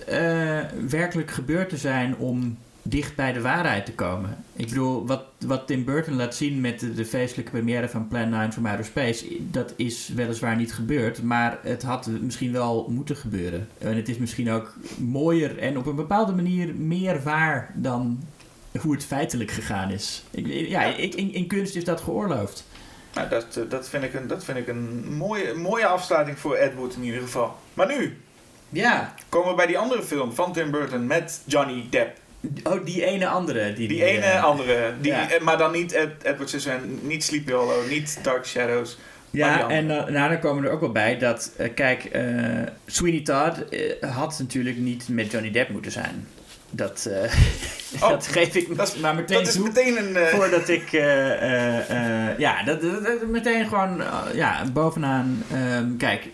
werkelijk 0.89 1.31
gebeurd 1.31 1.69
te 1.69 1.77
zijn 1.77 2.15
om 2.15 2.57
dicht 2.89 3.15
bij 3.15 3.33
de 3.33 3.41
waarheid 3.41 3.85
te 3.85 3.93
komen. 3.93 4.43
Ik 4.53 4.67
bedoel, 4.67 5.07
wat, 5.07 5.23
wat 5.45 5.67
Tim 5.67 5.85
Burton 5.85 6.15
laat 6.15 6.35
zien 6.35 6.61
met 6.61 6.79
de, 6.79 6.93
de 6.93 7.05
feestelijke 7.05 7.51
première 7.51 7.89
van 7.89 8.07
Plan 8.07 8.29
9 8.29 8.53
from 8.53 8.65
Outer 8.65 8.85
Space, 8.85 9.25
dat 9.39 9.73
is 9.75 10.07
weliswaar 10.15 10.55
niet 10.55 10.73
gebeurd, 10.73 11.21
maar 11.21 11.59
het 11.63 11.83
had 11.83 12.07
misschien 12.07 12.51
wel 12.51 12.87
moeten 12.89 13.15
gebeuren. 13.15 13.67
En 13.77 13.95
het 13.95 14.09
is 14.09 14.17
misschien 14.17 14.51
ook 14.51 14.73
mooier 14.97 15.57
en 15.57 15.77
op 15.77 15.85
een 15.85 15.95
bepaalde 15.95 16.33
manier 16.33 16.75
meer 16.75 17.23
waar 17.23 17.71
dan 17.75 18.23
hoe 18.81 18.93
het 18.93 19.05
feitelijk 19.05 19.51
gegaan 19.51 19.89
is. 19.91 20.23
Ik, 20.31 20.47
ja, 20.47 20.83
ik, 20.83 21.15
in, 21.15 21.33
in 21.33 21.47
kunst 21.47 21.75
is 21.75 21.83
dat 21.83 22.01
geoorloofd. 22.01 22.65
Nou, 23.13 23.29
dat, 23.29 23.57
eh, 23.57 23.63
dat 23.69 23.89
vind 23.89 24.03
ik 24.03 24.13
een, 24.13 24.27
dat 24.27 24.43
vind 24.43 24.57
ik 24.57 24.67
een 24.67 25.13
mooie, 25.17 25.53
mooie 25.53 25.85
afsluiting 25.85 26.39
voor 26.39 26.55
Ed 26.55 26.75
Wood 26.75 26.95
in 26.95 27.03
ieder 27.03 27.21
geval. 27.21 27.55
Maar 27.73 27.87
nu 27.87 28.17
Ja, 28.69 29.13
komen 29.29 29.49
we 29.49 29.55
bij 29.55 29.67
die 29.67 29.77
andere 29.77 30.03
film 30.03 30.33
van 30.33 30.53
Tim 30.53 30.71
Burton 30.71 31.07
met 31.07 31.41
Johnny 31.45 31.87
Depp. 31.89 32.17
Oh, 32.63 32.85
die 32.85 33.05
ene 33.05 33.27
andere. 33.27 33.73
Die, 33.73 33.87
Die 33.87 34.03
ene 34.03 34.25
eh, 34.25 34.43
andere, 34.43 34.93
die, 35.01 35.11
ja. 35.11 35.29
eh, 35.31 35.41
maar 35.41 35.57
dan 35.57 35.71
niet 35.71 35.91
Ed, 35.93 36.09
Edward 36.23 36.49
Scissorhands, 36.49 36.85
niet 37.01 37.23
Sleepy 37.23 37.51
Hollow, 37.51 37.89
niet 37.89 38.19
Dark 38.21 38.45
Shadows. 38.45 38.97
Ja, 39.31 39.69
en 39.69 39.83
uh, 39.89 40.05
nou, 40.05 40.29
dan 40.29 40.39
komen 40.39 40.61
we 40.63 40.67
er 40.67 40.73
ook 40.73 40.79
wel 40.79 40.91
bij 40.91 41.17
dat, 41.17 41.51
kijk, 41.75 42.09
Sweeney 42.85 43.21
Todd 43.21 43.63
had 44.01 44.39
natuurlijk 44.39 44.77
niet 44.77 45.07
met 45.09 45.31
Johnny 45.31 45.51
Depp 45.51 45.69
moeten 45.69 45.91
zijn. 45.91 46.27
Dat, 46.71 47.09
Oh, 48.01 48.09
dat 48.09 48.27
geef 48.27 48.55
ik 48.55 48.77
dat 48.77 48.87
is- 48.87 48.95
maar 48.95 49.15
meteen 49.15 49.37
Dat 49.37 49.47
is 49.47 49.53
toe. 49.53 49.63
meteen 49.67 49.97
een... 49.97 50.27
Voordat 50.27 50.69
ik, 50.69 50.89
ja, 52.37 52.63
dat, 52.63 52.81
dat- 52.81 53.03
dat- 53.05 53.27
meteen 53.27 53.67
gewoon, 53.67 54.01
ja, 54.33 54.63
bovenaan. 54.73 55.43
ehm, 55.53 55.97
kijk, 55.97 56.27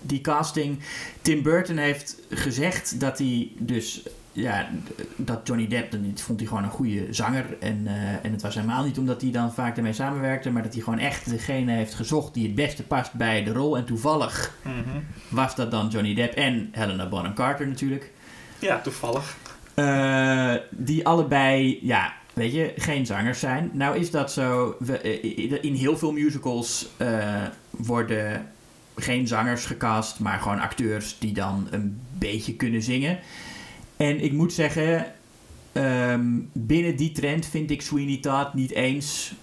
die 0.00 0.20
casting. 0.20 0.78
Tim 1.22 1.42
Burton 1.42 1.76
heeft 1.76 2.16
gezegd 2.30 3.00
dat 3.00 3.18
hij 3.18 3.48
dus, 3.58 4.02
ja, 4.34 4.68
dat 5.16 5.40
Johnny 5.44 5.66
Depp, 5.66 5.90
dat 5.90 6.20
vond 6.20 6.38
hij 6.38 6.48
gewoon 6.48 6.64
een 6.64 6.70
goede 6.70 7.06
zanger. 7.10 7.56
En, 7.60 7.82
eh, 7.86 8.24
en 8.24 8.32
het 8.32 8.42
was 8.42 8.54
helemaal 8.54 8.84
niet 8.84 8.98
omdat 8.98 9.20
hij 9.20 9.30
dan 9.30 9.52
vaak 9.52 9.76
ermee 9.76 9.92
samenwerkte, 9.92 10.50
maar 10.50 10.62
dat 10.62 10.72
hij 10.74 10.82
gewoon 10.82 10.98
echt 10.98 11.30
degene 11.30 11.72
heeft 11.72 11.94
gezocht 11.94 12.34
die 12.34 12.46
het 12.46 12.54
beste 12.54 12.82
past 12.82 13.12
bij 13.12 13.44
de 13.44 13.52
rol. 13.52 13.76
En 13.76 13.84
toevallig 13.84 14.56
mhm. 14.62 14.98
was 15.28 15.54
dat 15.54 15.70
dan 15.70 15.88
Johnny 15.88 16.14
Depp 16.14 16.34
en 16.34 16.68
Helena 16.72 17.08
Bonham 17.08 17.34
Carter 17.34 17.66
natuurlijk. 17.66 18.12
Ja, 18.58 18.80
toevallig. 18.80 19.36
Eh, 19.74 20.54
die 20.70 21.06
allebei, 21.06 21.78
ja, 21.82 22.12
weet 22.32 22.52
je, 22.52 22.72
geen 22.76 23.06
zangers 23.06 23.40
zijn. 23.40 23.70
Nou 23.72 23.98
is 23.98 24.10
dat 24.10 24.32
zo. 24.32 24.76
We, 24.78 24.98
eh, 24.98 25.64
in 25.64 25.74
heel 25.74 25.98
veel 25.98 26.12
musicals 26.12 26.88
worden 27.70 28.46
geen 28.96 29.26
zangers 29.26 29.66
gecast, 29.66 30.18
maar 30.18 30.40
gewoon 30.40 30.60
acteurs 30.60 31.18
die 31.18 31.32
dan 31.32 31.68
een 31.70 32.00
beetje 32.18 32.54
kunnen 32.54 32.82
zingen. 32.82 33.18
En 33.96 34.20
ik 34.20 34.32
moet 34.32 34.52
zeggen, 34.52 35.12
ehm, 35.72 36.26
binnen 36.52 36.96
die 36.96 37.12
trend 37.12 37.46
vind 37.46 37.70
ik 37.70 37.82
Sweeney 37.82 38.16
Todd 38.16 38.54
niet 38.54 38.70
eens 38.70 39.34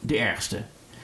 de 0.00 0.18
ergste. 0.18 0.62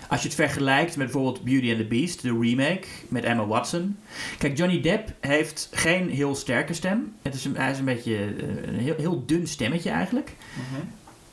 Als 0.09 0.21
je 0.23 0.27
het 0.27 0.37
vergelijkt 0.37 0.97
met 0.97 1.07
bijvoorbeeld 1.07 1.45
Beauty 1.45 1.69
and 1.69 1.79
the 1.79 1.85
Beast, 1.85 2.23
de 2.23 2.39
remake 2.41 2.87
met 3.09 3.25
Emma 3.25 3.47
Watson. 3.47 3.97
Kijk, 4.39 4.57
Johnny 4.57 4.81
Depp 4.81 5.13
heeft 5.21 5.69
geen 5.73 6.11
heel 6.11 6.35
sterke 6.35 6.75
stem. 6.75 7.13
Het 7.23 7.35
is 7.35 7.45
een, 7.45 7.57
hij 7.57 7.71
is 7.71 7.79
een 7.79 7.85
beetje 7.85 8.17
eh, 8.17 8.67
een 8.67 8.79
heel, 8.79 8.95
heel 8.97 9.27
dun 9.27 9.47
stemmetje 9.47 9.91
eigenlijk. 9.91 10.35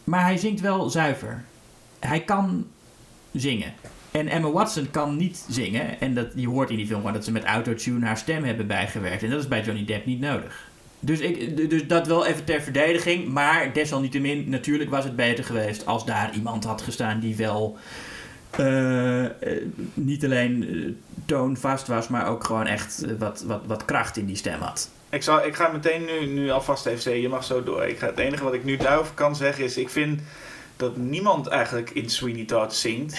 Maar 0.03 0.23
hij 0.23 0.37
zingt 0.37 0.61
wel 0.61 0.89
zuiver. 0.89 1.43
Hij 1.99 2.23
kan 2.23 2.67
zingen. 3.31 3.73
En 4.11 4.27
Emma 4.27 4.51
Watson 4.51 4.91
kan 4.91 5.17
niet 5.17 5.45
zingen. 5.49 5.99
En 5.99 6.13
dat, 6.13 6.27
je 6.35 6.47
hoort 6.47 6.69
in 6.69 6.77
die 6.77 6.85
film 6.85 6.99
gewoon 6.99 7.13
dat 7.13 7.25
ze 7.25 7.31
met 7.31 7.43
autotune 7.43 8.05
haar 8.05 8.17
stem 8.17 8.43
hebben 8.43 8.67
bijgewerkt. 8.67 9.23
En 9.23 9.29
dat 9.29 9.39
is 9.39 9.47
bij 9.47 9.63
Johnny 9.63 9.85
Depp 9.85 10.05
niet 10.05 10.19
nodig. 10.19 10.71
Dus, 11.05 11.19
ik, 11.19 11.69
dus 11.69 11.87
dat 11.87 12.07
wel 12.07 12.25
even 12.25 12.43
ter 12.43 12.61
verdediging. 12.61 13.27
Maar 13.27 13.73
desalniettemin, 13.73 14.49
natuurlijk 14.49 14.89
was 14.89 15.03
het 15.03 15.15
beter 15.15 15.43
geweest 15.43 15.85
als 15.85 16.05
daar 16.05 16.33
iemand 16.33 16.63
had 16.63 16.81
gestaan 16.81 17.19
die 17.19 17.35
wel 17.35 17.77
eh, 18.49 19.25
eh, 19.25 19.31
niet 19.93 20.23
alleen 20.23 20.67
eh, 20.67 20.91
toonvast 21.25 21.87
was, 21.87 22.07
maar 22.07 22.27
ook 22.27 22.43
gewoon 22.43 22.67
echt 22.67 23.05
wat, 23.17 23.43
wat, 23.47 23.61
wat 23.65 23.85
kracht 23.85 24.17
in 24.17 24.25
die 24.25 24.35
stem 24.35 24.59
had. 24.59 24.89
Ik, 25.09 25.23
zal, 25.23 25.45
ik 25.45 25.55
ga 25.55 25.67
meteen 25.67 26.05
nu, 26.05 26.25
nu 26.25 26.49
alvast 26.49 26.85
even 26.85 27.01
zeggen, 27.01 27.21
je 27.21 27.29
mag 27.29 27.43
zo 27.43 27.63
door. 27.63 27.83
Ik 27.83 27.97
ga, 27.97 28.05
het 28.05 28.19
enige 28.19 28.43
wat 28.43 28.53
ik 28.53 28.63
nu 28.63 28.77
daarover 28.77 29.13
kan 29.13 29.35
zeggen 29.35 29.63
is, 29.63 29.77
ik 29.77 29.89
vind 29.89 30.21
dat 30.75 30.97
niemand 30.97 31.47
eigenlijk 31.47 31.89
in 31.89 32.09
Sweeney 32.09 32.45
Todd 32.45 32.73
zingt. 32.73 33.13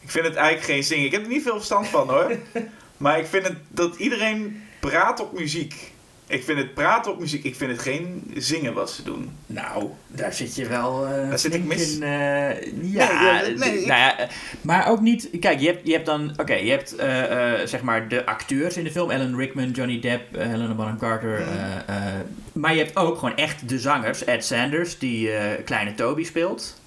Ik 0.00 0.10
vind 0.10 0.26
het 0.26 0.34
eigenlijk 0.34 0.66
geen 0.66 0.84
zingen. 0.84 1.04
Ik 1.04 1.12
heb 1.12 1.22
er 1.22 1.28
niet 1.28 1.42
veel 1.42 1.56
verstand 1.56 1.86
van 1.86 2.08
hoor. 2.08 2.36
Maar 2.96 3.18
ik 3.18 3.26
vind 3.26 3.46
het 3.46 3.56
dat 3.68 3.96
iedereen 3.96 4.62
praat 4.80 5.20
op 5.20 5.38
muziek. 5.38 5.92
Ik 6.28 6.44
vind 6.44 6.58
het 6.58 6.74
praten 6.74 7.12
op 7.12 7.18
muziek, 7.20 7.44
ik 7.44 7.56
vind 7.56 7.70
het 7.70 7.80
geen 7.80 8.30
zingen 8.36 8.74
wat 8.74 8.90
ze 8.90 9.02
doen. 9.02 9.30
Nou, 9.46 9.88
daar 10.06 10.32
zit 10.32 10.54
je 10.56 10.66
wel. 10.68 11.06
eh, 11.06 11.28
Daar 11.28 11.38
zit 11.38 11.54
ik 11.54 11.64
mis. 11.64 11.94
In, 11.96 12.02
eh, 12.02 12.08
Nee, 12.08 12.90
ja, 12.90 13.40
nee, 13.40 13.50
ik- 13.52 13.86
nou 13.86 14.00
ja, 14.00 14.18
eh, 14.18 14.28
maar 14.60 14.88
ook 14.88 15.00
niet. 15.00 15.28
Kijk, 15.40 15.60
je 15.60 15.66
hebt, 15.66 15.86
je 15.86 15.92
hebt 15.92 16.06
dan. 16.06 16.32
Oké, 16.36 16.54
je 16.54 16.70
hebt 16.70 16.96
eh, 16.96 17.60
eh, 17.60 17.66
zeg 17.66 17.82
maar 17.82 18.08
de 18.08 18.26
acteurs 18.26 18.76
in 18.76 18.84
de 18.84 18.90
film: 18.90 19.10
Alan 19.10 19.36
Rickman, 19.36 19.70
Johnny 19.70 20.00
Depp, 20.00 20.36
eh, 20.36 20.46
Helena 20.46 20.74
Bonham 20.74 20.98
Carter. 20.98 21.40
Eh, 21.40 21.76
eh, 21.96 22.20
maar 22.52 22.74
je 22.74 22.82
hebt 22.82 22.96
ook 22.96 23.18
gewoon 23.18 23.36
echt 23.36 23.68
de 23.68 23.78
zangers: 23.78 24.24
Ed 24.24 24.44
Sanders, 24.44 24.98
die 24.98 25.30
eh, 25.30 25.64
kleine 25.64 25.94
Toby 25.94 26.24
speelt. 26.24 26.80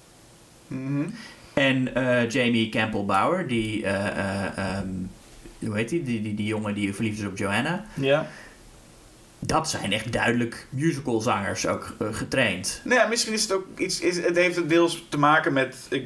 Mhm. 0.66 1.04
En 1.54 1.94
eh, 1.94 2.28
Jamie 2.30 2.68
Campbell 2.68 3.04
Bauer, 3.04 3.46
die. 3.46 3.84
eh, 3.84 4.06
eh, 4.06 4.58
ehm, 4.58 4.88
hoe 5.58 5.76
heet 5.76 5.88
die? 5.88 6.02
Die, 6.02 6.22
die? 6.22 6.34
die 6.34 6.46
jongen 6.46 6.74
die 6.74 6.94
verliefd 6.94 7.18
is 7.18 7.26
op 7.26 7.38
Joanna. 7.38 7.84
Ja. 7.94 8.26
Dat 9.40 9.70
zijn 9.70 9.92
echt 9.92 10.12
duidelijk 10.12 10.66
musicalzangers 10.70 11.66
ook 11.66 11.94
eh, 11.98 12.06
getraind. 12.10 12.80
Nou 12.84 13.00
ja, 13.00 13.06
misschien 13.06 13.32
is 13.32 13.42
het 13.42 13.52
ook 13.52 13.66
iets. 13.78 14.00
Is, 14.00 14.16
het 14.16 14.36
heeft 14.36 14.56
het 14.56 14.68
deels 14.68 15.04
te 15.08 15.18
maken 15.18 15.52
met. 15.52 15.76
Ik, 15.88 16.04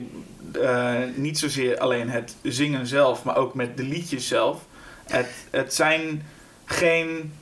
eh, 0.62 0.94
niet 1.14 1.38
zozeer 1.38 1.79
alleen 1.79 2.11
het 2.11 2.37
zingen 2.42 2.87
zelf, 2.87 3.23
maar 3.25 3.37
ook 3.37 3.55
met 3.55 3.77
de 3.77 3.83
liedjes 3.83 4.29
zelf. 4.29 4.66
Het, 5.05 5.29
het 5.51 5.75
zijn 5.75 6.23
geen 6.64 7.33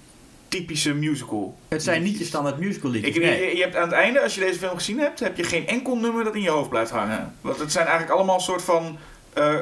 typische 0.48 0.94
musical. 0.94 1.58
Het 1.68 1.82
zijn 1.82 2.02
niet 2.02 2.18
je 2.18 2.24
standaard 2.24 2.58
musical 2.58 2.94
Ik, 2.94 3.04
liedjes. 3.04 3.24
nee. 3.24 3.48
je, 3.48 3.56
je 3.56 3.62
hebt 3.62 3.76
aan 3.76 3.82
het 3.82 3.92
einde, 3.92 4.20
als 4.20 4.34
je 4.34 4.40
deze 4.40 4.58
film 4.58 4.74
gezien 4.74 4.98
hebt, 4.98 5.20
heb 5.20 5.36
je 5.36 5.44
geen 5.44 5.66
enkel 5.66 5.96
nummer 5.96 6.24
dat 6.24 6.34
in 6.34 6.42
je 6.42 6.50
hoofd 6.50 6.68
blijft 6.68 6.90
hangen. 6.90 7.34
Want 7.40 7.58
het 7.58 7.72
zijn 7.72 7.86
eigenlijk 7.86 8.16
allemaal 8.16 8.40
soort 8.40 8.62
van 8.62 8.98
eh, 9.32 9.58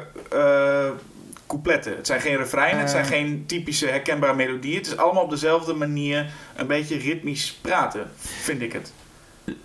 coupletten. 1.50 1.96
Het 1.96 2.06
zijn 2.06 2.20
geen 2.20 2.36
refreinen, 2.36 2.80
het 2.80 2.90
zijn 2.90 3.02
Eh. 3.04 3.10
geen 3.10 3.44
typische 3.46 3.86
herkenbare 3.86 4.34
melodieën. 4.34 4.76
Het 4.76 4.86
is 4.86 4.96
allemaal 4.96 5.22
op 5.22 5.30
dezelfde 5.30 5.72
manier 5.74 6.30
een 6.56 6.66
beetje 6.66 6.96
ritmisch 6.96 7.58
praten, 7.60 8.10
vind 8.18 8.62
ik 8.62 8.72
het. 8.72 8.92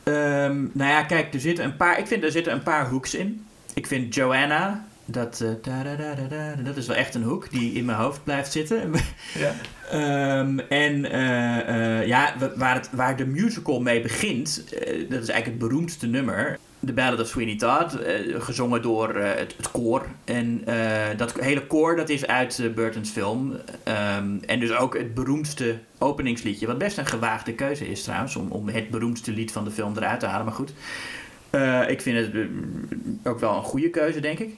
Ehm, 0.04 0.62
nou 0.71 0.89
ja, 0.91 1.04
kijk, 1.04 1.34
er 1.34 1.39
zitten 1.39 1.65
een 1.65 1.76
paar. 1.78 2.00
Ik 2.00 2.08
vind 2.08 2.24
er 2.24 2.32
zitten 2.32 2.54
een 2.54 2.63
paar 2.63 2.88
hooks 2.89 3.13
in. 3.15 3.45
Ik 3.74 3.88
vind 3.88 4.15
Joanna. 4.15 4.86
Dat, 5.08 5.41
eh, 5.41 6.63
dat 6.63 6.78
is 6.78 6.88
wel 6.88 6.95
echt 6.95 7.15
een 7.15 7.24
hoek 7.24 7.52
die 7.52 7.74
in 7.74 7.86
mijn 7.86 7.98
hoofd 7.98 8.24
blijft 8.24 8.52
zitten. 8.52 8.91
Ja. 9.39 9.54
Ehm, 9.91 10.60
en 10.60 11.06
eh, 11.12 12.08
ja, 12.08 12.34
wa- 12.39 12.52
waar, 12.56 12.76
het, 12.76 12.89
waar 12.91 13.15
de 13.15 13.26
musical 13.26 13.82
mee 13.82 14.02
begint, 14.02 14.63
dat 15.10 15.21
is 15.21 15.30
eigenlijk 15.30 15.45
het 15.45 15.58
beroemdste 15.58 16.08
nummer. 16.08 16.58
The 16.86 16.94
Ballad 16.94 17.20
of 17.20 17.28
Sweeney 17.28 17.56
Todd, 17.56 17.96
eh, 17.96 18.42
gezongen 18.42 18.82
door 18.82 19.16
eh, 19.16 19.40
het, 19.40 19.54
het 19.58 19.72
koor. 19.72 20.06
En 20.24 20.62
eh, 20.66 21.18
dat 21.18 21.40
hele 21.40 21.68
koor 21.68 21.96
dat 21.96 22.10
is 22.10 22.28
uit 22.28 22.72
Burton's 22.76 23.10
film. 23.10 23.54
Ehm, 23.84 24.38
en 24.46 24.60
dus 24.60 24.72
ook 24.72 24.98
het 24.98 25.14
beroemdste 25.14 25.78
openingsliedje. 25.98 26.68
Wat 26.68 26.78
best 26.78 26.98
een 26.98 27.06
gewaagde 27.06 27.54
keuze 27.54 27.88
is 27.88 28.04
trouwens, 28.04 28.36
om, 28.36 28.52
om 28.52 28.70
het 28.70 28.90
beroemdste 28.90 29.32
lied 29.32 29.52
van 29.52 29.64
de 29.64 29.72
film 29.72 29.98
eruit 29.98 30.20
te 30.20 30.26
halen. 30.26 30.46
Maar 30.46 30.56
goed, 30.56 30.74
ik 31.90 32.02
vind 32.02 32.18
het 32.18 32.48
ook 33.24 33.40
wel 33.40 33.56
een 33.56 33.64
goede 33.64 33.90
keuze, 33.90 34.20
denk 34.20 34.40
ik. 34.40 34.56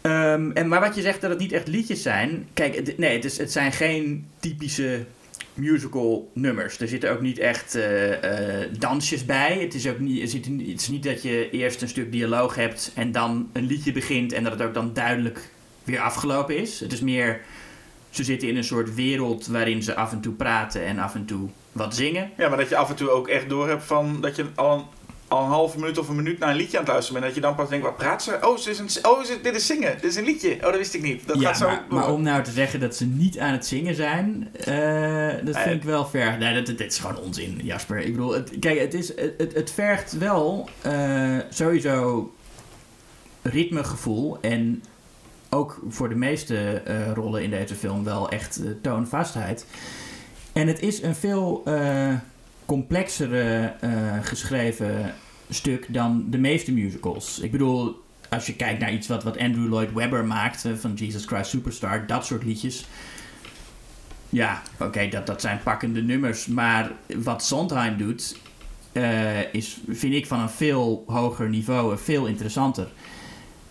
Ehm, 0.00 0.50
en, 0.50 0.68
maar 0.68 0.80
wat 0.80 0.94
je 0.94 1.00
zegt 1.00 1.20
dat 1.20 1.30
het 1.30 1.38
niet 1.38 1.52
echt 1.52 1.68
liedjes 1.68 2.02
zijn. 2.02 2.48
Kijk, 2.54 2.96
nee, 2.96 3.20
het, 3.20 3.36
het 3.36 3.52
zijn 3.52 3.72
geen 3.72 4.26
typische 4.38 5.04
musical 5.54 6.30
nummers. 6.34 6.78
Er 6.78 6.88
zitten 6.88 7.10
ook 7.10 7.20
niet 7.20 7.38
echt 7.38 7.74
eh, 7.74 8.62
eh, 8.62 8.68
dansjes 8.78 9.24
bij. 9.24 9.58
Het 9.60 9.74
is 9.74 9.88
ook 9.88 9.98
niet, 9.98 10.32
het 10.32 10.80
is 10.80 10.88
niet 10.88 11.02
dat 11.02 11.22
je 11.22 11.50
eerst 11.50 11.82
een 11.82 11.88
stuk 11.88 12.12
dialoog 12.12 12.54
hebt 12.54 12.92
en 12.94 13.12
dan 13.12 13.50
een 13.52 13.64
liedje 13.64 13.92
begint 13.92 14.32
en 14.32 14.42
dat 14.44 14.52
het 14.52 14.62
ook 14.62 14.74
dan 14.74 14.92
duidelijk 14.92 15.50
weer 15.84 16.00
afgelopen 16.00 16.56
is. 16.56 16.80
Het 16.80 16.92
is 16.92 17.00
meer, 17.00 17.40
ze 18.10 18.24
zitten 18.24 18.48
in 18.48 18.56
een 18.56 18.64
soort 18.64 18.94
wereld 18.94 19.46
waarin 19.46 19.82
ze 19.82 19.94
af 19.94 20.12
en 20.12 20.20
toe 20.20 20.32
praten 20.32 20.84
en 20.84 20.98
af 20.98 21.14
en 21.14 21.24
toe 21.24 21.48
wat 21.72 21.94
zingen. 21.94 22.30
Ja, 22.36 22.48
maar 22.48 22.58
dat 22.58 22.68
je 22.68 22.76
af 22.76 22.90
en 22.90 22.96
toe 22.96 23.10
ook 23.10 23.28
echt 23.28 23.48
door 23.48 23.68
hebt 23.68 23.84
van 23.84 24.20
dat 24.20 24.36
je 24.36 24.46
al 24.54 24.72
een, 24.72 24.84
al 25.30 25.42
een 25.44 25.48
halve 25.50 25.78
minuut 25.78 25.98
of 25.98 26.08
een 26.08 26.16
minuut 26.16 26.38
naar 26.38 26.50
een 26.50 26.56
liedje 26.56 26.78
aan 26.78 26.84
het 26.84 26.92
luisteren 26.92 27.20
bent. 27.20 27.34
Dat 27.34 27.42
je 27.42 27.48
dan 27.48 27.56
pas 27.56 27.68
denkt, 27.68 27.84
wat 27.84 27.96
praat 27.96 28.22
ze? 28.22 28.38
Oh, 28.42 28.56
ze 28.56 28.70
is 28.70 28.78
een, 28.78 29.10
oh 29.10 29.22
is 29.22 29.28
het, 29.28 29.44
dit 29.44 29.54
is 29.54 29.66
zingen. 29.66 29.92
Dit 30.00 30.04
is 30.10 30.16
een 30.16 30.24
liedje. 30.24 30.54
Oh, 30.54 30.60
dat 30.62 30.76
wist 30.76 30.94
ik 30.94 31.02
niet. 31.02 31.26
Dat 31.26 31.40
ja, 31.40 31.46
gaat 31.48 31.56
zo 31.58 31.70
maar, 31.88 32.12
om 32.12 32.22
nou 32.22 32.42
te 32.42 32.50
zeggen 32.50 32.80
dat 32.80 32.96
ze 32.96 33.06
niet 33.06 33.38
aan 33.38 33.52
het 33.52 33.66
zingen 33.66 33.94
zijn, 33.94 34.48
eh, 34.54 34.66
dat 35.44 35.54
Nee. 35.54 35.62
vind 35.62 35.74
ik 35.74 35.82
wel 35.82 36.06
ver. 36.06 36.38
Nee, 36.38 36.54
dat, 36.54 36.66
dat 36.78 36.86
is 36.86 36.98
gewoon 36.98 37.18
onzin, 37.18 37.60
Jasper. 37.62 37.98
Ik 37.98 38.12
bedoel, 38.12 38.32
het, 38.32 38.52
kijk, 38.60 38.78
het, 38.80 38.94
is, 38.94 39.08
het, 39.08 39.34
het- 39.38 39.54
het 39.54 39.70
vergt 39.70 40.12
wel 40.18 40.68
eh, 40.82 41.36
sowieso 41.50 42.32
ritmegevoel 43.42 44.38
en 44.40 44.82
ook 45.50 45.80
voor 45.88 46.08
de 46.08 46.14
meeste 46.14 46.82
eh, 46.84 47.12
rollen 47.12 47.42
in 47.42 47.50
deze 47.50 47.74
film 47.74 48.04
wel 48.04 48.28
echt 48.30 48.60
eh, 48.64 48.70
toonvastheid. 48.82 49.66
En 50.52 50.66
het 50.66 50.80
is 50.80 51.02
een 51.02 51.14
veel 51.14 51.62
eh, 51.64 52.14
complexere 52.70 53.74
eh, 53.80 53.90
geschreven 54.22 55.14
stuk 55.48 55.86
dan 55.88 56.26
de 56.28 56.38
meeste 56.38 56.72
musicals. 56.72 57.38
Ik 57.38 57.50
bedoel, 57.50 58.02
als 58.28 58.46
je 58.46 58.56
kijkt 58.56 58.80
naar 58.80 58.92
iets 58.92 59.06
wat, 59.06 59.22
wat 59.22 59.38
Andrew 59.38 59.66
Lloyd 59.66 59.92
Webber 59.92 60.24
maakt 60.24 60.68
van 60.74 60.94
Jesus 60.94 61.24
Christ 61.24 61.50
Superstar, 61.50 62.06
dat 62.06 62.26
soort 62.26 62.44
liedjes. 62.44 62.86
Ja, 64.28 64.62
oké, 64.80 65.08
dat, 65.08 65.26
dat 65.26 65.40
zijn 65.40 65.60
pakkende 65.62 66.02
nummers. 66.02 66.46
Maar 66.46 66.92
wat 67.16 67.44
Sondheim 67.44 67.96
doet, 67.96 68.36
eh, 68.92 69.54
is, 69.54 69.80
vind 69.88 70.14
ik 70.14 70.26
van 70.26 70.40
een 70.40 70.50
veel 70.50 71.04
hoger 71.06 71.48
niveau 71.48 71.92
en 71.92 72.00
veel 72.00 72.26
interessanter. 72.26 72.88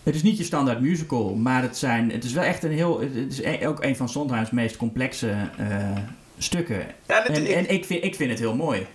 Het 0.02 0.14
is 0.14 0.22
niet 0.22 0.38
je 0.38 0.44
standaard 0.44 0.80
musical, 0.80 1.34
maar 1.34 1.62
het, 1.62 1.76
zijn, 1.76 2.10
het 2.10 2.24
is 2.24 2.32
wel 2.32 2.44
echt 2.44 2.62
een 2.62 2.72
heel. 2.72 3.00
Het 3.00 3.32
is 3.32 3.40
e- 3.40 3.66
ook 3.66 3.84
een 3.84 3.96
van 3.96 4.08
Sondheims 4.08 4.50
meest 4.50 4.76
complexe 4.76 5.34
eh, 5.56 5.96
stukken. 6.42 6.86
Ja, 7.06 7.26
En, 7.26 7.44
ik- 7.44 7.48
en 7.48 7.68
ik, 7.70 7.84
vind, 7.84 8.04
ik 8.04 8.14
vind 8.14 8.30
het 8.30 8.38
heel 8.38 8.54
mooi. 8.54 8.86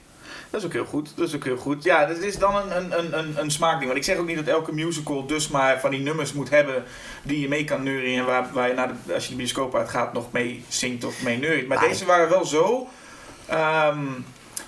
dat 0.49 0.59
is 0.61 0.65
ook 0.65 0.73
heel 0.73 0.85
goed. 0.85 1.09
Dat 1.15 1.27
is 1.27 1.35
ook 1.35 1.43
heel 1.43 1.57
goed. 1.57 1.83
Ja, 1.83 2.05
dat 2.05 2.17
is 2.17 2.37
dan 2.37 2.55
een, 2.55 2.75
een, 2.99 3.17
een, 3.19 3.39
een, 3.39 3.51
smaakding. 3.51 3.85
Want 3.85 3.97
ik 3.97 4.03
zeg 4.03 4.17
ook 4.17 4.27
niet 4.27 4.35
dat 4.35 4.47
elke 4.47 4.73
musical 4.73 5.25
dus 5.25 5.47
maar 5.47 5.79
van 5.79 5.91
die 5.91 5.99
nummers 5.99 6.33
moet 6.33 6.49
hebben 6.49 6.83
die 7.23 7.39
je 7.39 7.47
mee 7.47 7.63
kan 7.63 7.83
neurien. 7.83 8.19
En 8.19 8.25
waar, 8.25 8.49
waar 8.53 8.67
je 8.67 8.73
naar 8.73 8.91
de, 9.05 9.13
als 9.13 9.23
je 9.23 9.29
de 9.29 9.35
bioscoop 9.35 9.75
uitgaat 9.75 10.13
nog 10.13 10.31
mee 10.31 10.63
zingt 10.67 11.03
of 11.03 11.23
mee 11.23 11.37
neuriet. 11.37 11.67
Maar 11.67 11.77
Ah, 11.77 11.89
deze 11.89 12.05
waren 12.05 12.29
wel 12.29 12.45
zo 12.45 12.87
ehm, 13.45 14.05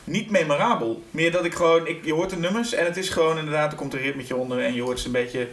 niet 0.03 0.29
memorabel. 0.29 1.03
Meer 1.11 1.31
dat 1.31 1.45
ik 1.45 1.53
gewoon, 1.53 1.87
ik, 1.87 2.05
je 2.05 2.13
hoort 2.13 2.29
de 2.29 2.37
nummers 2.37 2.73
en 2.73 2.85
het 2.85 2.97
is 2.97 3.09
gewoon 3.09 3.37
inderdaad, 3.37 3.71
er 3.71 3.77
komt 3.77 3.93
een 3.93 3.99
ritmetje 4.01 4.35
onder 4.35 4.59
en 4.63 4.73
je 4.73 4.81
hoort 4.81 4.99
ze 4.99 5.05
een 5.05 5.11
beetje 5.11 5.47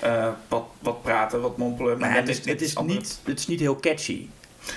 eh, 0.00 0.28
wat, 0.48 0.64
wat 0.78 1.02
praten, 1.02 1.40
wat 1.40 1.56
mompelen. 1.56 1.98
Maar 1.98 2.14
het 2.14 2.28
is, 2.28 2.44
het, 2.44 2.60
is 2.62 2.76
niet, 2.76 3.20
het 3.24 3.38
is 3.38 3.46
niet 3.46 3.60
heel 3.60 3.80
catchy. 3.80 4.26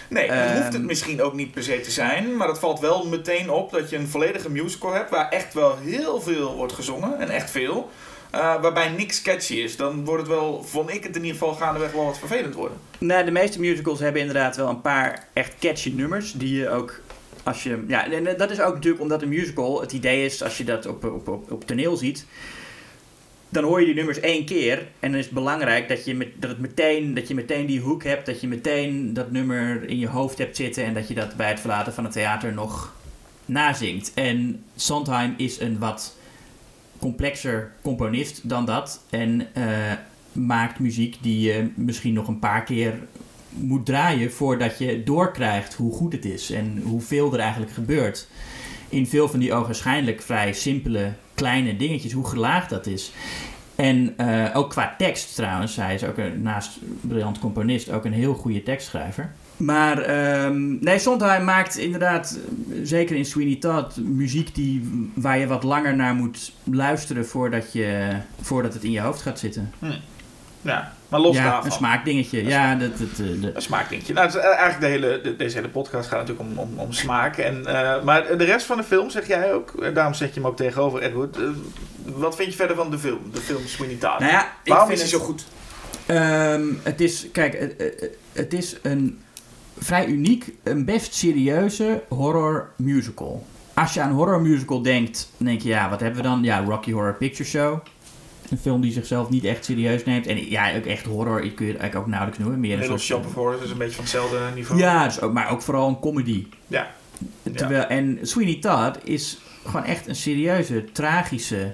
Nee, 0.10 0.28
dat 0.28 0.36
Ehm, 0.38 0.56
hoeft 0.62 0.74
het 0.74 0.84
misschien 0.84 1.22
ook 1.22 1.34
niet 1.34 1.52
per 1.52 1.64
se 1.64 1.82
te 1.82 1.92
zijn. 1.92 2.38
Maar 2.38 2.48
het 2.48 2.60
valt 2.60 2.80
wel 2.80 3.06
meteen 3.08 3.50
op 3.50 3.72
dat 3.72 3.90
je 3.90 3.98
een 3.98 4.08
volledige 4.08 4.50
musical 4.50 4.94
hebt 4.94 5.10
waar 5.10 5.30
echt 5.30 5.54
wel 5.54 5.78
heel 5.78 6.22
veel 6.22 6.56
wordt 6.56 6.74
gezongen. 6.74 7.20
En 7.20 7.30
echt 7.30 7.50
veel. 7.52 7.90
eh, 8.32 8.62
waarbij 8.62 8.90
niks 8.90 9.22
catchy 9.22 9.54
is. 9.54 9.76
Dan 9.78 10.06
wordt 10.06 10.22
het 10.22 10.32
wel, 10.32 10.64
vond 10.64 10.90
ik 10.90 11.04
het 11.04 11.16
in 11.16 11.24
ieder 11.24 11.40
geval 11.40 11.54
gaandeweg 11.56 11.92
wel 11.92 12.06
wat 12.06 12.20
vervelend 12.20 12.54
worden. 12.56 12.78
Nou, 12.98 13.26
de 13.26 13.32
meeste 13.32 13.60
musicals 13.60 14.00
hebben 14.00 14.22
inderdaad 14.22 14.56
wel 14.56 14.70
een 14.70 14.82
paar 14.82 15.28
echt 15.34 15.54
catchy 15.60 15.94
nummers. 15.96 16.32
Die 16.32 16.58
je 16.58 16.70
ook, 16.70 17.00
als 17.44 17.64
je... 17.64 17.84
Ja, 17.88 18.12
en 18.12 18.38
dat 18.38 18.52
is 18.52 18.62
ook 18.62 18.74
natuurlijk 18.74 19.02
omdat 19.02 19.22
een 19.22 19.30
musical... 19.30 19.82
Het 19.82 19.92
idee 19.92 20.26
is, 20.26 20.44
als 20.44 20.58
je 20.58 20.64
dat 20.64 20.86
op, 20.86 21.04
op, 21.04 21.28
op, 21.28 21.52
op 21.52 21.66
toneel 21.68 21.96
ziet... 21.96 22.26
Dan 23.52 23.64
hoor 23.64 23.80
je 23.80 23.86
die 23.86 23.96
nummers 23.96 24.20
één 24.20 24.46
keer. 24.46 24.78
En 25.00 25.10
dan 25.12 25.20
is 25.20 25.26
het 25.26 25.34
belangrijk 25.34 25.88
dat 25.88 26.06
je, 26.06 26.16
met, 26.16 26.28
dat 26.40 26.50
het 26.50 26.60
meteen, 26.60 27.14
dat 27.14 27.28
je 27.28 27.36
meteen 27.36 27.66
die 27.66 27.80
hoek 27.80 28.04
hebt. 28.04 28.26
Dat 28.26 28.42
je 28.42 28.48
meteen 28.48 29.14
dat 29.14 29.32
nummer 29.32 29.90
in 29.90 30.00
je 30.00 30.08
hoofd 30.08 30.38
hebt 30.38 30.56
zitten. 30.56 30.84
En 30.84 30.94
dat 30.94 31.08
je 31.08 31.14
dat 31.14 31.36
bij 31.36 31.50
het 31.50 31.60
verlaten 31.60 31.94
van 31.94 32.04
het 32.04 32.14
theater 32.14 32.54
nog 32.54 32.94
nazingt. 33.46 34.14
En 34.14 34.64
Sondheim 34.76 35.34
is 35.38 35.60
een 35.60 35.80
wat 35.80 36.18
complexer 37.00 37.72
componist 37.82 38.50
dan 38.50 38.66
dat. 38.66 39.04
En 39.10 39.48
eh, 39.54 39.66
maakt 40.32 40.80
muziek 40.80 41.18
die 41.22 41.40
je 41.40 41.70
misschien 41.76 42.14
nog 42.14 42.28
een 42.28 42.40
paar 42.40 42.64
keer 42.64 42.94
moet 43.50 43.86
draaien 43.86 44.32
voordat 44.32 44.78
je 44.78 45.04
doorkrijgt 45.04 45.74
hoe 45.74 45.94
goed 45.94 46.14
het 46.14 46.26
is 46.26 46.52
en 46.52 46.82
hoeveel 46.84 47.34
er 47.34 47.40
eigenlijk 47.40 47.72
gebeurt. 47.72 48.28
In 48.90 49.08
veel 49.08 49.30
van 49.30 49.40
die 49.40 49.54
ogenschijnlijk 49.54 50.22
vrij 50.22 50.54
simpele 50.54 51.14
kleine 51.42 51.78
dingetjes, 51.78 52.12
hoe 52.12 52.28
gelaagd 52.28 52.70
dat 52.70 52.86
is. 52.86 53.12
En 53.76 54.14
eh, 54.18 54.50
ook 54.54 54.70
qua 54.70 54.96
tekst 54.98 55.36
trouwens, 55.36 55.76
hij 55.76 55.94
is 55.94 56.04
ook 56.04 56.18
een, 56.18 56.42
naast 56.42 56.80
briljant 57.02 57.40
componist 57.40 57.92
ook 57.92 58.06
een 58.06 58.14
heel 58.14 58.34
goede 58.34 58.64
tekstschrijver. 58.64 59.32
Maar 59.58 59.98
ehm, 60.02 60.84
nee, 60.84 61.00
Sondheim 61.00 61.44
maakt 61.44 61.78
inderdaad, 61.78 62.40
zeker 62.84 63.16
in 63.16 63.26
Sweeney 63.26 63.56
Todd, 63.56 63.98
muziek 63.98 64.56
die, 64.56 65.10
waar 65.14 65.38
je 65.38 65.48
wat 65.48 65.64
langer 65.64 65.96
naar 65.96 66.16
moet 66.16 66.54
luisteren 66.64 67.26
voordat, 67.26 67.74
je, 67.74 68.12
voordat 68.42 68.74
het 68.74 68.84
in 68.84 68.92
je 68.92 69.00
hoofd 69.00 69.22
gaat 69.22 69.40
zitten. 69.40 69.72
Ja, 70.62 70.94
maar 71.08 71.20
los 71.20 71.36
ja, 71.36 71.44
daarvan. 71.44 71.66
een 71.66 71.72
smaakdingetje. 71.72 72.44
Ja, 72.44 72.76
dat, 72.76 72.98
dat, 72.98 73.08
eh, 73.12 73.42
de- 73.42 73.52
Een 73.56 73.62
smaakdingetje. 73.62 74.14
Nou, 74.14 74.28
is 74.28 74.36
eigenlijk 74.36 74.80
de 74.80 74.86
hele, 74.88 75.22
de- 75.24 75.36
deze 75.36 75.56
hele 75.56 75.70
podcast 75.70 76.10
gaat 76.10 76.20
natuurlijk 76.28 76.50
om, 76.50 76.58
om, 76.58 76.78
om 76.80 76.92
smaak. 76.94 77.38
En, 77.38 77.66
eh, 77.66 78.04
maar 78.04 78.38
de 78.38 78.44
rest 78.44 78.66
van 78.66 78.78
de 78.78 78.84
film, 78.84 79.10
zeg 79.10 79.28
jij 79.28 79.54
ook, 79.54 79.74
eh, 79.82 79.94
daarom 79.94 80.14
zet 80.14 80.34
je 80.34 80.40
hem 80.40 80.50
ook 80.50 80.58
tegenover 80.58 81.02
Edward. 81.02 81.38
eh, 81.38 81.44
wat 82.06 82.36
vind 82.36 82.50
je 82.52 82.56
verder 82.56 82.76
van 82.76 82.92
de 82.92 83.00
film? 83.00 83.20
De 83.34 83.42
film 83.42 83.62
Sweeney 83.68 83.96
Todd. 83.96 84.20
Nou 84.20 84.32
ja, 84.32 84.42
ik 84.64 84.70
Waarom 84.72 84.88
vind 84.88 85.00
is 85.02 85.12
hij 85.12 85.20
zo 85.20 85.26
goed? 85.26 85.46
Ehm, 86.06 86.64
het 86.84 87.02
is, 87.02 87.28
kijk, 87.32 87.60
het, 87.60 87.74
het- 87.78 88.10
het 88.34 88.54
is 88.54 88.76
een 88.82 89.20
vrij 89.78 90.06
uniek, 90.06 90.54
een 90.64 90.86
best 90.86 91.14
serieuze 91.14 92.02
horror 92.10 92.70
musical. 92.78 93.46
Als 93.74 93.94
je 93.94 94.02
aan 94.02 94.12
horror 94.12 94.42
musical 94.42 94.82
denkt, 94.82 95.30
dan 95.38 95.48
denk 95.48 95.62
je, 95.62 95.70
ja, 95.70 95.90
wat 95.90 96.00
hebben 96.00 96.22
we 96.22 96.28
dan? 96.28 96.44
Ja, 96.44 96.64
Rocky 96.68 96.92
Horror 96.92 97.14
Picture 97.16 97.50
Show. 97.50 97.80
Een 98.52 98.58
film 98.58 98.82
die 98.82 98.92
zichzelf 98.92 99.30
niet 99.30 99.44
echt 99.44 99.66
serieus 99.66 100.06
neemt. 100.06 100.28
En 100.28 100.50
ja, 100.50 100.76
ook 100.76 100.86
echt 100.86 101.06
horror, 101.06 101.40
kun 101.40 101.66
je 101.66 101.72
het 101.72 101.82
eigenlijk 101.82 101.96
ook 101.96 102.08
nauwelijks 102.08 102.38
noemen. 102.40 102.60
Meer 102.60 102.78
een 102.78 102.86
soort 102.86 103.02
Shop 103.02 103.26
of 103.26 103.34
Horrors 103.34 103.62
is 103.62 103.72
een 103.72 103.78
beetje 103.78 103.96
van 103.96 104.04
hetzelfde 104.04 104.40
niveau. 104.56 104.80
Ja, 104.82 105.04
dus 105.04 105.22
ook, 105.22 105.34
maar 105.34 105.50
ook 105.52 105.62
vooral 105.62 105.88
een 105.88 106.00
comedy. 106.00 106.48
Ja. 106.68 106.92
Terwijl, 107.56 107.84
En 107.84 108.20
Sweeney 108.22 108.60
Todd 108.60 108.98
is 109.04 109.40
gewoon 109.66 109.86
echt 109.86 110.08
een 110.08 110.16
serieuze, 110.16 110.84
tragische, 110.92 111.74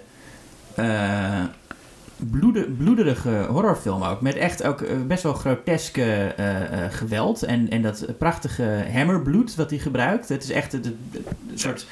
eh, 0.76 1.44
bloede, 2.18 2.64
bloederige 2.64 3.46
horrorfilm 3.50 4.04
ook. 4.04 4.22
Met 4.22 4.36
echt 4.36 4.64
ook 4.64 4.82
eh, 4.82 4.96
best 5.08 5.24
wel 5.24 5.34
groteske 5.34 6.34
eh, 6.38 6.86
geweld. 6.90 7.44
En, 7.44 7.70
en 7.70 7.82
dat 7.82 8.18
prachtige 8.18 8.86
hammerbloed 8.94 9.56
wat 9.56 9.70
hij 9.70 9.80
gebruikt. 9.80 10.30
Het 10.30 10.44
is 10.44 10.50
echt 10.50 10.72
het 10.72 10.92
soort 11.54 11.86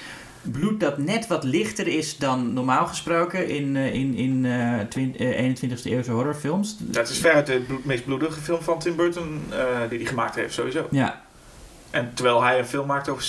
bloed 0.52 0.80
dat 0.80 0.98
net 0.98 1.28
wat 1.28 1.44
lichter 1.44 1.88
is 1.88 2.18
dan 2.18 2.54
normaal 2.54 2.86
gesproken 2.88 3.48
in, 3.50 3.76
eh, 3.76 3.94
in, 3.94 4.16
in 4.16 4.46
eh, 4.46 4.80
twin- 4.90 5.18
eh, 5.18 5.40
21ste 5.44 5.90
eeuwse 5.92 6.12
horrorfilms. 6.12 6.76
Dat 6.80 7.10
is 7.10 7.18
veruit 7.18 7.46
de 7.46 7.60
bloed- 7.68 7.86
meest 7.86 8.06
bloedige 8.06 8.42
film 8.42 8.62
van 8.62 8.80
Tim 8.80 8.96
Burton 8.96 9.42
die 9.90 9.98
hij 9.98 10.08
gemaakt 10.08 10.36
heeft, 10.36 10.54
sowieso. 10.54 10.88
Ja, 10.92 11.22
En 11.90 12.12
terwijl 12.14 12.44
hij 12.44 12.60
een 12.60 12.66
film 12.66 12.88
maakt 12.88 13.10
over, 13.10 13.24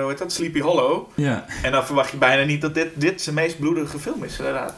hoe 0.00 0.04
heet 0.08 0.18
dat, 0.18 0.32
Sleepy 0.32 0.60
Hollow. 0.60 1.06
ja. 1.14 1.44
En 1.62 1.72
dan 1.72 1.86
verwacht 1.86 2.10
je 2.10 2.16
bijna 2.16 2.44
niet 2.44 2.60
dat 2.60 2.74
dit, 2.74 2.88
dit 2.94 3.22
zijn 3.22 3.34
meest 3.34 3.58
bloedige 3.58 3.98
film 3.98 4.24
is, 4.24 4.38
inderdaad. 4.38 4.74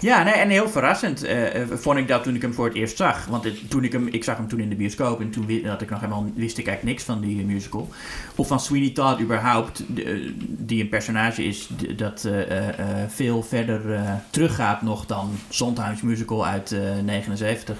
Ja, 0.00 0.34
en 0.34 0.48
heel 0.48 0.68
verrassend 0.68 1.22
eh, 1.22 1.62
eh, 1.62 1.68
vond 1.72 1.98
ik 1.98 2.08
dat 2.08 2.22
toen 2.22 2.34
ik 2.34 2.42
hem 2.42 2.54
voor 2.54 2.64
het 2.66 2.74
eerst 2.74 2.96
zag. 2.96 3.26
Want 3.26 3.70
toen 3.70 3.84
ik, 3.84 3.92
hem, 3.92 4.06
ik 4.06 4.24
zag 4.24 4.36
hem 4.36 4.48
toen 4.48 4.60
in 4.60 4.68
de 4.68 4.74
bioscoop 4.74 5.20
en 5.20 5.30
toen 5.30 5.64
had 5.66 5.82
ik 5.82 5.90
nog 5.90 6.00
helemaal, 6.00 6.30
wist 6.34 6.58
ik 6.58 6.66
eigenlijk 6.66 6.96
niks 6.96 7.02
van 7.02 7.20
die 7.20 7.44
musical. 7.44 7.88
Of 8.36 8.46
van 8.46 8.60
Sweeney 8.60 8.90
Todd 8.90 9.20
überhaupt, 9.20 9.84
eh, 9.96 10.32
die 10.40 10.82
een 10.82 10.88
personage 10.88 11.44
is 11.44 11.68
dat 11.96 12.24
eh, 12.24 12.40
eh, 12.40 12.68
eh, 12.68 13.08
veel 13.08 13.42
verder 13.42 13.94
eh, 13.94 14.12
teruggaat 14.30 14.82
nog 14.82 15.06
dan 15.06 15.30
Sondheim's 15.48 16.00
musical 16.00 16.46
uit 16.46 16.72
eh 16.72 16.80
79. 17.04 17.76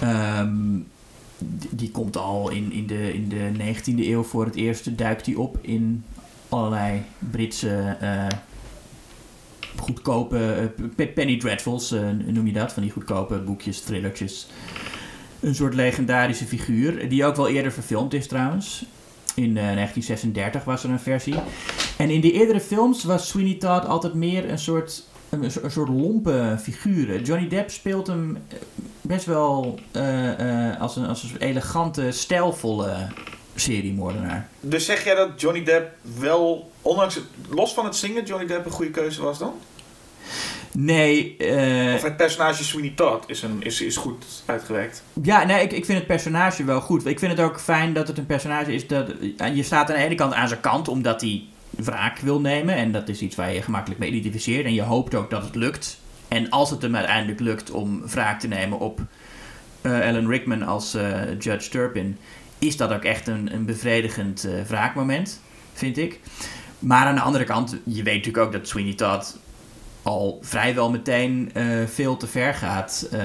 Ehm, 0.00 0.52
die, 1.38 1.68
die 1.70 1.90
komt 1.90 2.16
al 2.16 2.50
in, 2.50 2.72
in, 2.72 2.86
de, 2.86 3.14
in 3.14 3.28
de 3.28 3.50
19e 3.74 4.06
eeuw 4.06 4.22
voor 4.22 4.44
het 4.44 4.54
eerst, 4.54 4.98
duikt 4.98 5.26
hij 5.26 5.34
op 5.34 5.58
in 5.60 6.04
allerlei 6.48 7.02
Britse 7.18 7.96
eh, 8.00 8.26
goedkope 9.76 10.38
eh, 10.78 10.86
pe- 10.96 11.06
penny 11.06 11.36
dreadfuls, 11.38 11.92
eh, 11.92 12.00
noem 12.26 12.46
je 12.46 12.52
dat, 12.52 12.72
van 12.72 12.82
die 12.82 12.92
goedkope 12.92 13.38
boekjes, 13.38 13.80
thrillertjes. 13.80 14.46
Een 15.40 15.54
soort 15.54 15.74
legendarische 15.74 16.44
figuur, 16.44 17.08
die 17.08 17.24
ook 17.24 17.36
wel 17.36 17.48
eerder 17.48 17.72
verfilmd 17.72 18.14
is 18.14 18.26
trouwens. 18.26 18.84
In 19.34 19.56
eh, 19.56 19.62
1936 19.74 20.64
was 20.64 20.84
er 20.84 20.90
een 20.90 21.00
versie. 21.00 21.34
En 21.98 22.10
in 22.10 22.20
de 22.20 22.32
eerdere 22.32 22.60
films 22.60 23.04
was 23.04 23.28
Sweeney 23.28 23.54
Todd 23.54 23.86
altijd 23.86 24.14
meer 24.14 24.50
een 24.50 24.58
soort, 24.58 25.04
een, 25.28 25.50
so- 25.50 25.60
een 25.62 25.70
soort 25.70 25.88
lompe 25.88 26.56
figuur. 26.62 27.22
Johnny 27.22 27.48
Depp 27.48 27.70
speelt 27.70 28.06
hem 28.06 28.36
eh, 28.48 28.56
best 29.00 29.26
wel 29.26 29.78
eh, 29.92 30.70
eh, 30.72 30.80
als, 30.80 30.96
een, 30.96 31.06
als 31.06 31.22
een 31.22 31.36
elegante, 31.38 32.10
stijlvolle 32.10 32.94
seriemoordenaar. 33.54 34.48
Dus 34.60 34.84
zeg 34.84 35.04
jij 35.04 35.14
dat 35.14 35.40
Johnny 35.40 35.64
Depp 35.64 35.94
wel, 36.18 36.70
ondanks 36.82 37.14
het, 37.14 37.24
los 37.48 37.74
van 37.74 37.84
het 37.84 37.96
zingen, 37.96 38.24
Johnny 38.24 38.46
Depp 38.46 38.64
een 38.64 38.72
goede 38.72 38.90
keuze 38.90 39.22
was 39.22 39.38
dan? 39.38 39.54
Nee, 40.72 41.36
eh, 41.36 41.94
Of 41.94 42.02
het 42.02 42.16
personage 42.16 42.64
Sweeney 42.64 42.92
Todd 42.96 43.24
is, 43.26 43.42
een, 43.42 43.62
is, 43.62 43.80
is 43.80 43.96
goed 43.96 44.24
uitgewerkt? 44.46 45.02
Ja, 45.22 45.44
nee, 45.44 45.62
ik, 45.62 45.72
ik 45.72 45.84
vind 45.84 45.98
het 45.98 46.06
personage 46.06 46.64
wel 46.64 46.80
goed. 46.80 47.06
Ik 47.06 47.18
vind 47.18 47.32
het 47.32 47.40
ook 47.40 47.60
fijn 47.60 47.92
dat 47.92 48.08
het 48.08 48.18
een 48.18 48.26
personage 48.26 48.74
is 48.74 48.86
dat... 48.86 49.06
Je 49.54 49.62
staat 49.62 49.90
aan 49.90 49.96
de 49.96 50.02
ene 50.02 50.14
kant 50.14 50.34
aan 50.34 50.48
zijn 50.48 50.60
kant 50.60 50.88
omdat 50.88 51.20
hij 51.20 51.42
wraak 51.70 52.18
wil 52.18 52.40
nemen. 52.40 52.74
En 52.74 52.92
dat 52.92 53.08
is 53.08 53.20
iets 53.20 53.36
waar 53.36 53.52
je 53.52 53.62
gemakkelijk 53.62 54.00
mee 54.00 54.10
identificeert. 54.10 54.64
En 54.64 54.74
je 54.74 54.82
hoopt 54.82 55.14
ook 55.14 55.30
dat 55.30 55.42
het 55.42 55.54
lukt. 55.54 55.98
En 56.28 56.50
als 56.50 56.70
het 56.70 56.82
hem 56.82 56.96
uiteindelijk 56.96 57.40
lukt 57.40 57.70
om 57.70 58.08
wraak 58.08 58.40
te 58.40 58.48
nemen 58.48 58.78
op 58.78 59.00
eh, 59.80 60.00
Alan 60.00 60.28
Rickman 60.28 60.62
als 60.62 60.94
eh, 60.94 61.20
Judge 61.38 61.70
Turpin... 61.70 62.18
is 62.66 62.76
dat 62.76 62.92
ook 62.92 63.04
echt 63.04 63.26
een, 63.26 63.54
een 63.54 63.64
bevredigend 63.64 64.44
eh, 64.44 64.52
wraakmoment, 64.68 65.40
vind 65.72 65.98
ik. 65.98 66.20
Maar 66.78 67.06
aan 67.06 67.14
de 67.14 67.20
andere 67.20 67.44
kant, 67.44 67.76
je 67.84 68.02
weet 68.02 68.16
natuurlijk 68.16 68.44
ook 68.46 68.52
dat 68.52 68.68
Sweeney 68.68 68.94
Todd 68.94 69.36
al 70.02 70.38
vrijwel 70.42 70.90
meteen 70.90 71.50
eh, 71.54 71.64
veel 71.86 72.16
te 72.16 72.26
ver 72.26 72.54
gaat 72.54 73.08
eh, 73.12 73.20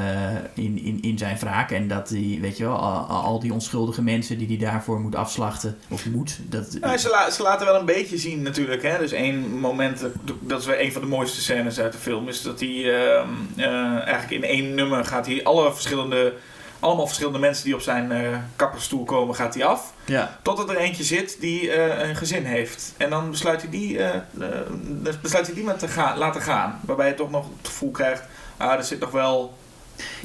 in, 0.53 0.79
in, 0.83 0.97
in 1.01 1.17
zijn 1.17 1.37
wraak. 1.39 1.71
En 1.71 1.87
dat 1.87 2.07
die, 2.07 2.41
weet 2.41 2.57
je 2.57 2.63
wel, 2.63 2.77
al, 2.77 3.05
al 3.05 3.39
die 3.39 3.53
onschuldige 3.53 4.01
mensen 4.01 4.37
die 4.37 4.47
hij 4.47 4.57
daarvoor 4.57 4.99
moet 4.99 5.15
afslachten, 5.15 5.77
of 5.89 6.05
moet, 6.05 6.39
dat... 6.49 6.71
Ze, 6.99 7.09
la- 7.09 7.29
ze 7.29 7.41
laten 7.41 7.65
wel 7.65 7.79
een 7.79 7.85
beetje 7.85 8.17
zien 8.17 8.41
natuurlijk. 8.41 8.83
Hè? 8.83 8.97
Dus 8.97 9.11
één 9.11 9.59
moment, 9.59 10.05
dat 10.39 10.59
is 10.59 10.65
wel 10.65 10.79
een 10.79 10.91
van 10.91 11.01
de 11.01 11.07
mooiste 11.07 11.41
scènes 11.41 11.79
uit 11.79 11.91
de 11.91 11.97
film, 11.97 12.27
is 12.27 12.41
dat 12.41 12.59
hij 12.59 12.93
ehm, 12.93 13.29
eh, 13.55 13.91
eigenlijk 14.07 14.31
in 14.31 14.43
één 14.43 14.75
nummer 14.75 15.05
gaat 15.05 15.25
hij 15.25 15.43
alle 15.43 15.73
verschillende, 15.73 16.33
allemaal 16.79 17.05
verschillende 17.05 17.39
mensen 17.39 17.63
die 17.65 17.73
op 17.75 17.81
zijn 17.81 18.11
eh 18.11 18.37
kapperstoel 18.55 19.03
komen, 19.03 19.35
gaat 19.35 19.53
hij 19.53 19.65
af. 19.65 19.93
Ja, 20.05 20.37
Totdat 20.41 20.69
er 20.69 20.77
eentje 20.77 21.03
zit 21.03 21.37
die 21.39 21.71
eh, 21.71 22.09
een 22.09 22.15
gezin 22.15 22.45
heeft. 22.45 22.93
En 22.97 23.09
dan 23.09 23.31
besluit 23.31 23.61
hij 23.61 23.69
die, 23.71 23.99
dus 24.83 25.21
besluit 25.21 25.45
hij 25.45 25.55
die 25.55 25.63
maar 25.63 25.77
te 25.77 25.87
gaan, 25.87 26.17
laten 26.17 26.41
gaan. 26.41 26.79
Waarbij 26.85 27.07
je 27.07 27.13
toch 27.13 27.31
nog 27.31 27.45
het 27.57 27.67
gevoel 27.67 27.91
krijgt, 27.91 28.23
ah, 28.57 28.71
er 28.73 28.83
zit 28.83 28.99
nog 28.99 29.11
wel... 29.11 29.57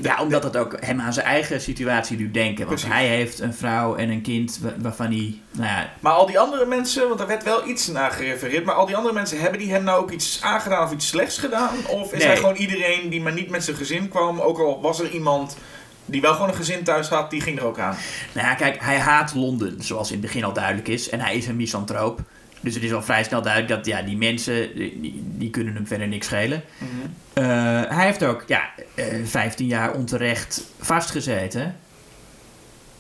ja 0.01 0.23
omdat 0.23 0.43
het 0.43 0.57
ook 0.57 0.77
hem 0.81 1.01
aan 1.01 1.13
zijn 1.13 1.27
eigen 1.27 1.61
situatie 1.61 2.17
doet 2.17 2.35
denken. 2.35 2.67
Want 2.67 2.69
Precies. 2.81 2.95
hij 2.97 3.07
heeft 3.07 3.41
een 3.41 3.55
vrouw 3.55 3.95
en 3.97 4.09
een 4.11 4.23
kind 4.23 4.59
wa- 4.63 4.73
waarvan 4.79 5.07
hij, 5.07 5.41
nou 5.51 5.69
ja, 5.69 5.93
Maar 6.01 6.13
al 6.13 6.27
die 6.27 6.39
andere 6.39 6.67
mensen, 6.67 7.09
want 7.09 7.21
er 7.21 7.27
werd 7.27 7.43
wel 7.45 7.69
iets 7.69 7.87
naar 7.87 8.11
gerefereerd, 8.11 8.65
maar 8.65 8.75
al 8.75 8.87
die 8.87 8.97
andere 8.97 9.15
mensen, 9.15 9.41
hebben 9.41 9.59
die 9.59 9.71
hem 9.73 9.85
nou 9.85 10.03
ook 10.03 10.11
iets 10.11 10.39
aangedaan 10.43 10.85
of 10.85 10.93
iets 10.93 11.07
slechts 11.09 11.39
gedaan? 11.39 11.75
Of 11.89 12.13
is 12.13 12.19
Nee. 12.19 12.27
hij 12.27 12.37
gewoon 12.37 12.55
iedereen 12.57 13.09
die 13.09 13.21
maar 13.21 13.33
niet 13.33 13.51
met 13.51 13.65
zijn 13.65 13.77
gezin 13.77 14.09
kwam, 14.09 14.41
ook 14.41 14.59
al 14.59 14.81
was 14.81 15.01
er 15.01 15.11
iemand 15.11 15.57
die 16.05 16.21
wel 16.21 16.33
gewoon 16.33 16.49
een 16.49 16.55
gezin 16.55 16.85
thuis 16.85 17.09
had, 17.09 17.31
die 17.31 17.41
ging 17.41 17.59
er 17.59 17.65
ook 17.65 17.79
aan? 17.79 17.97
Nou 18.33 18.47
ja, 18.47 18.55
kijk, 18.55 18.81
hij 18.81 18.99
haat 18.99 19.35
Londen, 19.35 19.83
zoals 19.83 20.09
in 20.09 20.17
het 20.17 20.27
begin 20.27 20.45
al 20.45 20.53
duidelijk 20.53 20.89
is. 20.89 21.09
En 21.09 21.21
hij 21.21 21.37
is 21.37 21.47
een 21.47 21.57
misantroop. 21.57 22.21
Dus 22.61 22.75
het 22.75 22.83
is 22.83 22.93
al 22.93 23.03
vrij 23.03 23.25
snel 23.25 23.43
duidelijk 23.43 23.73
dat 23.73 23.87
ja, 23.87 24.03
die 24.03 24.17
mensen, 24.17 24.75
die, 24.75 25.23
die 25.25 25.51
kunnen 25.51 25.75
hem 25.75 25.87
verder 25.87 26.09
niks 26.09 26.27
schelen. 26.27 26.63
Eh, 27.33 27.45
hij 27.89 28.05
heeft 28.05 28.25
ook 28.25 28.45
ja, 28.47 28.71
eh 28.95 29.07
15 29.25 29.67
jaar 29.67 29.95
onterecht 29.95 30.63
vastgezeten. 30.81 31.77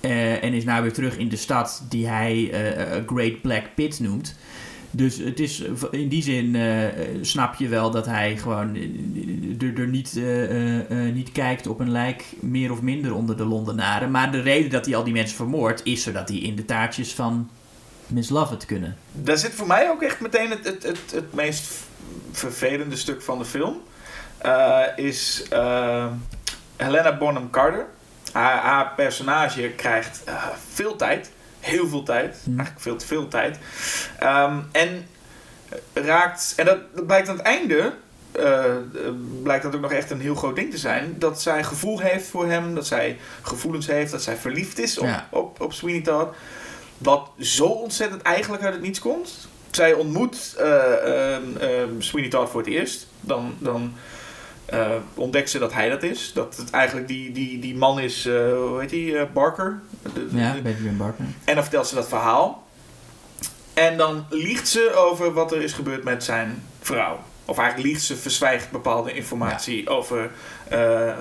Eh, 0.00 0.44
en 0.44 0.52
is 0.52 0.64
nou 0.64 0.82
weer 0.82 0.92
terug 0.92 1.16
in 1.16 1.28
de 1.28 1.36
stad 1.36 1.82
die 1.88 2.08
hij 2.08 2.50
eh, 2.50 3.02
Great 3.06 3.40
Black 3.42 3.64
Pit 3.74 4.00
noemt. 4.00 4.36
Dus 4.96 5.16
het 5.16 5.40
is 5.40 5.62
in 5.90 6.08
die 6.08 6.22
zin 6.22 6.56
eh, 6.56 6.86
snap 7.20 7.54
je 7.54 7.68
wel 7.68 7.90
dat 7.90 8.06
hij 8.06 8.36
gewoon 8.36 8.76
eh, 8.76 9.78
er, 9.78 9.88
niet, 9.88 10.16
eh, 10.16 10.44
eh, 10.44 11.06
eh, 11.06 11.14
niet 11.14 11.32
kijkt 11.32 11.66
op 11.66 11.80
een 11.80 11.90
lijk 11.90 12.24
meer 12.40 12.72
of 12.72 12.80
minder 12.80 13.14
onder 13.14 13.36
de 13.36 13.44
Londenaren. 13.44 14.10
Maar 14.10 14.32
de 14.32 14.40
reden 14.40 14.70
dat 14.70 14.86
hij 14.86 14.96
al 14.96 15.04
die 15.04 15.12
mensen 15.12 15.36
vermoordt 15.36 15.80
is 15.84 16.02
zodat 16.02 16.28
hij 16.28 16.38
in 16.38 16.56
de 16.56 16.64
taartjes 16.64 17.14
van 17.14 17.50
Miss 18.06 18.30
Lovett 18.30 18.66
kunnen. 18.66 18.96
Daar 19.12 19.38
zit 19.38 19.52
voor 19.52 19.66
mij 19.66 19.90
ook 19.90 20.02
echt 20.02 20.20
meteen 20.20 20.50
het, 20.50 20.64
het, 20.64 20.82
het, 20.82 20.98
het 21.14 21.34
meest 21.34 21.72
vervelende 22.32 22.96
stuk 22.96 23.22
van 23.22 23.38
de 23.38 23.44
film. 23.44 23.80
Eh, 24.38 24.82
is 24.96 25.46
eh, 25.50 26.06
Helena 26.76 27.16
Bonham 27.16 27.50
Carter. 27.50 27.86
Haar, 28.32 28.58
haar 28.58 28.92
personage 28.96 29.68
krijgt 29.68 30.22
eh, 30.24 30.46
veel 30.72 30.96
tijd. 30.96 31.30
Heel 31.64 31.88
veel 31.88 32.02
tijd. 32.02 32.36
Hmm. 32.44 32.52
Eigenlijk 32.54 32.80
veel 32.86 32.96
te 32.96 33.06
veel 33.06 33.28
tijd. 33.28 33.58
Ehm, 34.18 34.58
en 34.72 35.06
raakt... 35.92 36.52
En 36.56 36.64
dat, 36.64 36.78
dat 36.94 37.06
blijkt 37.06 37.28
aan 37.28 37.36
het 37.36 37.44
einde... 37.44 37.92
eh, 38.32 38.64
blijkt 39.42 39.62
dat 39.62 39.74
ook 39.74 39.80
nog 39.80 39.92
echt 39.92 40.10
een 40.10 40.20
heel 40.20 40.34
groot 40.34 40.56
ding 40.56 40.70
te 40.70 40.78
zijn. 40.78 41.14
Dat 41.18 41.42
zij 41.42 41.64
gevoel 41.64 41.98
heeft 41.98 42.26
voor 42.28 42.46
hem. 42.50 42.74
Dat 42.74 42.86
zij 42.86 43.18
gevoelens 43.42 43.86
heeft. 43.86 44.10
Dat 44.10 44.22
zij 44.22 44.36
verliefd 44.36 44.78
is 44.78 44.98
op, 44.98 45.06
Ja. 45.06 45.28
op, 45.30 45.60
op 45.60 45.72
Sweeney 45.72 46.02
Todd. 46.02 46.34
Wat 46.98 47.28
zo 47.38 47.64
ontzettend 47.64 48.22
eigenlijk 48.22 48.62
uit 48.62 48.72
het 48.72 48.82
niets 48.82 48.98
komt. 48.98 49.48
Zij 49.70 49.92
ontmoet 49.92 50.54
ehm, 50.58 51.88
Sweeney 51.98 52.30
Todd 52.30 52.50
voor 52.50 52.60
het 52.60 52.70
eerst. 52.70 53.06
Dan, 53.20 53.54
dan 53.58 53.92
eh, 54.66 54.90
ontdekt 55.14 55.50
ze 55.50 55.58
dat 55.58 55.72
hij 55.72 55.88
dat 55.88 56.02
is. 56.02 56.32
Dat 56.34 56.56
het 56.56 56.70
eigenlijk 56.70 57.08
die, 57.08 57.32
die, 57.32 57.58
die 57.58 57.76
man 57.76 58.00
is, 58.00 58.26
eh, 58.26 58.34
hoe 58.34 58.80
heet 58.80 58.90
die, 58.90 59.18
eh, 59.18 59.24
Barker. 59.32 59.80
De- 60.02 60.28
Ja, 60.30 60.54
Benjamin 60.62 60.96
Barker. 60.96 61.24
en 61.44 61.54
dan 61.54 61.62
vertelt 61.62 61.86
ze 61.86 61.94
dat 61.94 62.08
verhaal. 62.08 62.66
En 63.74 63.96
dan 63.96 64.26
liegt 64.30 64.68
ze 64.68 64.92
over 64.96 65.32
wat 65.32 65.52
er 65.52 65.62
is 65.62 65.72
gebeurd 65.72 66.04
met 66.04 66.24
zijn 66.24 66.62
vrouw. 66.80 67.18
Of 67.44 67.58
eigenlijk 67.58 67.88
liegt 67.88 68.02
ze, 68.04 68.16
verzwijgt 68.16 68.70
bepaalde 68.70 69.12
informatie 69.12 69.88
over 69.88 70.30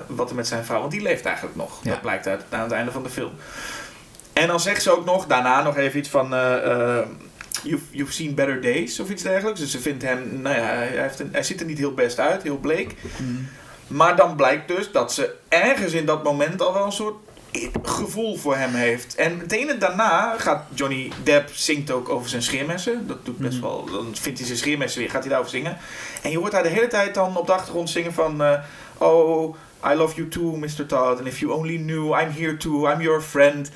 wat 0.07 0.29
er 0.29 0.35
met 0.35 0.47
zijn 0.47 0.65
vrouw... 0.65 0.79
Want 0.79 0.91
die 0.91 1.01
leeft 1.01 1.25
eigenlijk 1.25 1.55
nog. 1.55 1.79
Ja. 1.83 1.89
Dat 1.89 2.01
blijkt 2.01 2.27
uit, 2.27 2.43
aan 2.49 2.59
het 2.61 2.71
einde 2.71 2.91
van 2.91 3.03
de 3.03 3.09
film. 3.09 3.31
En 4.33 4.47
dan 4.47 4.59
zegt 4.59 4.83
ze 4.83 4.91
ook 4.97 5.05
nog, 5.05 5.25
daarna 5.27 5.61
nog 5.63 5.77
even 5.77 5.99
iets 5.99 6.09
van... 6.09 6.33
you've, 7.63 7.83
you've 7.91 8.13
seen 8.13 8.35
better 8.35 8.61
days 8.61 8.99
of 8.99 9.09
iets 9.09 9.23
dergelijks. 9.23 9.59
Dus 9.59 9.71
ze 9.71 9.79
vindt 9.79 10.03
hem, 10.03 10.41
nou 10.41 10.55
ja, 10.55 10.63
hij, 10.63 10.87
heeft 10.87 11.19
een, 11.19 11.29
hij 11.31 11.43
ziet 11.43 11.59
er 11.59 11.65
niet 11.65 11.77
heel 11.77 11.93
best 11.93 12.19
uit, 12.19 12.43
heel 12.43 12.57
bleek. 12.57 12.95
Maar 13.87 14.15
dan 14.15 14.35
blijkt 14.35 14.67
dus 14.67 14.91
dat 14.91 15.13
ze 15.13 15.33
ergens 15.49 15.93
in 15.93 16.05
dat 16.05 16.23
moment 16.23 16.61
al 16.61 16.73
wel 16.73 16.85
een 16.85 16.91
soort 16.91 17.15
gevoel 17.83 18.35
voor 18.37 18.55
hem 18.55 18.73
heeft. 18.73 19.15
En 19.15 19.37
meteen 19.37 19.79
daarna 19.79 20.35
gaat 20.37 20.63
Johnny 20.73 21.11
Depp 21.23 21.49
zingt 21.53 21.91
ook 21.91 22.09
over 22.09 22.29
zijn 22.29 22.41
scheermessen. 22.41 23.07
Dat 23.07 23.25
doet 23.25 23.37
best 23.37 23.53
Mhm. 23.57 23.61
wel. 23.61 23.85
Dan 23.91 24.15
vindt 24.15 24.37
hij 24.37 24.47
zijn 24.47 24.59
scheermessen 24.59 24.99
weer, 25.01 25.09
gaat 25.09 25.19
hij 25.19 25.29
daarover 25.29 25.51
zingen. 25.55 25.77
En 26.21 26.31
je 26.31 26.37
hoort 26.37 26.53
haar 26.53 26.63
de 26.63 26.69
hele 26.69 26.87
tijd 26.87 27.13
dan 27.13 27.37
op 27.37 27.45
de 27.45 27.53
achtergrond 27.53 27.89
zingen 27.89 28.13
van... 28.13 28.43
eh, 28.43 28.59
oh, 28.97 29.55
I 29.91 29.93
love 29.93 30.15
you 30.15 30.27
too, 30.27 30.55
Mr. 30.55 30.85
Todd. 30.87 31.17
And 31.17 31.25
if 31.27 31.39
you 31.39 31.51
only 31.53 31.75
knew, 31.77 32.05
I'm 32.19 32.31
here 32.31 32.57
too, 32.57 32.89
I'm 32.91 33.01
your 33.01 33.21
friend. 33.21 33.69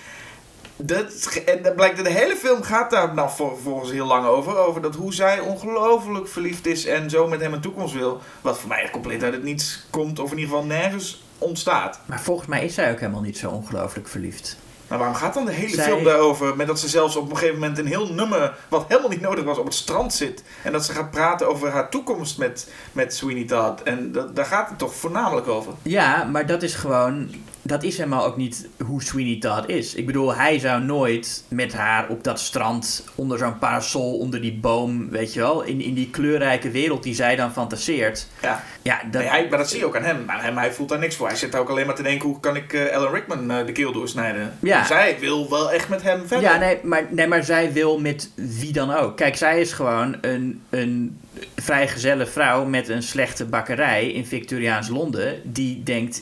Dat, 0.77 1.41
en 1.45 1.63
dat 1.63 1.75
blijkt, 1.75 2.03
de 2.03 2.09
hele 2.09 2.35
film 2.35 2.63
gaat 2.63 2.91
daar 2.91 3.13
nou 3.13 3.29
volgens 3.63 3.91
heel 3.91 4.05
lang 4.05 4.25
over. 4.25 4.57
Over 4.57 4.81
dat 4.81 4.95
hoe 4.95 5.13
zij 5.13 5.39
ongelooflijk 5.39 6.27
verliefd 6.27 6.65
is 6.65 6.85
en 6.85 7.09
zo 7.09 7.27
met 7.27 7.41
hem 7.41 7.53
een 7.53 7.61
toekomst 7.61 7.93
wil. 7.93 8.21
Wat 8.41 8.59
voor 8.59 8.69
mij 8.69 8.89
compleet 8.91 9.23
uit 9.23 9.33
het 9.33 9.43
niets 9.43 9.85
komt, 9.89 10.19
of 10.19 10.31
in 10.31 10.37
ieder 10.37 10.53
geval 10.53 10.67
nergens 10.67 11.23
ontstaat. 11.37 11.99
Maar 12.05 12.21
volgens 12.21 12.47
mij 12.47 12.63
is 12.65 12.73
zij 12.73 12.91
ook 12.91 12.99
helemaal 12.99 13.21
niet 13.21 13.37
zo 13.37 13.49
ongelooflijk 13.49 14.07
verliefd. 14.07 14.57
Maar 14.87 14.97
waarom 14.97 15.15
gaat 15.15 15.33
dan 15.33 15.45
de 15.45 15.51
hele 15.51 15.73
Zij- 15.75 15.83
film 15.85 16.03
daarover? 16.03 16.55
Met 16.55 16.67
dat 16.67 16.79
ze 16.79 16.87
zelfs 16.87 17.15
op 17.15 17.29
een 17.29 17.37
gegeven 17.37 17.59
moment 17.59 17.77
een 17.77 17.85
heel 17.87 18.13
nummer, 18.13 18.57
wat 18.69 18.85
helemaal 18.87 19.09
niet 19.09 19.21
nodig 19.21 19.43
was, 19.43 19.57
op 19.57 19.65
het 19.65 19.73
strand 19.73 20.13
zit. 20.13 20.43
En 20.63 20.71
dat 20.71 20.85
ze 20.85 20.91
gaat 20.93 21.11
praten 21.11 21.47
over 21.49 21.69
haar 21.71 21.89
toekomst 21.89 22.37
met, 22.37 22.71
met 22.91 23.13
Sweeney 23.15 23.45
Todd. 23.45 23.83
En 23.83 24.11
dat, 24.11 24.35
daar 24.35 24.45
gaat 24.45 24.69
het 24.69 24.77
toch 24.77 24.95
voornamelijk 24.95 25.47
over. 25.47 25.73
Ja, 25.81 26.23
maar 26.23 26.45
dat 26.45 26.63
is 26.63 26.73
gewoon. 26.75 27.29
Dat 27.67 27.83
is 27.83 27.97
helemaal 27.97 28.25
ook 28.25 28.37
niet 28.37 28.67
hoe 28.85 29.03
Sweeney 29.03 29.39
Todd 29.39 29.69
is. 29.69 29.95
Ik 29.95 30.05
bedoel, 30.05 30.35
hij 30.35 30.59
zou 30.59 30.83
nooit 30.83 31.43
met 31.47 31.73
haar 31.73 32.07
op 32.09 32.23
dat 32.23 32.39
strand 32.39 33.03
onder 33.15 33.37
zo'n 33.37 33.59
parasol, 33.59 34.17
onder 34.17 34.41
die 34.41 34.53
boom, 34.53 35.09
weet 35.09 35.33
je 35.33 35.39
wel, 35.39 35.61
in, 35.61 35.81
in 35.81 35.93
die 35.93 36.09
kleurrijke 36.09 36.71
wereld 36.71 37.03
die 37.03 37.15
zij 37.15 37.35
dan 37.35 37.51
fantaseert. 37.51 38.27
Ja. 38.41 38.63
Ja, 38.81 39.01
dat, 39.11 39.21
Nee, 39.21 39.29
hij, 39.29 39.47
maar 39.49 39.57
dat 39.57 39.69
zie 39.69 39.79
je 39.79 39.85
ook 39.85 39.95
aan 39.95 40.03
hem. 40.03 40.25
Maar 40.25 40.43
hem, 40.43 40.57
hij 40.57 40.71
voelt 40.71 40.89
daar 40.89 40.99
niks 40.99 41.15
voor. 41.15 41.27
Hij 41.27 41.35
zit 41.35 41.51
daar 41.51 41.61
ook 41.61 41.69
alleen 41.69 41.85
maar 41.85 41.95
te 41.95 42.03
denken, 42.03 42.29
hoe 42.29 42.39
kan 42.39 42.55
ik 42.55 42.73
eh, 42.73 42.95
Alan 42.95 43.13
Rickman 43.13 43.51
eh, 43.51 43.65
de 43.65 43.71
keel 43.71 43.91
doorsnijden? 43.91 44.57
Ja. 44.59 44.85
Zij 44.85 45.17
wil 45.19 45.49
wel 45.49 45.71
echt 45.71 45.89
met 45.89 46.01
hem 46.01 46.27
verder. 46.27 46.49
Ja, 46.49 46.57
nee 46.57 46.79
maar, 46.83 47.05
nee, 47.09 47.27
maar 47.27 47.43
zij 47.43 47.73
wil 47.73 47.99
met 47.99 48.31
wie 48.35 48.73
dan 48.73 48.93
ook. 48.93 49.17
Kijk, 49.17 49.35
zij 49.35 49.61
is 49.61 49.73
gewoon 49.73 50.17
een, 50.21 50.61
een 50.69 51.19
vrijgezelle 51.55 52.25
vrouw 52.25 52.65
met 52.65 52.89
een 52.89 53.03
slechte 53.03 53.45
bakkerij 53.45 54.11
in 54.11 54.25
Victoriaans 54.25 54.89
Londen. 54.89 55.41
Die 55.43 55.83
denkt, 55.83 56.21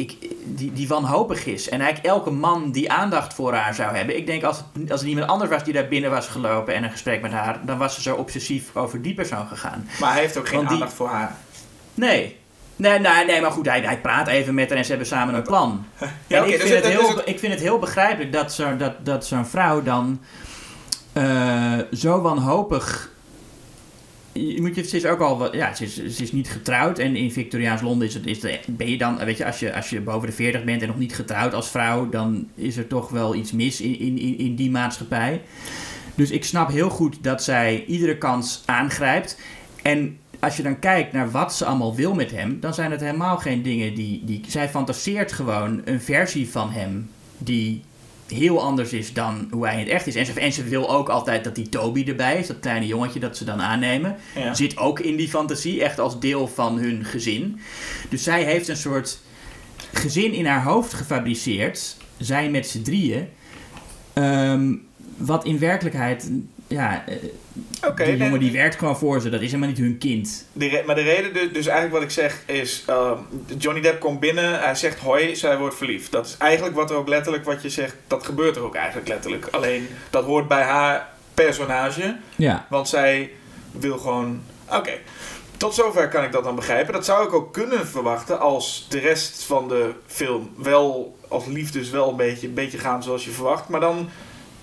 ik, 0.00 0.16
die, 0.44 0.72
die 0.72 0.88
wanhopig 0.88 1.46
is. 1.46 1.68
En 1.68 1.80
eigenlijk 1.80 2.14
elke 2.14 2.30
man 2.30 2.70
die 2.72 2.92
aandacht 2.92 3.34
voor 3.34 3.54
haar 3.54 3.74
zou 3.74 3.96
hebben. 3.96 4.16
Ik 4.16 4.26
denk, 4.26 4.42
als 4.42 4.62
het, 4.72 4.90
als 4.92 5.00
er 5.02 5.06
iemand 5.08 5.26
anders 5.30 5.50
was 5.50 5.64
die 5.64 5.72
daar 5.72 5.88
binnen 5.88 6.10
was 6.10 6.26
gelopen 6.28 6.74
en 6.74 6.84
een 6.84 6.90
gesprek 6.90 7.22
met 7.22 7.32
haar, 7.32 7.58
dan 7.64 7.78
was 7.78 7.94
ze 7.94 8.02
zo 8.02 8.14
obsessief 8.16 8.76
over 8.76 9.02
die 9.02 9.14
persoon 9.14 9.46
gegaan. 9.46 9.88
Maar 10.00 10.12
hij 10.12 10.20
heeft 10.20 10.36
ook 10.38 10.46
geen 10.48 10.56
Want 10.56 10.68
die- 10.68 10.76
aandacht 10.78 10.94
voor 10.96 11.08
haar. 11.08 11.36
Nee. 11.94 12.38
Nee, 12.76 12.98
nee, 12.98 13.24
nee, 13.24 13.40
maar 13.40 13.50
goed, 13.50 13.66
hij, 13.66 13.80
hij 13.80 14.00
praat 14.00 14.26
even 14.28 14.54
met 14.54 14.68
haar 14.68 14.78
en 14.78 14.84
ze 14.84 14.90
hebben 14.90 15.08
samen 15.08 15.34
een 15.34 15.42
plan. 15.42 15.84
Ja, 16.26 16.38
En 16.38 16.44
ik, 16.44 16.50
dus 16.50 16.60
vind 16.60 16.74
het- 16.74 16.84
het 16.92 17.00
dus 17.00 17.08
heel, 17.08 17.22
ik 17.24 17.38
vind 17.38 17.52
het 17.52 17.62
heel 17.62 17.78
begrijpelijk 17.78 18.32
dat, 18.32 18.52
zo, 18.52 18.76
dat, 18.76 18.92
dat 19.06 19.26
zo'n 19.26 19.46
vrouw 19.46 19.82
dan 19.82 20.20
eh, 21.12 21.78
zo 21.92 22.20
wanhopig. 22.20 23.10
Je 24.32 24.60
moet 24.60 24.74
je, 24.74 24.96
is 24.96 25.06
ook 25.06 25.20
al 25.20 25.56
ja, 25.56 25.74
ze 25.74 25.84
is, 25.84 26.20
is 26.20 26.32
niet 26.32 26.50
getrouwd 26.50 26.98
en 26.98 27.16
in 27.16 27.32
Victoriaans 27.32 27.82
Londen 27.82 28.08
is 28.08 28.14
het, 28.14 28.26
is 28.26 28.42
het, 28.42 28.66
ben 28.66 28.90
je 28.90 28.98
dan, 28.98 29.16
weet 29.16 29.36
je, 29.36 29.46
als 29.46 29.60
je, 29.60 29.74
als 29.74 29.90
je 29.90 30.00
boven 30.00 30.28
de 30.28 30.34
40 30.34 30.64
bent 30.64 30.82
en 30.82 30.88
nog 30.88 30.98
niet 30.98 31.14
getrouwd 31.14 31.54
als 31.54 31.70
vrouw, 31.70 32.08
dan 32.08 32.48
is 32.54 32.76
er 32.76 32.86
toch 32.86 33.08
wel 33.08 33.34
iets 33.34 33.52
mis 33.52 33.80
in, 33.80 33.98
in, 33.98 34.38
in 34.38 34.54
die 34.54 34.70
maatschappij. 34.70 35.42
Dus 36.14 36.30
ik 36.30 36.44
snap 36.44 36.70
heel 36.70 36.90
goed 36.90 37.22
dat 37.22 37.42
zij 37.42 37.84
iedere 37.86 38.18
kans 38.18 38.62
aangrijpt. 38.66 39.38
En 39.82 40.18
als 40.38 40.56
je 40.56 40.62
dan 40.62 40.78
kijkt 40.78 41.12
naar 41.12 41.30
wat 41.30 41.54
ze 41.54 41.64
allemaal 41.64 41.94
wil 41.94 42.14
met 42.14 42.30
hem, 42.30 42.60
dan 42.60 42.74
zijn 42.74 42.90
het 42.90 43.00
helemaal 43.00 43.38
geen 43.38 43.62
dingen 43.62 43.94
die. 43.94 44.24
die 44.24 44.44
zij 44.48 44.68
fantaseert 44.68 45.32
gewoon 45.32 45.80
een 45.84 46.00
versie 46.00 46.50
van 46.50 46.70
hem 46.70 47.10
die 47.38 47.82
heel 48.30 48.62
anders 48.62 48.92
is 48.92 49.12
dan 49.12 49.48
hoe 49.50 49.66
hij 49.66 49.74
in 49.74 49.80
het 49.80 49.88
echt 49.88 50.06
is. 50.06 50.14
En 50.14 50.26
ze, 50.26 50.40
en 50.40 50.52
ze 50.52 50.64
wil 50.64 50.90
ook 50.90 51.08
altijd 51.08 51.44
dat 51.44 51.54
die 51.54 51.68
Toby 51.68 52.04
erbij 52.06 52.38
is, 52.38 52.46
dat 52.46 52.60
kleine 52.60 52.86
jongetje 52.86 53.20
dat 53.20 53.36
ze 53.36 53.44
dan 53.44 53.62
aannemen. 53.62 54.16
Ja. 54.34 54.54
Zit 54.54 54.76
ook 54.76 55.00
in 55.00 55.16
die 55.16 55.28
fantasie, 55.28 55.82
echt 55.82 55.98
als 55.98 56.20
deel 56.20 56.48
van 56.48 56.78
hun 56.78 57.04
gezin. 57.04 57.60
Dus 58.08 58.22
zij 58.22 58.44
heeft 58.44 58.68
een 58.68 58.76
soort 58.76 59.20
gezin 59.92 60.32
in 60.32 60.46
haar 60.46 60.62
hoofd 60.62 60.94
gefabriceerd, 60.94 61.96
zij 62.18 62.50
met 62.50 62.66
z'n 62.66 62.82
drieën. 62.82 63.28
Ehm, 64.12 64.74
wat 65.16 65.44
in 65.44 65.58
werkelijkheid, 65.58 66.30
ja, 66.66 67.04
Oké, 67.86 68.04
die 68.04 68.16
jongen 68.16 68.40
die 68.40 68.52
werkt 68.52 68.78
gewoon 68.78 68.98
voor 68.98 69.20
ze, 69.20 69.30
dat 69.30 69.40
is 69.40 69.46
helemaal 69.46 69.68
niet 69.68 69.78
hun 69.78 69.98
kind. 69.98 70.46
De 70.52 70.82
maar 70.86 70.94
de 70.94 71.02
reden, 71.02 71.32
dus, 71.32 71.52
dus 71.52 71.66
eigenlijk 71.66 71.92
wat 71.92 72.02
ik 72.02 72.10
zeg 72.10 72.42
is, 72.46 72.84
uh, 72.88 73.12
Johnny 73.58 73.80
Depp 73.80 74.00
komt 74.00 74.20
binnen, 74.20 74.60
hij 74.60 74.74
zegt 74.74 74.98
hoi, 74.98 75.36
zij 75.36 75.58
wordt 75.58 75.76
verliefd. 75.76 76.12
Dat 76.12 76.26
is 76.26 76.36
eigenlijk 76.38 76.76
wat 76.76 76.90
er 76.90 76.96
ook 76.96 77.08
letterlijk, 77.08 77.44
wat 77.44 77.62
je 77.62 77.70
zegt, 77.70 77.96
dat 78.06 78.24
gebeurt 78.24 78.56
er 78.56 78.62
ook 78.62 78.74
eigenlijk 78.74 79.08
letterlijk. 79.08 79.46
Alleen, 79.50 79.88
dat 80.10 80.24
hoort 80.24 80.48
bij 80.48 80.62
haar 80.62 81.08
personage, 81.34 82.16
Ja. 82.36 82.66
want 82.70 82.88
zij 82.88 83.30
wil 83.72 83.98
gewoon, 83.98 84.42
oké. 84.70 84.92
Tot 85.56 85.74
zover 85.74 86.08
kan 86.08 86.24
ik 86.24 86.32
dat 86.32 86.44
dan 86.44 86.54
begrijpen. 86.54 86.92
Dat 86.92 87.04
zou 87.04 87.26
ik 87.26 87.32
ook 87.32 87.52
kunnen 87.52 87.86
verwachten 87.86 88.40
als 88.40 88.86
de 88.88 88.98
rest 88.98 89.42
van 89.44 89.68
de 89.68 89.90
film 90.06 90.50
wel 90.56 91.16
als 91.28 91.46
liefdes 91.46 91.90
wel 91.90 92.10
een 92.10 92.16
beetje, 92.16 92.46
een 92.46 92.54
beetje 92.54 92.78
gaan 92.78 93.02
zoals 93.02 93.24
je 93.24 93.30
verwacht. 93.30 93.68
Maar 93.68 93.80
dan 93.80 94.08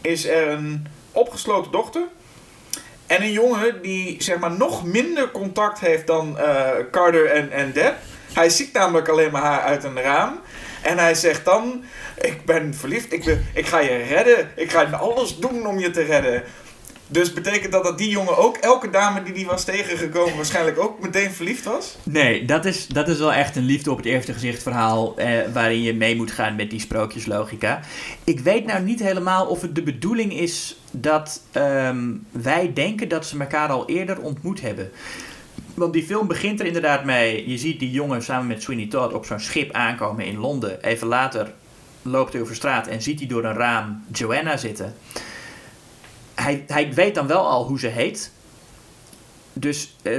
is 0.01 0.25
er 0.25 0.47
een 0.47 0.87
opgesloten 1.11 1.71
dochter. 1.71 2.01
En 3.07 3.21
een 3.21 3.31
jongen 3.31 3.81
die 3.81 4.23
zeg 4.23 4.37
maar 4.37 4.51
nog 4.51 4.85
minder 4.85 5.31
contact 5.31 5.79
heeft 5.79 6.07
dan 6.07 6.37
eh, 6.37 6.69
Carter 6.91 7.25
en, 7.25 7.51
en 7.51 7.71
Deb. 7.71 7.95
Hij 8.33 8.49
ziet 8.49 8.73
namelijk 8.73 9.07
alleen 9.07 9.31
maar 9.31 9.41
haar 9.41 9.61
uit 9.61 9.83
een 9.83 10.01
raam. 10.01 10.39
En 10.81 10.97
hij 10.97 11.15
zegt 11.15 11.45
dan: 11.45 11.83
Ik 12.21 12.45
ben 12.45 12.73
verliefd, 12.75 13.13
ik, 13.13 13.37
ik 13.53 13.65
ga 13.65 13.79
je 13.79 13.97
redden. 13.97 14.51
Ik 14.55 14.71
ga 14.71 14.83
alles 14.83 15.37
doen 15.37 15.67
om 15.67 15.79
je 15.79 15.89
te 15.89 16.03
redden. 16.03 16.43
Dus 17.09 17.33
betekent 17.33 17.71
dat 17.71 17.83
dat 17.83 17.97
die 17.97 18.09
jongen 18.09 18.37
ook, 18.37 18.57
elke 18.57 18.89
dame 18.89 19.23
die 19.23 19.33
die 19.33 19.45
was 19.45 19.63
tegengekomen, 19.63 20.35
waarschijnlijk 20.35 20.79
ook 20.79 20.99
meteen 21.01 21.31
verliefd 21.31 21.63
was? 21.63 21.97
Nee, 22.03 22.45
dat 22.45 22.65
is, 22.65 22.87
dat 22.87 23.07
is 23.07 23.17
wel 23.17 23.33
echt 23.33 23.55
een 23.55 23.65
liefde 23.65 23.91
op 23.91 23.97
het 23.97 24.05
eerste 24.05 24.33
gezicht 24.33 24.63
verhaal 24.63 25.17
eh, 25.17 25.29
waarin 25.53 25.81
je 25.81 25.93
mee 25.93 26.15
moet 26.15 26.31
gaan 26.31 26.55
met 26.55 26.69
die 26.69 26.79
sprookjeslogica. 26.79 27.79
Ik 28.23 28.39
weet 28.39 28.65
nou 28.65 28.83
niet 28.83 28.99
helemaal 28.99 29.45
of 29.45 29.61
het 29.61 29.75
de 29.75 29.83
bedoeling 29.83 30.33
is 30.33 30.79
dat 30.91 31.41
ehm, 31.51 32.13
wij 32.31 32.73
denken 32.73 33.09
dat 33.09 33.25
ze 33.25 33.39
elkaar 33.39 33.69
al 33.69 33.87
eerder 33.87 34.21
ontmoet 34.21 34.61
hebben. 34.61 34.91
Want 35.73 35.93
die 35.93 36.03
film 36.03 36.27
begint 36.27 36.59
er 36.59 36.65
inderdaad 36.65 37.05
mee. 37.05 37.49
Je 37.49 37.57
ziet 37.57 37.79
die 37.79 37.91
jongen 37.91 38.23
samen 38.23 38.47
met 38.47 38.61
Sweeney 38.61 38.87
Todd 38.87 39.13
op 39.13 39.25
zo'n 39.25 39.39
schip 39.39 39.71
aankomen 39.71 40.25
in 40.25 40.37
Londen. 40.37 40.83
Even 40.83 41.07
later 41.07 41.53
loopt 42.01 42.33
hij 42.33 42.41
over 42.41 42.55
straat 42.55 42.87
en 42.87 43.01
ziet 43.01 43.19
hij 43.19 43.27
door 43.27 43.43
een 43.43 43.53
raam 43.53 44.03
Joanna 44.11 44.57
zitten. 44.57 44.95
Hij, 46.47 46.63
hij 46.67 46.93
weet 46.93 47.15
dan 47.15 47.27
wel 47.27 47.47
al 47.47 47.65
hoe 47.65 47.79
ze 47.79 47.87
heet. 47.87 48.31
Dus 49.53 49.95
eh, 50.01 50.17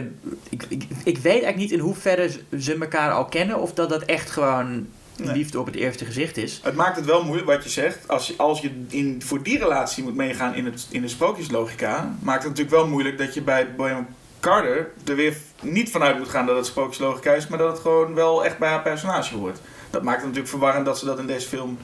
ik, 0.48 0.62
ik, 0.68 0.84
ik 1.04 1.16
weet 1.18 1.24
eigenlijk 1.24 1.56
niet 1.56 1.70
in 1.70 1.78
hoeverre 1.78 2.30
ze- 2.58 2.76
elkaar 2.80 3.12
al 3.12 3.24
kennen. 3.24 3.58
Of 3.58 3.72
dat 3.74 3.88
dat 3.88 4.02
echt 4.02 4.30
gewoon 4.30 4.86
Nee. 5.16 5.32
liefde 5.32 5.60
op 5.60 5.66
het 5.66 5.74
eerste 5.74 6.04
gezicht 6.04 6.36
is. 6.36 6.60
Het 6.62 6.74
maakt 6.74 6.96
het 6.96 7.04
wel 7.04 7.24
moeilijk 7.24 7.48
wat 7.48 7.64
je 7.64 7.70
zegt. 7.70 8.08
Als 8.08 8.26
je, 8.26 8.34
als 8.36 8.60
je 8.60 8.84
in, 8.88 9.22
voor 9.24 9.42
die 9.42 9.58
relatie 9.58 10.02
moet 10.04 10.14
meegaan 10.14 10.54
in, 10.54 10.64
het, 10.64 10.86
in 10.90 11.02
de 11.02 11.08
sprookjeslogica, 11.08 12.14
maakt 12.20 12.42
het 12.42 12.48
natuurlijk 12.52 12.76
wel 12.76 12.86
moeilijk 12.86 13.18
dat 13.18 13.34
je 13.34 13.42
bij 13.42 13.74
Bohemian 13.74 14.06
Carter 14.40 14.90
er 15.06 15.14
weer 15.16 15.36
niet 15.60 15.90
vanuit 15.90 16.18
moet 16.18 16.28
gaan 16.28 16.46
dat 16.46 16.56
het 16.56 16.66
sprookjeslogica 16.66 17.32
is, 17.32 17.46
maar 17.46 17.58
dat 17.58 17.72
het 17.72 17.80
gewoon 17.80 18.14
wel 18.14 18.44
echt 18.44 18.58
bij 18.58 18.68
haar 18.68 18.82
personage 18.82 19.36
hoort. 19.36 19.58
Dat 19.90 20.02
maakt 20.02 20.16
het 20.16 20.24
natuurlijk 20.26 20.50
verwarrend 20.50 20.84
dat 20.86 20.98
ze 20.98 21.04
dat 21.04 21.18
in 21.18 21.26
deze 21.26 21.48
film 21.48 21.78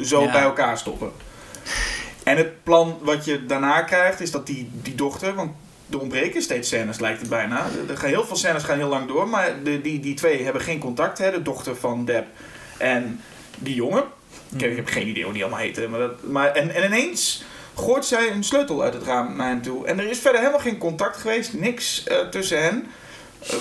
zo 0.00 0.22
Ja. 0.22 0.32
bij 0.32 0.42
elkaar 0.42 0.78
stoppen. 0.78 1.10
En 2.26 2.36
het 2.36 2.62
plan 2.62 2.98
wat 3.00 3.24
je 3.24 3.46
daarna 3.46 3.82
krijgt 3.82 4.20
is 4.20 4.30
dat 4.30 4.46
die, 4.46 4.70
die 4.72 4.94
dochter, 4.94 5.34
want 5.34 5.50
er 5.90 6.00
ontbreken 6.00 6.42
steeds 6.42 6.68
scènes 6.68 6.98
lijkt 6.98 7.20
het 7.20 7.28
bijna. 7.28 7.66
Er- 7.88 7.96
gaan 7.96 8.08
heel 8.08 8.24
veel 8.24 8.36
scènes 8.36 8.62
gaan 8.62 8.78
heel 8.78 8.88
lang 8.88 9.08
door, 9.08 9.28
maar 9.28 9.62
de, 9.62 9.80
die, 9.80 10.00
die 10.00 10.14
twee 10.14 10.44
hebben 10.44 10.62
geen 10.62 10.78
contact. 10.78 11.18
Hè? 11.18 11.30
De 11.30 11.42
dochter 11.42 11.76
van 11.76 12.04
Deb 12.04 12.26
en 12.78 13.20
die 13.58 13.74
jongen. 13.74 14.04
Ik, 14.54 14.60
heb, 14.60 14.70
ik 14.70 14.76
heb 14.76 14.86
geen 14.88 15.08
idee 15.08 15.24
hoe 15.24 15.32
die 15.32 15.42
allemaal 15.42 15.60
heten. 15.60 15.90
Maar 15.90 16.00
dat, 16.00 16.22
maar, 16.22 16.52
en, 16.52 16.74
en 16.74 16.84
ineens 16.84 17.44
gooit 17.74 18.04
zij 18.04 18.30
een 18.30 18.44
sleutel 18.44 18.82
uit 18.82 18.94
het 18.94 19.02
raam 19.02 19.36
naar 19.36 19.48
hem 19.48 19.62
toe. 19.62 19.86
En 19.86 19.98
er 19.98 20.10
is 20.10 20.18
verder 20.18 20.40
helemaal 20.40 20.60
geen 20.60 20.78
contact 20.78 21.16
geweest, 21.16 21.52
niks 21.52 22.04
eh, 22.04 22.18
tussen 22.18 22.62
hen. 22.62 22.86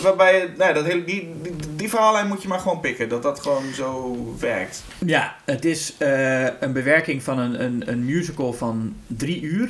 Waarbij, 0.02 0.54
nou, 0.58 0.74
dat 0.74 0.86
hele, 0.86 1.04
die, 1.04 1.34
die, 1.42 1.54
die 1.76 1.90
verhaallijn 1.90 2.28
moet 2.28 2.42
je 2.42 2.48
maar 2.48 2.60
gewoon 2.60 2.80
pikken. 2.80 3.10
Dat 3.10 3.24
dat 3.24 3.40
gewoon 3.40 3.74
zo 3.74 4.18
werkt. 4.40 4.84
Ja, 5.06 5.36
het 5.46 5.66
is 5.66 5.94
eh, 5.98 6.44
een 6.44 6.74
bewerking 6.74 7.24
van 7.24 7.40
een, 7.40 7.64
een, 7.64 7.84
een 7.90 8.06
musical 8.06 8.54
van 8.54 8.96
drie 9.08 9.42
uur. 9.42 9.70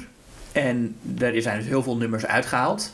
En 0.52 0.96
er 1.20 1.42
zijn 1.42 1.58
dus 1.60 1.68
heel 1.68 1.84
veel 1.84 1.98
nummers 1.98 2.26
uitgehaald. 2.26 2.94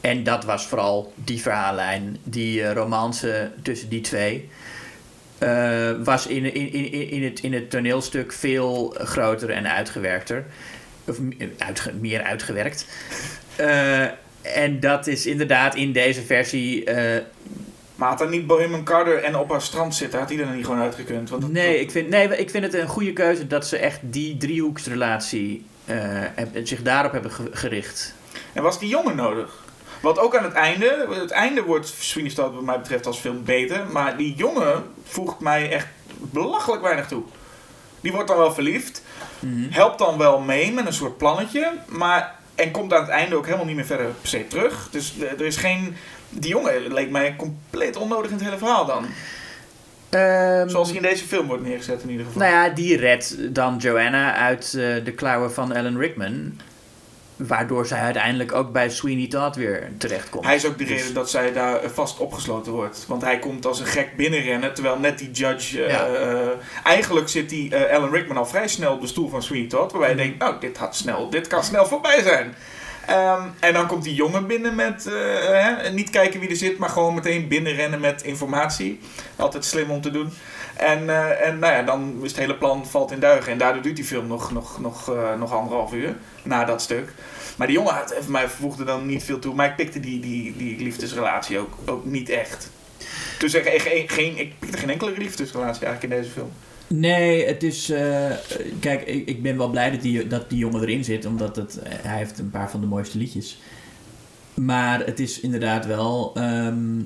En 0.00 0.24
dat 0.24 0.44
was 0.44 0.66
vooral 0.66 1.12
die 1.14 1.40
verhaallijn, 1.40 2.16
die 2.24 2.62
eh, 2.62 2.72
romance 2.72 3.50
tussen 3.62 3.88
die 3.88 4.00
twee. 4.00 4.48
eh, 5.38 5.90
was 6.04 6.26
in, 6.26 6.54
in, 6.54 6.72
in, 6.72 7.10
in, 7.10 7.24
het, 7.24 7.40
in 7.40 7.52
het 7.54 7.70
toneelstuk 7.70 8.32
veel 8.32 8.94
groter 8.98 9.50
en 9.50 9.72
uitgewerkter. 9.72 10.44
Of 11.04 11.18
meer 12.00 12.22
uitgewerkt. 12.22 12.86
Eh, 13.56 14.04
en 14.54 14.80
dat 14.80 15.06
is 15.06 15.26
inderdaad 15.26 15.74
in 15.74 15.92
deze 15.92 16.22
versie 16.22 16.84
eh, 16.84 17.22
Maar 17.94 18.08
had 18.08 18.20
er 18.20 18.28
niet 18.28 18.46
Bohemian 18.46 18.84
Carter 18.84 19.22
en 19.22 19.36
op 19.36 19.50
haar 19.50 19.62
strand 19.62 19.94
zitten, 19.94 20.18
had 20.18 20.28
die 20.28 20.38
er 20.40 20.46
dan 20.46 20.56
niet 20.56 20.64
gewoon 20.64 20.80
uitgekund? 20.80 21.30
Want 21.30 21.42
dat- 21.42 21.50
Nee, 21.50 21.80
ik 21.80 21.90
vind, 21.90 22.08
nee, 22.08 22.36
ik 22.38 22.50
vind 22.50 22.64
het 22.64 22.74
een 22.74 22.88
goede 22.88 23.12
keuze 23.12 23.46
dat 23.46 23.66
ze 23.66 23.76
echt 23.76 23.98
die 24.02 24.36
driehoeksrelatie 24.36 25.64
eh, 25.84 25.96
heb- 26.34 26.66
zich 26.66 26.82
daarop 26.82 27.12
hebben 27.12 27.30
ge- 27.30 27.48
gericht. 27.52 28.14
En 28.52 28.62
was 28.62 28.78
die 28.78 28.88
jongen 28.88 29.16
nodig? 29.16 29.64
Want 30.00 30.18
ook 30.18 30.36
aan 30.36 30.44
het 30.44 30.52
einde, 30.52 31.06
het 31.20 31.30
einde 31.30 31.62
wordt 31.62 31.94
Sweeney 31.98 32.32
wat 32.34 32.62
mij 32.62 32.78
betreft 32.78 33.06
als 33.06 33.18
film 33.18 33.44
beter, 33.44 33.86
maar 33.92 34.16
die 34.16 34.34
jongen 34.34 34.82
voegt 35.04 35.40
mij 35.40 35.70
echt 35.70 35.86
belachelijk 36.18 36.82
weinig 36.82 37.06
toe. 37.06 37.22
Die 38.00 38.12
wordt 38.12 38.28
dan 38.28 38.36
wel 38.36 38.52
verliefd, 38.54 39.02
helpt 39.70 39.98
dan 39.98 40.18
wel 40.18 40.40
mee 40.40 40.72
met 40.72 40.86
een 40.86 40.92
soort 40.92 41.16
plannetje, 41.18 41.72
maar 41.86 42.37
en 42.58 42.70
komt 42.70 42.92
aan 42.92 43.00
het 43.00 43.10
einde 43.10 43.36
ook 43.36 43.44
helemaal 43.44 43.66
niet 43.66 43.76
meer 43.76 43.84
verder 43.84 44.06
per 44.06 44.28
se 44.28 44.46
terug. 44.48 44.88
Dus 44.90 45.14
eh, 45.20 45.32
er 45.32 45.46
is 45.46 45.56
geen, 45.56 45.96
die 46.28 46.50
jongen 46.50 46.92
leek 46.92 47.10
mij 47.10 47.36
compleet 47.36 47.96
onnodig 47.96 48.30
in 48.30 48.36
het 48.36 48.44
hele 48.44 48.58
verhaal 48.58 48.86
dan. 48.86 49.06
Zoals 50.70 50.88
hij 50.88 50.96
in 50.96 51.02
deze 51.02 51.24
film 51.24 51.46
wordt 51.46 51.62
neergezet 51.62 52.02
in 52.02 52.10
ieder 52.10 52.26
geval. 52.26 52.42
Nou 52.42 52.54
ja, 52.54 52.68
die 52.68 52.96
redt 52.96 53.54
dan 53.54 53.76
Joanna 53.76 54.34
uit 54.34 54.64
eh, 54.64 55.04
de 55.04 55.12
klauwen 55.16 55.52
van 55.52 55.76
Alan 55.76 55.98
Rickman. 55.98 56.60
Waardoor 57.38 57.86
zij 57.86 57.98
uiteindelijk 58.00 58.52
ook 58.54 58.72
bij 58.72 58.90
Sweeney 58.90 59.26
Todd 59.28 59.56
weer 59.56 59.90
terechtkomt. 59.98 60.44
Hij 60.44 60.54
is 60.54 60.66
ook 60.66 60.78
de 60.78 60.84
Dus- 60.84 60.98
reden 61.00 61.14
dat 61.14 61.30
zij 61.30 61.52
daar 61.52 61.82
eh, 61.82 61.90
vast 61.90 62.18
opgesloten 62.18 62.72
wordt. 62.72 63.04
Want 63.08 63.22
hij 63.22 63.38
komt 63.38 63.66
als 63.66 63.80
een 63.80 63.86
gek 63.86 64.16
binnenrennen, 64.16 64.74
terwijl 64.74 64.98
net 64.98 65.18
die 65.18 65.30
judge... 65.30 65.84
eh, 65.84 65.90
Ja. 65.92 66.06
eh, 66.06 66.46
eigenlijk 66.84 67.28
zit 67.28 67.48
die 67.48 67.74
eh, 67.74 67.96
Alan 67.96 68.10
Rickman 68.12 68.36
al 68.36 68.46
vrij 68.46 68.68
snel 68.68 68.92
op 68.92 69.00
de 69.00 69.06
stoel 69.06 69.28
van 69.28 69.42
Sweeney 69.42 69.68
Todd. 69.68 69.92
Waarbij 69.92 70.10
Mhm. 70.14 70.18
je 70.18 70.24
denkt, 70.24 70.38
nou, 70.42 70.60
dit, 70.60 70.76
had 70.76 70.96
snel, 70.96 71.30
dit 71.30 71.46
kan 71.46 71.64
snel 71.64 71.86
voorbij 71.86 72.22
zijn. 72.22 72.54
Ehm, 73.06 73.42
en 73.60 73.72
dan 73.72 73.86
komt 73.86 74.04
die 74.04 74.14
jongen 74.14 74.46
binnen 74.46 74.74
met 74.74 75.04
hè, 75.04 75.90
niet 75.90 76.10
kijken 76.10 76.40
wie 76.40 76.48
er 76.48 76.56
zit, 76.56 76.78
maar 76.78 76.88
gewoon 76.88 77.14
meteen 77.14 77.48
binnenrennen 77.48 78.00
met 78.00 78.22
informatie. 78.22 79.00
Altijd 79.36 79.64
slim 79.64 79.90
om 79.90 80.00
te 80.00 80.10
doen. 80.10 80.32
En, 80.78 81.08
eh, 81.08 81.46
en 81.48 81.58
nou 81.58 81.72
ja, 81.72 81.82
dan 81.82 82.14
is 82.22 82.30
het 82.30 82.40
hele 82.40 82.54
plan 82.54 82.86
valt 82.86 83.10
in 83.12 83.20
duigen. 83.20 83.52
En 83.52 83.58
daardoor 83.58 83.82
duurt 83.82 83.96
die 83.96 84.04
film 84.04 84.26
nog, 84.26 84.52
nog, 84.52 84.80
nog, 84.80 85.08
eh, 85.14 85.38
nog 85.38 85.52
anderhalf 85.52 85.92
uur 85.92 86.16
na 86.42 86.64
dat 86.64 86.82
stuk. 86.82 87.12
Maar 87.56 87.66
die 87.66 87.76
jongen 87.76 87.94
had, 87.94 88.14
mij 88.28 88.48
voegde 88.48 88.84
dan 88.84 89.06
niet 89.06 89.22
veel 89.24 89.38
toe. 89.38 89.54
Maar 89.54 89.66
ik 89.68 89.76
pikte 89.76 90.00
die, 90.00 90.20
die, 90.20 90.56
die 90.56 90.78
liefdesrelatie 90.82 91.58
ook, 91.58 91.72
ook 91.86 92.04
niet 92.04 92.28
echt. 92.28 92.70
Dus 93.38 93.54
er- 93.54 93.80
geen, 93.80 94.08
geen, 94.08 94.38
ik 94.38 94.52
pikte 94.58 94.78
geen 94.78 94.90
enkele 94.90 95.12
liefdesrelatie 95.18 95.84
eigenlijk 95.86 96.14
in 96.14 96.20
deze 96.20 96.32
film. 96.34 96.50
Nee, 96.86 97.46
het 97.46 97.62
is. 97.62 97.90
eh, 97.90 98.30
kijk, 98.80 99.02
ik, 99.02 99.26
ik 99.28 99.42
ben 99.42 99.56
wel 99.56 99.68
blij 99.70 99.90
dat 99.90 100.02
die, 100.02 100.26
dat 100.26 100.50
die 100.50 100.58
jongen 100.58 100.80
erin 100.82 101.04
zit, 101.04 101.24
omdat 101.26 101.56
het, 101.56 101.78
hij 101.88 102.16
heeft 102.18 102.38
een 102.38 102.50
paar 102.50 102.70
van 102.70 102.80
de 102.80 102.86
mooiste 102.86 103.18
liedjes. 103.18 103.60
Maar 104.54 105.00
het 105.04 105.20
is 105.20 105.40
inderdaad 105.40 105.86
wel. 105.86 106.32
ehm, 106.34 107.00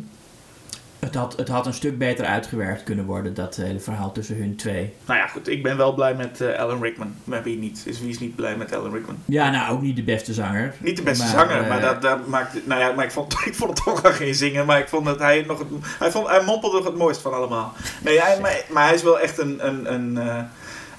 het, 1.05 1.15
had, 1.15 1.37
het 1.37 1.49
had 1.49 1.67
een 1.67 1.75
stuk 1.75 1.99
beter 1.99 2.25
uitgewerkt 2.25 2.83
kunnen 2.83 3.05
worden, 3.05 3.35
dat 3.35 3.57
hele 3.57 3.81
verhaal 3.81 4.13
tussen 4.13 4.37
hun 4.37 4.57
twee. 4.57 4.95
Nou 5.07 5.19
ja, 5.19 5.27
goed. 5.27 5.49
Ik 5.49 5.63
ben 5.63 5.77
wel 5.77 5.95
blij 5.95 6.15
met 6.15 6.41
eh, 6.41 6.59
Alan 6.59 6.83
Rickman. 6.83 7.15
Maar 7.25 7.43
wie 7.43 7.59
niet? 7.59 7.83
Is, 7.87 8.01
wie 8.01 8.09
is 8.09 8.19
niet 8.19 8.37
blij 8.37 8.57
met 8.57 8.75
Alan 8.75 8.93
Rickman? 8.93 9.17
Ja, 9.25 9.51
nou, 9.51 9.73
ook 9.73 9.83
niet 9.83 9.97
de 9.97 10.03
beste 10.03 10.33
zanger. 10.33 10.75
Niet 10.79 10.97
de 10.97 11.03
beste 11.03 11.25
Maar, 11.25 11.33
zanger, 11.33 11.63
eh, 11.63 11.69
maar 11.69 11.81
dat, 11.81 12.03
dat 12.03 12.27
maakt... 12.27 12.67
Nou 12.67 12.81
ja, 12.81 12.93
maar 12.93 13.05
ik 13.05 13.11
vond, 13.11 13.33
ik 13.45 13.55
vond 13.55 13.71
het 13.71 13.85
toch 13.85 14.01
wel 14.01 14.13
geen 14.13 14.35
zingen. 14.35 14.67
Maar 14.67 14.79
ik 14.79 14.89
vond 14.89 15.05
dat 15.05 15.19
hij 15.19 15.45
nog... 15.47 15.59
Het, 15.59 15.69
hij, 15.99 16.11
vond, 16.11 16.29
hij 16.29 16.45
mompelde 16.45 16.77
nog 16.77 16.87
het 16.87 16.97
mooist 16.97 17.21
van 17.21 17.33
allemaal. 17.33 17.73
Nee, 18.03 18.21
hij, 18.21 18.41
maar, 18.41 18.65
maar 18.71 18.85
hij 18.85 18.95
is 18.95 19.03
wel 19.03 19.21
echt 19.21 19.39
een... 19.39 19.67
een, 19.67 19.93
een 19.93 20.19
eh, 20.19 20.43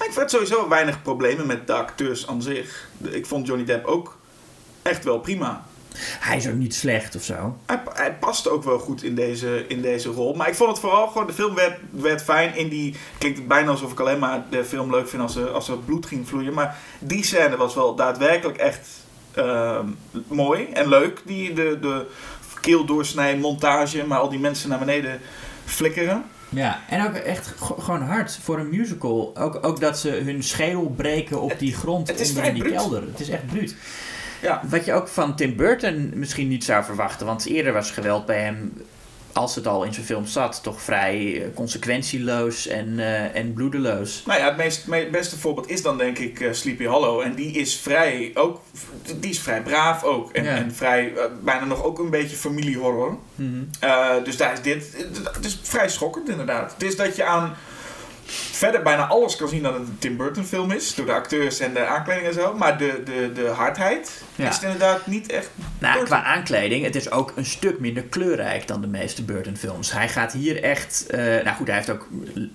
ik 0.05 0.13
vind 0.13 0.31
sowieso 0.31 0.69
weinig 0.69 1.01
problemen 1.01 1.47
met 1.47 1.67
de 1.67 1.73
acteurs 1.73 2.27
aan 2.27 2.41
zich. 2.41 2.89
Ik 3.01 3.25
vond 3.25 3.47
Johnny 3.47 3.65
Depp 3.65 3.85
ook 3.85 4.17
echt 4.81 5.03
wel 5.03 5.19
prima. 5.19 5.63
Hij 6.19 6.37
is 6.37 6.47
ook 6.47 6.53
niet 6.53 6.75
slecht 6.75 7.15
of 7.15 7.23
zo. 7.23 7.57
Hij, 7.65 7.81
hij 7.93 8.13
past 8.13 8.49
ook 8.49 8.63
wel 8.63 8.79
goed 8.79 9.03
in 9.03 9.15
deze, 9.15 9.65
in 9.67 9.81
deze 9.81 10.09
rol. 10.09 10.33
Maar 10.33 10.47
ik 10.47 10.55
vond 10.55 10.69
het 10.69 10.79
vooral 10.79 11.07
gewoon... 11.07 11.27
De 11.27 11.33
film 11.33 11.55
werd, 11.55 11.79
werd 11.89 12.23
fijn 12.23 12.55
in 12.55 12.69
die... 12.69 12.95
Klinkt 13.17 13.37
het 13.37 13.47
bijna 13.47 13.69
alsof 13.69 13.91
ik 13.91 13.99
alleen 13.99 14.19
maar 14.19 14.43
de 14.49 14.65
film 14.65 14.91
leuk 14.91 15.09
vind 15.09 15.21
als 15.21 15.35
er, 15.35 15.49
als 15.49 15.69
er 15.69 15.77
bloed 15.77 16.05
ging 16.05 16.27
vloeien. 16.27 16.53
Maar 16.53 16.77
die 16.99 17.23
scène 17.23 17.57
was 17.57 17.75
wel 17.75 17.95
daadwerkelijk 17.95 18.57
echt 18.57 18.87
ehm, 19.31 19.87
mooi 20.27 20.65
en 20.65 20.87
leuk. 20.87 21.21
Die, 21.25 21.53
de, 21.53 21.77
de 21.81 22.05
keeldoorsnij 22.61 23.37
montage, 23.37 24.05
maar 24.05 24.19
al 24.19 24.29
die 24.29 24.39
mensen 24.39 24.69
naar 24.69 24.79
beneden 24.79 25.19
flikkeren. 25.65 26.23
Ja, 26.49 26.79
en 26.89 27.07
ook 27.07 27.13
echt 27.13 27.53
gewoon 27.79 28.01
hard 28.01 28.39
voor 28.41 28.59
een 28.59 28.69
musical. 28.69 29.31
Ook, 29.37 29.59
ook 29.61 29.79
dat 29.79 29.99
ze 29.99 30.09
hun 30.09 30.43
schedel 30.43 30.93
breken 30.95 31.41
op 31.41 31.53
die 31.59 31.73
grond 31.73 32.27
onder 32.27 32.43
in 32.43 32.53
die 32.53 32.63
bruut. 32.63 32.75
kelder. 32.75 33.01
Het 33.01 33.19
is 33.19 33.29
echt 33.29 33.47
bruut. 33.47 33.75
Ja. 34.43 34.61
Wat 34.69 34.85
je 34.85 34.93
ook 34.93 35.07
van 35.07 35.35
Tim 35.35 35.55
Burton 35.55 36.11
misschien 36.13 36.47
niet 36.47 36.63
zou 36.63 36.83
verwachten. 36.83 37.25
Want 37.25 37.45
eerder 37.45 37.73
was 37.73 37.91
geweld 37.91 38.25
bij 38.25 38.39
hem, 38.41 38.73
als 39.33 39.55
het 39.55 39.67
al 39.67 39.83
in 39.83 39.93
zijn 39.93 40.05
film 40.05 40.25
zat, 40.25 40.59
toch 40.63 40.81
vrij 40.81 41.41
eh, 41.43 41.47
consequentieloos 41.55 42.67
en, 42.67 42.99
eh, 42.99 43.35
en 43.35 43.53
bloedeloos. 43.53 44.23
Nou 44.25 44.39
ja, 44.39 44.45
het 44.45 44.57
meest, 44.57 44.87
me- 44.87 45.07
beste 45.11 45.37
voorbeeld 45.39 45.69
is 45.69 45.81
dan 45.81 45.97
denk 45.97 46.17
ik 46.17 46.39
eh, 46.39 46.51
Sleepy 46.53 46.85
Hollow. 46.85 47.21
En 47.21 47.33
die 47.35 47.51
is 47.51 47.75
vrij, 47.79 48.31
ook, 48.33 48.61
die 49.19 49.29
is 49.31 49.39
vrij 49.39 49.61
braaf 49.61 50.03
ook. 50.03 50.31
En, 50.31 50.43
Ja. 50.43 50.55
en 50.55 50.73
vrij, 50.75 51.13
bijna 51.43 51.65
nog 51.65 51.83
ook 51.83 51.99
een 51.99 52.09
beetje 52.09 52.35
familiehorror. 52.35 53.17
Eh, 53.79 54.09
dus 54.23 54.37
daar 54.37 54.53
is 54.53 54.61
dit. 54.61 55.05
Het 55.33 55.45
is 55.45 55.59
vrij 55.63 55.89
schokkend 55.89 56.29
inderdaad. 56.29 56.73
Het 56.73 56.83
is 56.83 56.95
dat 56.95 57.15
je 57.15 57.23
aan 57.23 57.55
verder 58.51 58.81
bijna 58.81 59.07
alles 59.07 59.35
kan 59.35 59.47
zien 59.47 59.63
dat 59.63 59.73
het 59.73 59.81
een 59.81 59.95
Tim 59.99 60.17
Burton 60.17 60.43
film 60.45 60.71
is. 60.71 60.95
Door 60.95 61.05
de 61.05 61.13
acteurs 61.13 61.59
en 61.59 61.73
de 61.73 61.85
aankleding 61.85 62.27
en 62.27 62.33
zo. 62.33 62.53
Maar 62.53 62.77
de, 62.77 63.01
de, 63.05 63.31
de 63.33 63.47
hardheid 63.47 64.23
Ja. 64.35 64.47
is 64.49 64.53
het 64.55 64.63
inderdaad 64.63 65.07
niet 65.07 65.31
echt. 65.31 65.49
Nou, 65.79 65.93
Burton. 65.99 66.17
qua 66.19 66.23
aankleding, 66.23 66.83
het 66.85 66.95
is 66.95 67.11
ook 67.11 67.33
een 67.35 67.45
stuk 67.45 67.79
minder 67.79 68.03
kleurrijk 68.03 68.67
dan 68.67 68.81
de 68.81 68.87
meeste 68.87 69.23
Burton 69.23 69.57
films. 69.57 69.91
Hij 69.91 70.09
gaat 70.09 70.31
hier 70.33 70.63
echt... 70.63 71.05
eh, 71.07 71.19
nou 71.19 71.55
goed, 71.55 71.67
hij 71.67 71.75
heeft 71.75 71.89
ook 71.89 72.07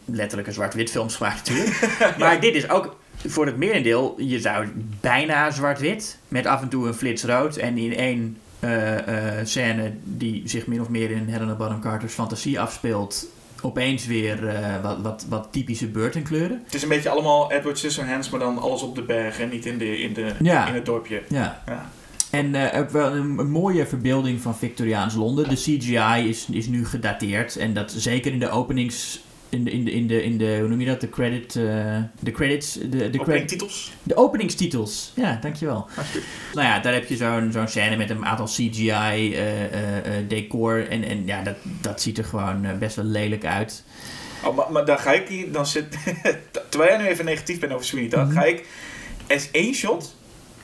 letterlijke 0.04 0.52
zwart-wit 0.52 0.90
films 0.90 1.16
gemaakt 1.16 1.48
natuurlijk. 1.48 1.88
maar 2.18 2.40
dit 2.40 2.54
is 2.54 2.68
ook 2.70 2.96
voor 3.26 3.46
het 3.46 3.56
merendeel, 3.56 4.14
je 4.18 4.40
zou 4.40 4.66
bijna 5.00 5.50
zwart-wit. 5.50 6.18
Met 6.28 6.46
af 6.46 6.62
en 6.62 6.68
toe 6.68 6.86
een 6.86 6.94
flits 6.94 7.24
rood. 7.24 7.56
En 7.56 7.78
in 7.78 7.96
één 7.96 8.38
eh, 8.60 8.94
scène 9.44 9.92
die 10.04 10.42
zich 10.44 10.66
min 10.66 10.80
of 10.80 10.88
meer 10.88 11.10
in 11.10 11.26
Helena 11.28 11.54
Bonham 11.54 11.80
Carter's 11.80 12.12
fantasie 12.12 12.60
afspeelt... 12.60 13.26
Opeens 13.62 14.06
weer 14.06 14.48
eh, 14.48 14.82
wat, 14.82 14.98
wat, 15.02 15.26
wat 15.28 15.48
typische 15.50 15.86
Burton 15.86 16.22
kleuren. 16.22 16.60
Het 16.64 16.74
is 16.74 16.82
een 16.82 16.88
beetje 16.88 17.08
allemaal 17.08 17.52
Edward 17.52 17.78
Scissorhands, 17.78 18.30
maar 18.30 18.40
dan 18.40 18.58
alles 18.58 18.82
op 18.82 18.94
de 18.94 19.02
berg 19.02 19.40
en 19.40 19.48
niet 19.48 19.66
in, 19.66 19.78
de, 19.78 20.00
in, 20.00 20.12
de, 20.12 20.32
Ja. 20.42 20.68
in 20.68 20.74
het 20.74 20.86
dorpje. 20.86 21.22
Ja. 21.28 21.62
Ja. 21.66 21.90
En 22.30 22.54
eh, 22.72 22.80
ook 22.80 22.90
wel 22.90 23.12
een, 23.16 23.38
een 23.38 23.50
mooie 23.50 23.86
verbeelding 23.86 24.40
van 24.40 24.56
Victoriaans 24.56 25.14
Londen. 25.14 25.48
De 25.48 25.54
CGI 25.54 26.28
is, 26.28 26.46
is 26.50 26.66
nu 26.66 26.86
gedateerd. 26.86 27.56
En 27.56 27.74
dat 27.74 27.92
zeker 27.96 28.32
in 28.32 28.38
de 28.38 28.50
openings. 28.50 29.20
In 29.50 29.64
de, 29.64 29.70
in 29.70 29.84
de, 29.84 29.90
in 29.92 30.06
de, 30.06 30.22
in 30.22 30.38
de 30.38 30.56
hoe 30.60 30.68
noem 30.68 30.80
je 30.80 30.86
dat? 30.86 31.00
De 31.00 31.08
credit. 31.08 31.56
eh, 31.56 31.96
de 32.20 32.30
credits. 32.32 32.72
De, 32.74 32.88
de, 32.88 32.96
credit, 32.96 33.20
Openingtitels. 33.20 33.92
de 34.02 34.16
openingstitels. 34.16 35.12
Ja, 35.14 35.38
dankjewel. 35.42 35.86
Nou 36.54 36.66
ja, 36.66 36.78
daar 36.80 36.92
heb 36.92 37.08
je 37.08 37.16
zo'n 37.16 37.48
zo'n 37.52 37.68
scène 37.68 37.96
met 37.96 38.10
een 38.10 38.24
aantal 38.24 38.46
CGI 38.46 38.88
eh, 38.88 39.64
eh, 39.64 40.24
decor. 40.28 40.88
En, 40.88 41.04
en 41.04 41.26
ja, 41.26 41.42
dat, 41.42 41.56
dat 41.80 42.00
ziet 42.02 42.18
er 42.18 42.24
gewoon 42.24 42.78
best 42.78 42.96
wel 42.96 43.04
lelijk 43.04 43.44
uit. 43.44 43.84
Oh, 44.44 44.56
maar, 44.56 44.72
maar 44.72 44.84
dan 44.84 44.98
ga 44.98 45.12
ik 45.12 45.28
hier, 45.28 45.52
dan 45.52 45.66
zit, 45.66 45.96
terwijl 46.68 46.90
jij 46.92 47.02
nu 47.02 47.06
even 47.08 47.24
negatief 47.24 47.58
bent 47.60 47.72
over 47.72 47.86
Sweeney 47.86 48.10
Todd, 48.10 48.26
Mhm. 48.28 48.34
ga 48.38 48.44
ik, 48.44 48.66
er 49.26 49.36
is 49.36 49.50
één 49.50 49.74
shot, 49.74 50.14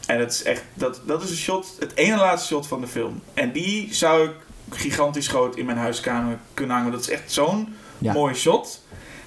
en 0.06 0.18
dat 0.18 0.30
is 0.32 0.42
echt, 0.42 0.62
dat, 0.74 1.00
dat 1.06 1.22
is 1.22 1.30
een 1.30 1.36
shot, 1.36 1.76
het 1.80 1.94
ene 1.96 2.16
laatste 2.16 2.48
shot 2.54 2.66
van 2.66 2.80
de 2.80 2.86
film. 2.86 3.22
En 3.34 3.52
die 3.52 3.94
zou 3.94 4.24
ik 4.28 4.32
gigantisch 4.70 5.28
groot 5.28 5.56
in 5.56 5.64
mijn 5.64 5.78
huiskamer 5.78 6.38
kunnen 6.54 6.76
hangen, 6.76 6.92
dat 6.92 7.00
is 7.00 7.10
echt 7.10 7.32
zo'n 7.32 7.74
Ja. 8.04 8.12
mooi 8.12 8.34
shot. 8.34 8.82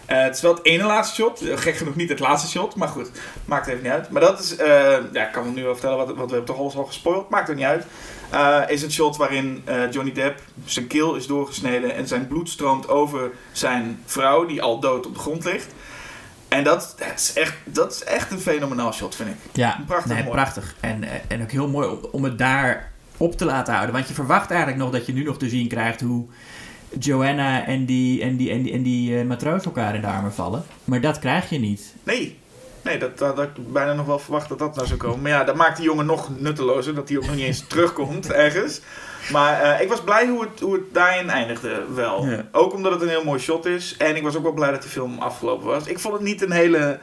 Eh, 0.05 0.21
het 0.21 0.35
is 0.35 0.41
wel 0.41 0.53
het 0.53 0.65
ene 0.65 0.83
laatste 0.83 1.15
shot, 1.15 1.41
gek 1.55 1.75
genoeg 1.75 1.95
niet 1.95 2.09
het 2.09 2.19
laatste 2.19 2.49
shot, 2.49 2.75
maar 2.75 2.87
goed, 2.87 3.11
maakt 3.45 3.67
even 3.67 3.83
niet 3.83 3.91
uit. 3.91 4.09
Maar 4.09 4.21
dat 4.21 4.39
is, 4.39 4.55
eh, 4.55 4.97
ja, 5.13 5.25
ik 5.25 5.31
kan 5.31 5.45
het 5.45 5.55
nu 5.55 5.63
wel 5.63 5.73
vertellen, 5.73 5.97
wat, 5.97 6.07
want 6.07 6.29
we 6.29 6.35
hebben 6.35 6.45
toch 6.45 6.57
alles 6.57 6.75
al 6.75 6.85
gespoild, 6.85 7.29
maakt 7.29 7.49
er 7.49 7.55
niet 7.55 7.65
uit. 7.65 7.85
Eh, 8.29 8.61
is 8.67 8.81
een 8.81 8.91
shot 8.91 9.17
waarin 9.17 9.63
Johnny 9.91 10.11
Depp 10.11 10.41
zijn 10.65 10.87
keel 10.87 11.15
is 11.15 11.27
doorgesneden 11.27 11.95
en 11.95 12.07
zijn 12.07 12.27
bloed 12.27 12.49
stroomt 12.49 12.87
over 12.87 13.31
zijn 13.51 14.01
vrouw, 14.05 14.45
die 14.45 14.61
al 14.61 14.79
dood 14.79 15.05
op 15.05 15.13
de 15.13 15.19
grond 15.19 15.45
ligt. 15.45 15.73
En 16.47 16.63
dat, 16.63 16.95
dat, 16.97 17.13
is, 17.15 17.33
echt, 17.33 17.55
dat 17.63 17.91
is 17.91 18.03
echt 18.03 18.31
een 18.31 18.39
fenomenaal 18.39 18.93
shot, 18.93 19.15
vind 19.15 19.29
ik. 19.29 19.35
Ja, 19.53 19.83
Prachtig 19.87 20.13
nee, 20.13 20.23
prachtig. 20.23 20.75
En, 20.79 21.03
en 21.27 21.41
ook 21.41 21.51
heel 21.51 21.67
mooi 21.67 21.87
om, 21.87 21.99
om 22.11 22.23
het 22.23 22.37
daar 22.37 22.91
op 23.17 23.37
te 23.37 23.45
laten 23.45 23.73
houden. 23.73 23.95
Want 23.95 24.07
je 24.07 24.13
verwacht 24.13 24.49
eigenlijk 24.49 24.81
nog 24.81 24.91
dat 24.91 25.05
je 25.05 25.13
nu 25.13 25.23
nog 25.23 25.37
te 25.37 25.49
zien 25.49 25.67
krijgt 25.67 26.01
hoe 26.01 26.27
Joanna 26.99 27.65
en 27.65 27.85
die, 27.85 28.21
en 28.21 28.35
die, 28.35 28.51
en 28.51 28.61
die, 28.61 28.73
en 28.73 28.83
die 28.83 29.19
eh, 29.19 29.25
matroos 29.25 29.65
elkaar 29.65 29.95
in 29.95 30.01
de 30.01 30.07
armen 30.07 30.33
vallen. 30.33 30.65
Maar 30.83 31.01
dat 31.01 31.19
krijg 31.19 31.49
je 31.49 31.59
niet. 31.59 31.95
Nee, 32.03 32.37
nee 32.81 32.97
dat, 32.97 33.17
dat, 33.17 33.39
ik 33.39 33.73
bijna 33.73 33.93
nog 33.93 34.05
wel 34.05 34.19
verwacht 34.19 34.49
dat 34.49 34.59
dat 34.59 34.75
nou 34.75 34.87
zou 34.87 34.99
komen. 34.99 35.21
Maar 35.21 35.31
ja, 35.31 35.43
dat 35.43 35.55
maakt 35.55 35.77
die 35.77 35.85
jongen 35.85 36.05
nog 36.05 36.39
nuttelozer, 36.39 36.95
dat 36.95 37.09
hij 37.09 37.17
ook 37.17 37.25
nog 37.25 37.35
niet 37.35 37.45
eens 37.45 37.67
terugkomt 37.67 38.31
ergens. 38.45 38.81
Maar 39.31 39.61
eh, 39.61 39.81
ik 39.81 39.89
was 39.89 40.01
blij 40.01 40.27
hoe 40.27 40.41
het, 40.41 40.59
hoe 40.59 40.73
het 40.73 40.93
daarin 40.93 41.29
eindigde 41.29 41.83
wel. 41.93 42.25
Ja. 42.25 42.47
Ook 42.51 42.73
omdat 42.73 42.91
het 42.91 43.01
een 43.01 43.09
heel 43.09 43.23
mooi 43.23 43.39
shot 43.39 43.65
is. 43.65 43.95
En 43.97 44.15
ik 44.15 44.23
was 44.23 44.35
ook 44.35 44.43
wel 44.43 44.53
blij 44.53 44.71
dat 44.71 44.81
die 44.81 44.91
film 44.91 45.19
afgelopen 45.19 45.67
was. 45.67 45.87
Ik 45.87 45.99
vond 45.99 46.13
het 46.13 46.23
niet 46.23 46.41
een 46.41 46.51
hele, 46.51 46.99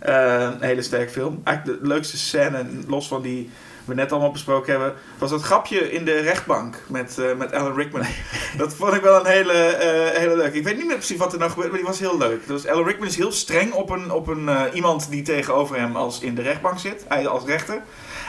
een 0.00 0.60
hele 0.60 0.82
sterke 0.82 1.12
film. 1.12 1.40
Eigenlijk 1.44 1.80
de 1.80 1.88
leukste 1.88 2.16
scène, 2.16 2.66
los 2.86 3.08
van 3.08 3.22
die 3.22 3.50
we 3.86 3.94
net 3.94 4.12
allemaal 4.12 4.30
besproken 4.30 4.70
hebben, 4.70 4.94
was 5.18 5.30
dat 5.30 5.42
grapje 5.42 5.92
in 5.92 6.04
de 6.04 6.20
rechtbank 6.20 6.82
met, 6.86 7.18
eh, 7.18 7.34
met 7.36 7.52
Alan 7.52 7.74
Rickman. 7.74 8.02
dat 8.58 8.74
vond 8.74 8.94
ik 8.94 9.02
wel 9.02 9.20
een 9.20 9.26
hele, 9.26 9.52
eh 9.52 10.18
hele 10.18 10.36
leuke. 10.36 10.56
Ik 10.56 10.64
weet 10.64 10.76
niet 10.76 10.86
meer 10.86 10.96
precies 10.96 11.16
wat 11.16 11.32
er 11.32 11.38
nou 11.38 11.50
gebeurde, 11.50 11.70
maar 11.70 11.80
die 11.80 11.88
was 11.88 11.98
heel 11.98 12.18
leuk. 12.18 12.46
Dus 12.46 12.66
Alan 12.66 12.84
Rickman 12.84 13.08
is 13.08 13.16
heel 13.16 13.32
streng 13.32 13.72
op, 13.72 13.90
een, 13.90 14.10
op 14.10 14.26
een, 14.26 14.48
eh, 14.48 14.62
iemand 14.72 15.10
die 15.10 15.22
tegenover 15.22 15.76
hem 15.76 15.96
als 15.96 16.20
in 16.20 16.34
de 16.34 16.42
rechtbank 16.42 16.78
zit, 16.78 17.04
hij 17.08 17.26
als 17.26 17.44
rechter. 17.44 17.82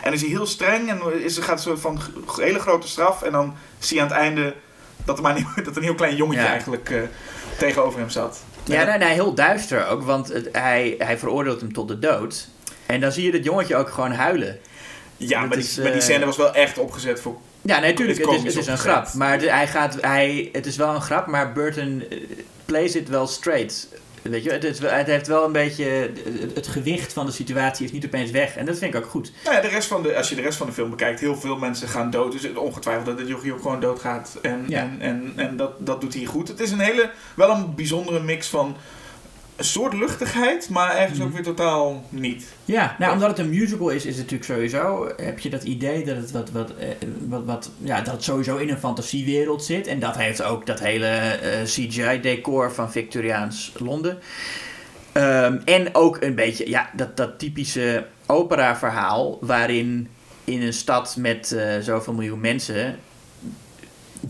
En 0.03 0.13
is 0.13 0.21
hij 0.21 0.29
heel 0.29 0.45
streng 0.45 0.89
en 0.89 1.23
is, 1.23 1.37
gaat 1.37 1.51
een 1.57 1.59
soort 1.63 1.79
van 1.79 1.99
hele 2.35 2.59
grote 2.59 2.87
straf. 2.87 3.21
En 3.21 3.31
dan 3.31 3.55
zie 3.79 3.95
je 3.95 4.01
aan 4.01 4.07
het 4.07 4.17
einde 4.17 4.53
dat 5.05 5.17
er 5.17 5.23
maar 5.23 5.33
niet, 5.33 5.47
dat 5.65 5.75
een 5.75 5.83
heel 5.83 5.95
klein 5.95 6.15
jongetje 6.15 6.41
Ja. 6.41 6.47
eigenlijk 6.47 6.93
tegenover 7.57 7.99
hem 7.99 8.09
zat. 8.09 8.43
Ja, 8.63 8.83
nee, 8.83 8.97
nee, 8.97 9.13
heel 9.13 9.33
duister 9.33 9.87
ook. 9.87 10.03
Want 10.03 10.27
het, 10.27 10.49
hij, 10.51 10.95
hij 10.97 11.17
veroordeelt 11.17 11.61
hem 11.61 11.73
tot 11.73 11.87
de 11.87 11.99
dood. 11.99 12.47
En 12.85 12.99
dan 13.01 13.11
zie 13.11 13.23
je 13.25 13.31
dat 13.31 13.43
jongetje 13.43 13.75
ook 13.75 13.89
gewoon 13.89 14.11
huilen. 14.11 14.59
Ja, 15.17 15.39
maar 15.39 15.49
die, 15.57 15.65
is, 15.65 15.75
maar 15.77 15.85
die 15.85 15.93
eh, 15.93 16.01
scène 16.01 16.25
was 16.25 16.37
wel 16.37 16.53
echt 16.53 16.77
opgezet 16.77 17.19
voor... 17.21 17.37
Ja, 17.61 17.79
nee, 17.79 17.93
tuurlijk. 17.93 18.17
Het 18.19 18.27
Het 18.29 18.37
is 18.45 18.53
het 18.53 18.63
is 18.63 18.67
een 18.69 18.77
grap. 18.77 19.13
Maar 19.13 19.39
de- 19.39 19.51
hij 19.51 19.67
gaat, 19.67 19.97
hij, 20.01 20.49
het 20.51 20.65
is 20.65 20.75
wel 20.75 20.95
een 20.95 21.01
grap, 21.01 21.27
maar 21.27 21.51
Burton 21.53 22.03
eh, 22.09 22.17
plays 22.65 22.95
it 22.95 23.09
wel 23.09 23.27
straight. 23.27 23.87
Weet 24.21 24.43
je, 24.43 24.51
het, 24.51 24.63
is, 24.63 24.79
het 24.79 25.07
heeft 25.07 25.27
wel 25.27 25.45
een 25.45 25.51
beetje. 25.51 26.11
Het, 26.53 26.67
gewicht 26.67 27.13
van 27.13 27.25
de 27.25 27.31
situatie 27.31 27.85
is 27.85 27.91
niet 27.91 28.05
opeens 28.05 28.31
weg. 28.31 28.55
En 28.55 28.65
dat 28.65 28.77
vind 28.77 28.93
ik 28.93 29.03
ook 29.03 29.09
goed. 29.09 29.31
Nou 29.43 29.55
ja, 29.55 29.61
de 29.61 29.67
rest 29.67 29.87
van 29.87 30.03
de, 30.03 30.15
als 30.15 30.29
je 30.29 30.35
de 30.35 30.41
rest 30.41 30.57
van 30.57 30.67
de 30.67 30.73
film 30.73 30.89
bekijkt, 30.89 31.19
heel 31.19 31.35
veel 31.35 31.57
mensen 31.57 31.87
gaan 31.87 32.09
dood. 32.09 32.31
Dus 32.31 32.53
ongetwijfeld 32.53 33.05
dat 33.05 33.19
het 33.19 33.27
jochie 33.27 33.53
ook 33.53 33.61
gewoon 33.61 33.79
doodgaat. 33.79 34.37
En, 34.41 34.65
Ja. 34.67 34.79
en, 34.81 34.97
en, 34.99 35.33
en 35.35 35.57
dat, 35.57 35.71
dat 35.85 36.01
doet 36.01 36.13
hij 36.13 36.25
goed. 36.25 36.47
Het 36.47 36.59
is 36.59 36.71
een 36.71 36.79
hele, 36.79 37.09
wel 37.33 37.49
een 37.49 37.75
bijzondere 37.75 38.19
mix 38.19 38.47
van 38.47 38.75
een 39.57 39.65
soort 39.65 39.93
luchtigheid, 39.93 40.69
maar 40.69 40.95
ergens 40.95 41.19
Mhm. 41.19 41.27
ook 41.27 41.33
weer 41.33 41.43
totaal 41.43 42.05
niet. 42.09 42.45
Ja, 42.65 42.95
nou, 42.99 43.13
omdat 43.13 43.29
het 43.29 43.39
een 43.39 43.49
musical 43.49 43.89
is, 43.89 44.05
is 44.05 44.17
het 44.17 44.31
natuurlijk 44.31 44.43
sowieso. 44.51 45.11
Heb 45.17 45.39
je 45.39 45.49
dat 45.49 45.63
idee 45.63 46.05
dat 46.05 46.15
het, 46.15 46.31
wat, 46.31 46.51
wat, 46.51 46.71
eh, 46.79 46.87
wat, 47.27 47.45
wat, 47.45 47.71
ja, 47.77 48.01
dat 48.01 48.13
het 48.13 48.23
sowieso 48.23 48.57
in 48.57 48.69
een 48.69 48.77
fantasiewereld 48.77 49.63
zit. 49.63 49.87
En 49.87 49.99
dat 49.99 50.17
heeft 50.17 50.41
ook 50.43 50.65
dat 50.65 50.79
hele 50.79 51.07
eh, 51.07 51.61
CGI-decor 51.63 52.71
van 52.71 52.91
Victoriaans 52.91 53.73
Londen. 53.77 54.19
Ehm, 55.11 55.57
en 55.65 55.95
ook 55.95 56.21
een 56.21 56.35
beetje 56.35 56.69
ja, 56.69 56.89
dat, 56.93 57.17
dat 57.17 57.39
typische 57.39 58.05
opera-verhaal. 58.25 59.37
waarin 59.41 60.07
in 60.43 60.61
een 60.61 60.73
stad 60.73 61.15
met 61.19 61.51
eh, 61.51 61.77
zoveel 61.81 62.13
miljoen 62.13 62.39
mensen. 62.39 62.99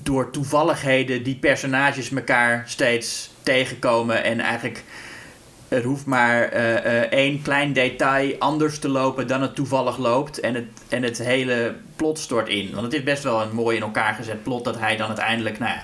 door 0.03 0.31
toevalligheden 0.31 1.23
die 1.23 1.35
personages 1.35 2.11
elkaar 2.11 2.63
steeds 2.67 3.31
tegenkomen. 3.43 4.23
en 4.23 4.39
eigenlijk 4.39 4.83
er 5.67 5.83
hoeft 5.83 6.05
maar 6.05 6.43
eh, 6.43 6.77
eh, 6.77 7.11
één 7.11 7.41
klein 7.41 7.73
detail 7.73 8.35
anders 8.39 8.79
te 8.79 8.89
lopen 8.89 9.27
dan 9.27 9.41
het 9.41 9.55
toevallig 9.55 9.97
loopt. 9.97 10.39
En 10.39 10.55
het, 10.55 10.65
en 10.89 11.03
het 11.03 11.17
hele 11.17 11.75
plot 11.95 12.19
stort 12.19 12.47
in. 12.47 12.71
Want 12.71 12.83
het 12.83 12.93
is 12.93 13.03
best 13.03 13.23
wel 13.23 13.41
een 13.41 13.55
mooi 13.55 13.75
in 13.75 13.83
elkaar 13.83 14.13
gezet 14.13 14.43
plot 14.43 14.63
dat 14.63 14.79
hij 14.79 14.97
dan 14.97 15.07
uiteindelijk 15.07 15.59
nou 15.59 15.71
ja, 15.71 15.83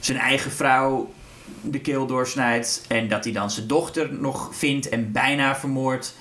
zijn 0.00 0.18
eigen 0.18 0.50
vrouw 0.50 1.12
de 1.60 1.80
keel 1.80 2.06
doorsnijdt. 2.06 2.84
En 2.88 3.08
dat 3.08 3.24
hij 3.24 3.32
dan 3.32 3.50
zijn 3.50 3.66
dochter 3.66 4.12
nog 4.12 4.54
vindt 4.54 4.88
en 4.88 5.12
bijna 5.12 5.56
vermoordt. 5.56 6.16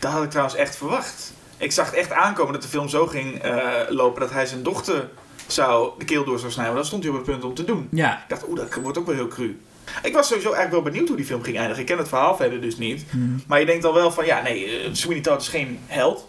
Dat 0.00 0.12
had 0.12 0.22
ik 0.22 0.30
trouwens 0.30 0.56
echt 0.56 0.76
verwacht. 0.76 1.32
Ik 1.56 1.72
zag 1.72 1.86
het 1.86 1.94
echt 1.94 2.12
aankomen 2.12 2.52
dat 2.52 2.62
de 2.62 2.68
film 2.68 2.88
zo 2.88 3.06
ging 3.06 3.42
eh, 3.42 3.66
lopen 3.88 4.20
dat 4.20 4.30
hij 4.30 4.46
zijn 4.46 4.62
dochter 4.62 5.08
zou 5.46 5.92
de 5.98 6.04
keel 6.04 6.24
door 6.24 6.38
zou 6.38 6.50
snijden. 6.50 6.72
Maar 6.74 6.82
dat 6.82 6.90
stond 6.90 7.04
hij 7.04 7.12
op 7.12 7.18
het 7.18 7.30
punt 7.30 7.44
om 7.44 7.54
te 7.54 7.64
doen. 7.64 7.88
Ja, 7.90 8.22
Ik 8.22 8.28
dacht, 8.28 8.48
oeh, 8.48 8.56
dat 8.56 8.74
wordt 8.74 8.98
ook 8.98 9.06
wel 9.06 9.14
heel 9.14 9.28
cru. 9.28 9.60
Ik 10.02 10.12
was 10.14 10.26
sowieso 10.28 10.52
eigenlijk 10.52 10.82
wel 10.82 10.92
benieuwd 10.92 11.08
hoe 11.08 11.16
die 11.16 11.26
film 11.26 11.42
ging 11.42 11.56
eindigen. 11.58 11.80
Ik 11.80 11.86
ken 11.88 11.98
het 11.98 12.08
verhaal 12.08 12.36
verder 12.36 12.60
dus 12.60 12.76
niet. 12.76 13.04
Maar 13.46 13.60
je 13.60 13.66
denkt 13.66 13.84
al 13.84 13.94
wel 13.94 14.10
van, 14.12 14.26
ja, 14.26 14.42
nee, 14.42 14.66
eh, 14.80 14.88
Sweeney 14.92 15.22
Todd 15.22 15.40
is 15.40 15.48
geen 15.48 15.78
held. 15.86 16.28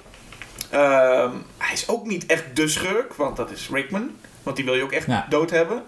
Ehm, 0.69 1.31
hij 1.57 1.73
is 1.73 1.87
ook 1.87 2.05
niet 2.05 2.25
echt 2.25 2.43
de 2.53 2.67
schurk, 2.67 3.13
want 3.13 3.35
dat 3.37 3.51
is 3.51 3.69
Rickman. 3.71 4.09
Want 4.43 4.55
die 4.55 4.65
wil 4.65 4.75
je 4.75 4.83
ook 4.83 4.91
echt 4.91 5.07
Ja. 5.07 5.25
dood 5.29 5.49
hebben. 5.49 5.83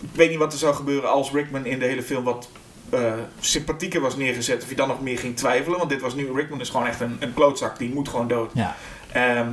Ik 0.00 0.08
weet 0.12 0.30
niet 0.30 0.38
wat 0.38 0.52
er 0.52 0.58
zou 0.58 0.74
gebeuren 0.74 1.10
als 1.10 1.30
Rickman 1.32 1.64
in 1.66 1.78
de 1.78 1.84
hele 1.84 2.02
film 2.02 2.24
wat 2.24 2.48
eh, 2.90 3.12
sympathieker 3.40 4.00
was 4.00 4.16
neergezet. 4.16 4.62
Of 4.62 4.68
je 4.68 4.74
dan 4.76 4.88
nog 4.88 5.00
meer 5.02 5.18
ging 5.18 5.36
twijfelen. 5.36 5.78
Want 5.78 5.90
dit 5.90 6.00
was 6.00 6.14
nu, 6.14 6.32
Rickman 6.34 6.60
is 6.60 6.68
gewoon 6.68 6.86
echt 6.86 7.00
een, 7.00 7.16
een 7.20 7.34
klootzak. 7.34 7.78
Die 7.78 7.94
moet 7.94 8.08
gewoon 8.08 8.28
dood. 8.28 8.50
ja. 8.54 8.76
Ehm, 9.12 9.48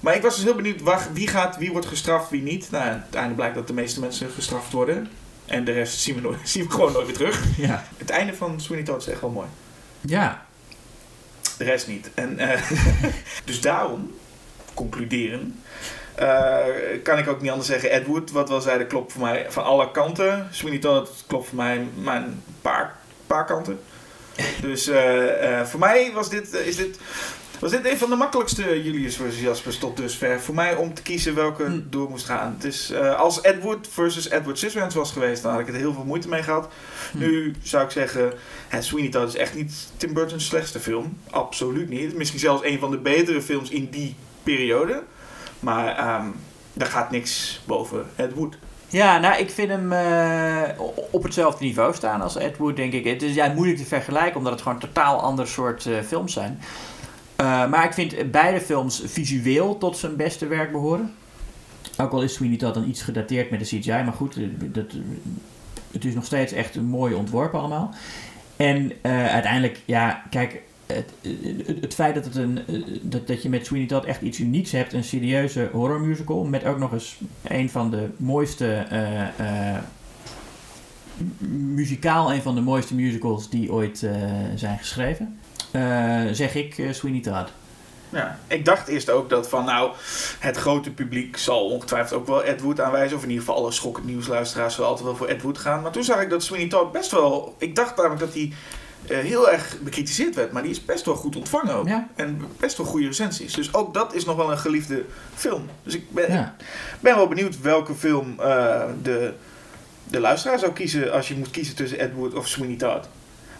maar 0.00 0.14
ik 0.14 0.22
was 0.22 0.34
dus 0.34 0.44
heel 0.44 0.54
benieuwd 0.54 0.80
waar, 0.80 1.06
wie, 1.12 1.28
gaat, 1.28 1.56
wie 1.56 1.70
wordt 1.72 1.86
gestraft, 1.86 2.30
wie 2.30 2.42
niet. 2.42 2.70
Nou, 2.70 2.84
uiteindelijk 2.84 3.34
blijkt 3.36 3.54
dat 3.54 3.66
de 3.66 3.72
meeste 3.72 4.00
mensen 4.00 4.30
gestraft 4.30 4.72
worden. 4.72 5.08
En 5.50 5.64
de 5.64 5.72
rest 5.72 6.00
zien 6.00 6.14
we, 6.14 6.20
nooit, 6.20 6.48
zien 6.48 6.64
we 6.64 6.70
gewoon 6.70 6.92
nooit 6.92 7.06
weer 7.06 7.16
terug. 7.16 7.42
Ja. 7.56 7.84
Het 7.96 8.10
einde 8.10 8.34
van 8.34 8.60
Sweeney 8.60 8.84
Todd 8.84 9.02
is 9.02 9.08
echt 9.08 9.20
wel 9.20 9.30
mooi. 9.30 9.48
Ja. 10.00 10.46
De 11.58 11.64
rest 11.64 11.86
niet. 11.86 12.10
En, 12.14 12.38
eh, 12.38 12.62
dus 13.44 13.60
daarom, 13.60 14.14
concluderen, 14.74 15.62
eh, 16.14 16.64
kan 17.02 17.18
ik 17.18 17.28
ook 17.28 17.40
niet 17.40 17.50
anders 17.50 17.68
zeggen. 17.68 17.90
Ed 17.90 18.06
Wood, 18.06 18.30
wat 18.30 18.48
we 18.48 18.54
al 18.54 18.60
zeiden, 18.60 18.86
klopt 18.86 19.12
voor 19.12 19.22
mij 19.22 19.46
van 19.48 19.64
alle 19.64 19.90
kanten. 19.90 20.48
Sweeney 20.50 20.78
Todd 20.78 21.24
klopt 21.26 21.48
voor 21.48 21.56
mij 21.56 21.86
maar 21.94 22.16
een 22.16 22.42
paar, 22.62 22.96
paar 23.26 23.44
kanten. 23.44 23.80
Dus 24.60 24.88
eh, 24.88 25.64
voor 25.64 25.80
mij 25.80 26.12
was 26.12 26.30
dit, 26.30 26.52
is 26.52 26.76
dit, 26.76 26.98
was 27.60 27.70
dit 27.70 27.90
een 27.90 27.98
van 27.98 28.10
de 28.10 28.16
makkelijkste 28.16 28.82
Julius 28.82 29.16
versus 29.16 29.40
Jaspers 29.40 29.78
tot 29.78 29.96
dusver. 29.96 30.40
Voor 30.40 30.54
mij 30.54 30.74
om 30.74 30.94
te 30.94 31.02
kiezen 31.02 31.34
welke 31.34 31.64
Hm. 31.64 31.80
door 31.90 32.10
moest 32.10 32.26
gaan. 32.26 32.54
Het 32.54 32.64
is, 32.64 32.90
eh, 32.90 33.20
als 33.20 33.40
Ed 33.40 33.62
Wood 33.62 33.88
versus 33.90 34.30
Edward 34.30 34.58
Scissorhands 34.58 34.94
was 34.94 35.12
geweest, 35.12 35.42
dan 35.42 35.52
had 35.52 35.60
ik 35.60 35.68
er 35.68 35.74
heel 35.74 35.92
veel 35.92 36.04
moeite 36.04 36.28
mee 36.28 36.42
gehad. 36.42 36.68
Hm. 37.12 37.18
Nu 37.18 37.54
zou 37.62 37.84
ik 37.84 37.90
zeggen, 37.90 38.32
Sweeney 38.78 39.10
Todd 39.10 39.28
is 39.28 39.36
echt 39.36 39.54
niet 39.54 39.88
Tim 39.96 40.12
Burton's 40.12 40.46
slechtste 40.46 40.80
film. 40.80 41.18
Absoluut 41.30 41.88
niet. 41.88 42.14
Misschien 42.14 42.40
zelfs 42.40 42.64
een 42.64 42.78
van 42.78 42.90
de 42.90 42.98
betere 42.98 43.42
films 43.42 43.70
in 43.70 43.88
die 43.90 44.14
periode. 44.42 45.02
Maar 45.60 45.96
ehm 45.96 46.26
daar 46.72 46.88
gaat 46.88 47.10
niks 47.10 47.60
boven 47.64 48.06
Ed 48.16 48.34
Wood. 48.34 48.56
Ja, 48.88 49.18
nou, 49.18 49.40
ik 49.40 49.50
vind 49.50 49.68
hem 49.68 49.92
eh, 49.92 50.80
op 51.10 51.22
hetzelfde 51.22 51.64
niveau 51.64 51.94
staan 51.94 52.20
als 52.20 52.36
Ed 52.36 52.56
Wood, 52.56 52.76
denk 52.76 52.92
ik. 52.92 53.04
Het 53.04 53.22
is 53.22 53.34
ja, 53.34 53.52
moeilijk 53.52 53.78
te 53.78 53.84
vergelijken, 53.84 54.36
omdat 54.36 54.52
het 54.52 54.62
gewoon 54.62 54.78
totaal 54.78 55.20
ander 55.20 55.48
soort 55.48 55.86
eh, 55.86 56.00
films 56.06 56.32
zijn. 56.32 56.60
Eh, 57.40 57.68
maar 57.70 57.84
ik 57.84 57.92
vind 57.92 58.30
beide 58.30 58.60
films 58.60 59.02
visueel 59.04 59.78
tot 59.78 59.96
zijn 59.96 60.16
beste 60.16 60.46
werk 60.46 60.72
behoren. 60.72 61.12
Ook 61.98 62.12
al 62.12 62.22
is 62.22 62.34
Sweeney 62.34 62.56
Todd 62.56 62.74
dan 62.74 62.88
iets 62.88 63.02
gedateerd 63.02 63.50
met 63.50 63.58
de 63.60 63.64
CGI, 63.66 63.90
maar 63.90 64.12
goed, 64.12 64.36
eh, 64.36 64.42
dat, 64.58 64.84
eh, 64.88 64.98
het 65.92 66.04
is 66.04 66.14
nog 66.14 66.24
steeds 66.24 66.52
echt 66.52 66.74
een 66.74 66.84
mooi 66.84 67.14
ontworpen 67.14 67.58
allemaal. 67.58 67.94
En 68.56 68.92
uiteindelijk, 69.02 69.80
ja, 69.84 70.22
kijk, 70.30 70.62
het, 70.86 71.12
het, 71.80 71.94
feit 71.94 72.14
dat, 72.14 72.24
het 72.24 72.36
een, 72.36 72.58
dat, 73.02 73.26
dat 73.26 73.42
je 73.42 73.48
met 73.48 73.66
Sweeney 73.66 73.86
Todd 73.88 74.04
echt 74.04 74.20
iets 74.22 74.38
unieks 74.38 74.70
hebt, 74.72 74.92
een 74.92 75.04
serieuze 75.04 75.68
horrormusical, 75.72 76.44
met 76.44 76.64
ook 76.64 76.78
nog 76.78 76.92
eens 76.92 77.20
een 77.42 77.70
van 77.70 77.90
de 77.90 78.08
mooiste, 78.16 78.86
m- 81.16 81.74
muzikaal 81.74 82.32
een 82.32 82.42
van 82.42 82.54
de 82.54 82.60
mooiste 82.60 82.94
musicals 82.94 83.50
die 83.50 83.72
ooit 83.72 84.06
zijn 84.54 84.78
geschreven, 84.78 85.38
zeg 86.32 86.54
ik 86.54 86.78
eh, 86.78 86.92
Sweeney 86.92 87.20
Todd. 87.20 87.52
Ja, 88.12 88.38
ik 88.46 88.64
dacht 88.64 88.88
eerst 88.88 89.10
ook 89.10 89.30
dat 89.30 89.48
van 89.48 89.64
nou, 89.64 89.90
het 90.38 90.56
grote 90.56 90.90
publiek 90.90 91.36
zal 91.36 91.66
ongetwijfeld 91.66 92.20
ook 92.20 92.26
wel 92.26 92.44
Ed 92.44 92.60
Wood 92.60 92.80
aanwijzen. 92.80 93.16
Of 93.16 93.22
in 93.22 93.28
ieder 93.28 93.44
geval 93.44 93.60
alle 93.60 93.72
schokkend 93.72 94.06
nieuwsluisteraars 94.06 94.74
zullen 94.74 94.88
altijd 94.88 95.06
wel 95.06 95.16
voor 95.16 95.26
Ed 95.26 95.42
Wood 95.42 95.58
gaan. 95.58 95.82
Maar 95.82 95.90
toen 95.90 96.04
zag 96.04 96.20
ik 96.20 96.30
dat 96.30 96.42
Sweeney 96.42 96.68
Todd 96.68 96.92
best 96.92 97.10
wel... 97.10 97.54
Ik 97.58 97.74
dacht 97.76 97.96
namelijk 97.96 98.20
dat 98.20 98.34
hij 98.34 98.52
eh, 99.08 99.18
heel 99.18 99.50
erg 99.50 99.76
bekritiseerd 99.82 100.34
werd. 100.34 100.52
Maar 100.52 100.62
die 100.62 100.70
is 100.70 100.84
best 100.84 101.04
wel 101.04 101.14
goed 101.14 101.36
ontvangen 101.36 101.74
ook. 101.74 101.88
Ja. 101.88 102.08
En 102.14 102.46
best 102.58 102.76
wel 102.76 102.86
goede 102.86 103.06
recensies. 103.06 103.54
Dus 103.54 103.74
ook 103.74 103.94
dat 103.94 104.14
is 104.14 104.24
nog 104.24 104.36
wel 104.36 104.50
een 104.50 104.58
geliefde 104.58 105.04
film. 105.34 105.68
Dus 105.82 105.94
ik 105.94 106.10
ben, 106.10 106.32
Ja. 106.32 106.56
ben 107.00 107.16
wel 107.16 107.28
benieuwd 107.28 107.60
welke 107.60 107.94
film 107.94 108.34
eh, 108.40 108.82
de, 109.02 109.32
de 110.04 110.20
luisteraar 110.20 110.58
zou 110.58 110.72
kiezen 110.72 111.12
als 111.12 111.28
je 111.28 111.34
moet 111.34 111.50
kiezen 111.50 111.74
tussen 111.74 111.98
Ed 111.98 112.12
Wood 112.14 112.34
of 112.34 112.46
Sweeney 112.48 112.76
Todd. 112.76 113.08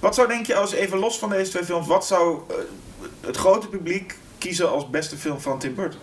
Wat 0.01 0.14
zou 0.14 0.28
denk 0.28 0.46
je, 0.46 0.55
als 0.55 0.72
even 0.72 0.98
los 0.98 1.18
van 1.18 1.30
deze 1.30 1.51
twee 1.51 1.64
films, 1.64 1.86
wat 1.86 2.07
zou 2.07 2.40
eh, 2.48 2.55
het 3.20 3.36
grote 3.36 3.68
publiek 3.68 4.16
kiezen 4.38 4.70
als 4.70 4.90
beste 4.90 5.16
film 5.16 5.40
van 5.40 5.59
Tim 5.59 5.74
Burton? 5.74 6.01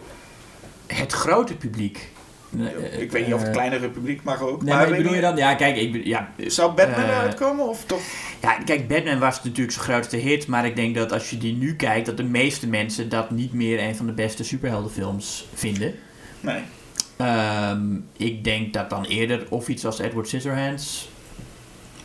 Het 0.88 1.12
grote 1.14 1.56
publiek. 1.56 2.12
Eh, 2.60 3.02
ik 3.02 3.12
weet 3.12 3.26
niet 3.26 3.34
of 3.34 3.40
het 3.40 3.50
eh, 3.50 3.56
kleinere 3.56 3.90
publiek 3.90 4.24
mag 4.24 4.42
ook. 4.42 4.64
Nee, 4.64 4.74
maar 4.76 4.90
bedoel 4.90 5.14
je 5.14 5.22
dan? 5.22 5.36
Ja, 5.36 5.56
kijk, 5.56 5.78
ik, 5.78 6.06
ja, 6.06 6.32
Zou 6.38 6.72
Batman 6.72 7.04
Eh, 7.04 7.10
eruit 7.10 7.34
komen 7.34 7.68
of 7.68 7.86
toch? 7.86 8.02
Ja, 8.42 8.54
kijk, 8.54 8.88
Batman 8.88 9.20
was 9.20 9.44
natuurlijk 9.44 9.72
zijn 9.72 9.86
grootste 9.86 10.18
hit. 10.18 10.48
Maar 10.48 10.66
ik 10.66 10.76
denk 10.76 10.96
dat 10.96 11.12
als 11.12 11.30
je 11.30 11.38
die 11.38 11.54
nu 11.54 11.76
kijkt, 11.76 12.06
dat 12.06 12.18
de 12.18 12.24
meeste 12.24 12.68
mensen 12.68 13.10
dat 13.10 13.32
niet 13.32 13.54
meer 13.54 13.80
een 13.80 13.96
van 13.96 14.06
de 14.06 14.12
beste 14.12 14.44
superheldenfilms 14.44 15.48
vinden. 15.54 15.96
Nee. 16.40 16.62
Ehm, 17.18 17.96
ik 18.18 18.44
denk 18.44 18.74
dat 18.74 18.90
dan 18.90 19.06
eerder 19.06 19.46
of 19.50 19.68
iets 19.68 19.86
als 19.86 20.00
Edward 20.00 20.28
Scissorhands. 20.28 21.10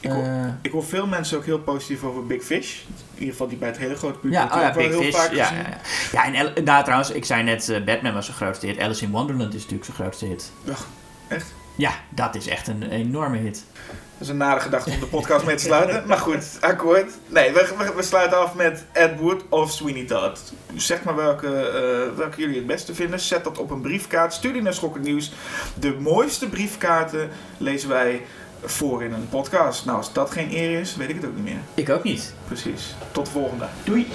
Ik 0.02 0.10
hoor, 0.10 0.22
eh, 0.24 0.44
ik 0.62 0.70
hoor 0.72 0.84
veel 0.84 1.06
mensen 1.06 1.36
ook 1.38 1.44
heel 1.44 1.58
positief 1.58 2.04
over 2.04 2.26
Big 2.26 2.42
Fish. 2.42 2.80
In 2.86 3.18
ieder 3.18 3.30
geval 3.30 3.48
die 3.48 3.58
bij 3.58 3.68
het 3.68 3.78
hele 3.78 3.94
grote 3.96 4.18
publiek 4.18 4.38
ja, 4.38 4.44
oh 4.44 4.60
ja, 4.60 4.72
Big 4.72 4.86
heel 4.88 5.02
Fish. 5.02 5.14
vaak 5.14 5.30
Ja, 5.32 5.50
ja, 5.52 5.56
ja. 5.58 5.78
ja, 6.12 6.24
en 6.24 6.34
El- 6.34 6.64
daar 6.64 6.82
trouwens, 6.84 7.10
ik 7.10 7.24
zei 7.24 7.42
net, 7.42 7.68
eh, 7.68 7.82
Batman 7.84 8.14
was 8.14 8.24
zijn 8.24 8.36
grootste 8.36 8.66
hit. 8.66 8.78
Alice 8.80 9.04
in 9.04 9.10
Wonderland 9.10 9.54
is 9.54 9.60
natuurlijk 9.60 9.84
zijn 9.84 9.96
grootste 9.96 10.26
hit. 10.26 10.52
Ach, 10.72 10.86
echt? 11.28 11.54
Ja, 11.76 11.92
dat 12.08 12.34
is 12.34 12.46
echt 12.48 12.68
een 12.68 12.82
enorme 12.82 13.36
hit. 13.36 13.64
Dat 13.86 14.20
is 14.20 14.28
een 14.28 14.36
nare 14.36 14.60
gedachte 14.60 14.90
om 14.90 15.00
de 15.00 15.06
podcast 15.06 15.44
mee 15.46 15.56
te 15.56 15.62
sluiten. 15.64 16.02
Maar 16.06 16.18
goed, 16.18 16.44
akkoord. 16.60 17.10
Nee, 17.28 17.52
we, 17.52 17.74
we, 17.78 17.92
we 17.96 18.02
sluiten 18.02 18.38
af 18.38 18.54
met 18.54 18.84
Ed 18.92 19.18
Wood 19.18 19.42
of 19.48 19.70
Sweeney 19.70 20.04
Todd. 20.04 20.52
Zeg 20.76 21.02
maar 21.02 21.16
welke, 21.16 21.46
eh, 21.56 22.18
welke 22.18 22.40
jullie 22.40 22.56
het 22.56 22.66
beste 22.66 22.94
vinden. 22.94 23.20
Zet 23.20 23.44
dat 23.44 23.58
op 23.58 23.70
een 23.70 23.80
briefkaart. 23.80 24.32
Stuur 24.32 24.52
die 24.52 24.62
naar 24.62 24.74
Schokkend 24.74 25.04
Nieuws. 25.04 25.32
De 25.78 25.96
mooiste 25.98 26.48
briefkaarten 26.48 27.30
lezen 27.58 27.88
wij 27.88 28.22
voor 28.62 29.02
in 29.02 29.12
een 29.12 29.28
podcast. 29.28 29.84
Nou, 29.84 29.96
als 29.96 30.12
dat 30.12 30.30
geen 30.30 30.48
eer 30.52 30.80
is, 30.80 30.96
weet 30.96 31.08
ik 31.08 31.14
het 31.14 31.24
ook 31.24 31.34
niet 31.34 31.44
meer. 31.44 31.60
Ik 31.74 31.90
ook 31.90 32.02
niet. 32.02 32.34
Precies. 32.46 32.94
Tot 33.12 33.24
de 33.26 33.30
volgende. 33.30 33.66
Doei. 33.84 34.06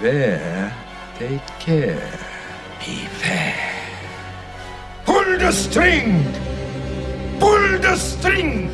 Beware, 0.00 0.70
take 1.18 1.40
care. 1.64 2.08
Beware. 2.78 3.68
Pull 5.04 5.38
the 5.38 5.52
string! 5.52 6.24
Pull 7.38 7.78
the 7.78 7.96
string! 7.96 8.70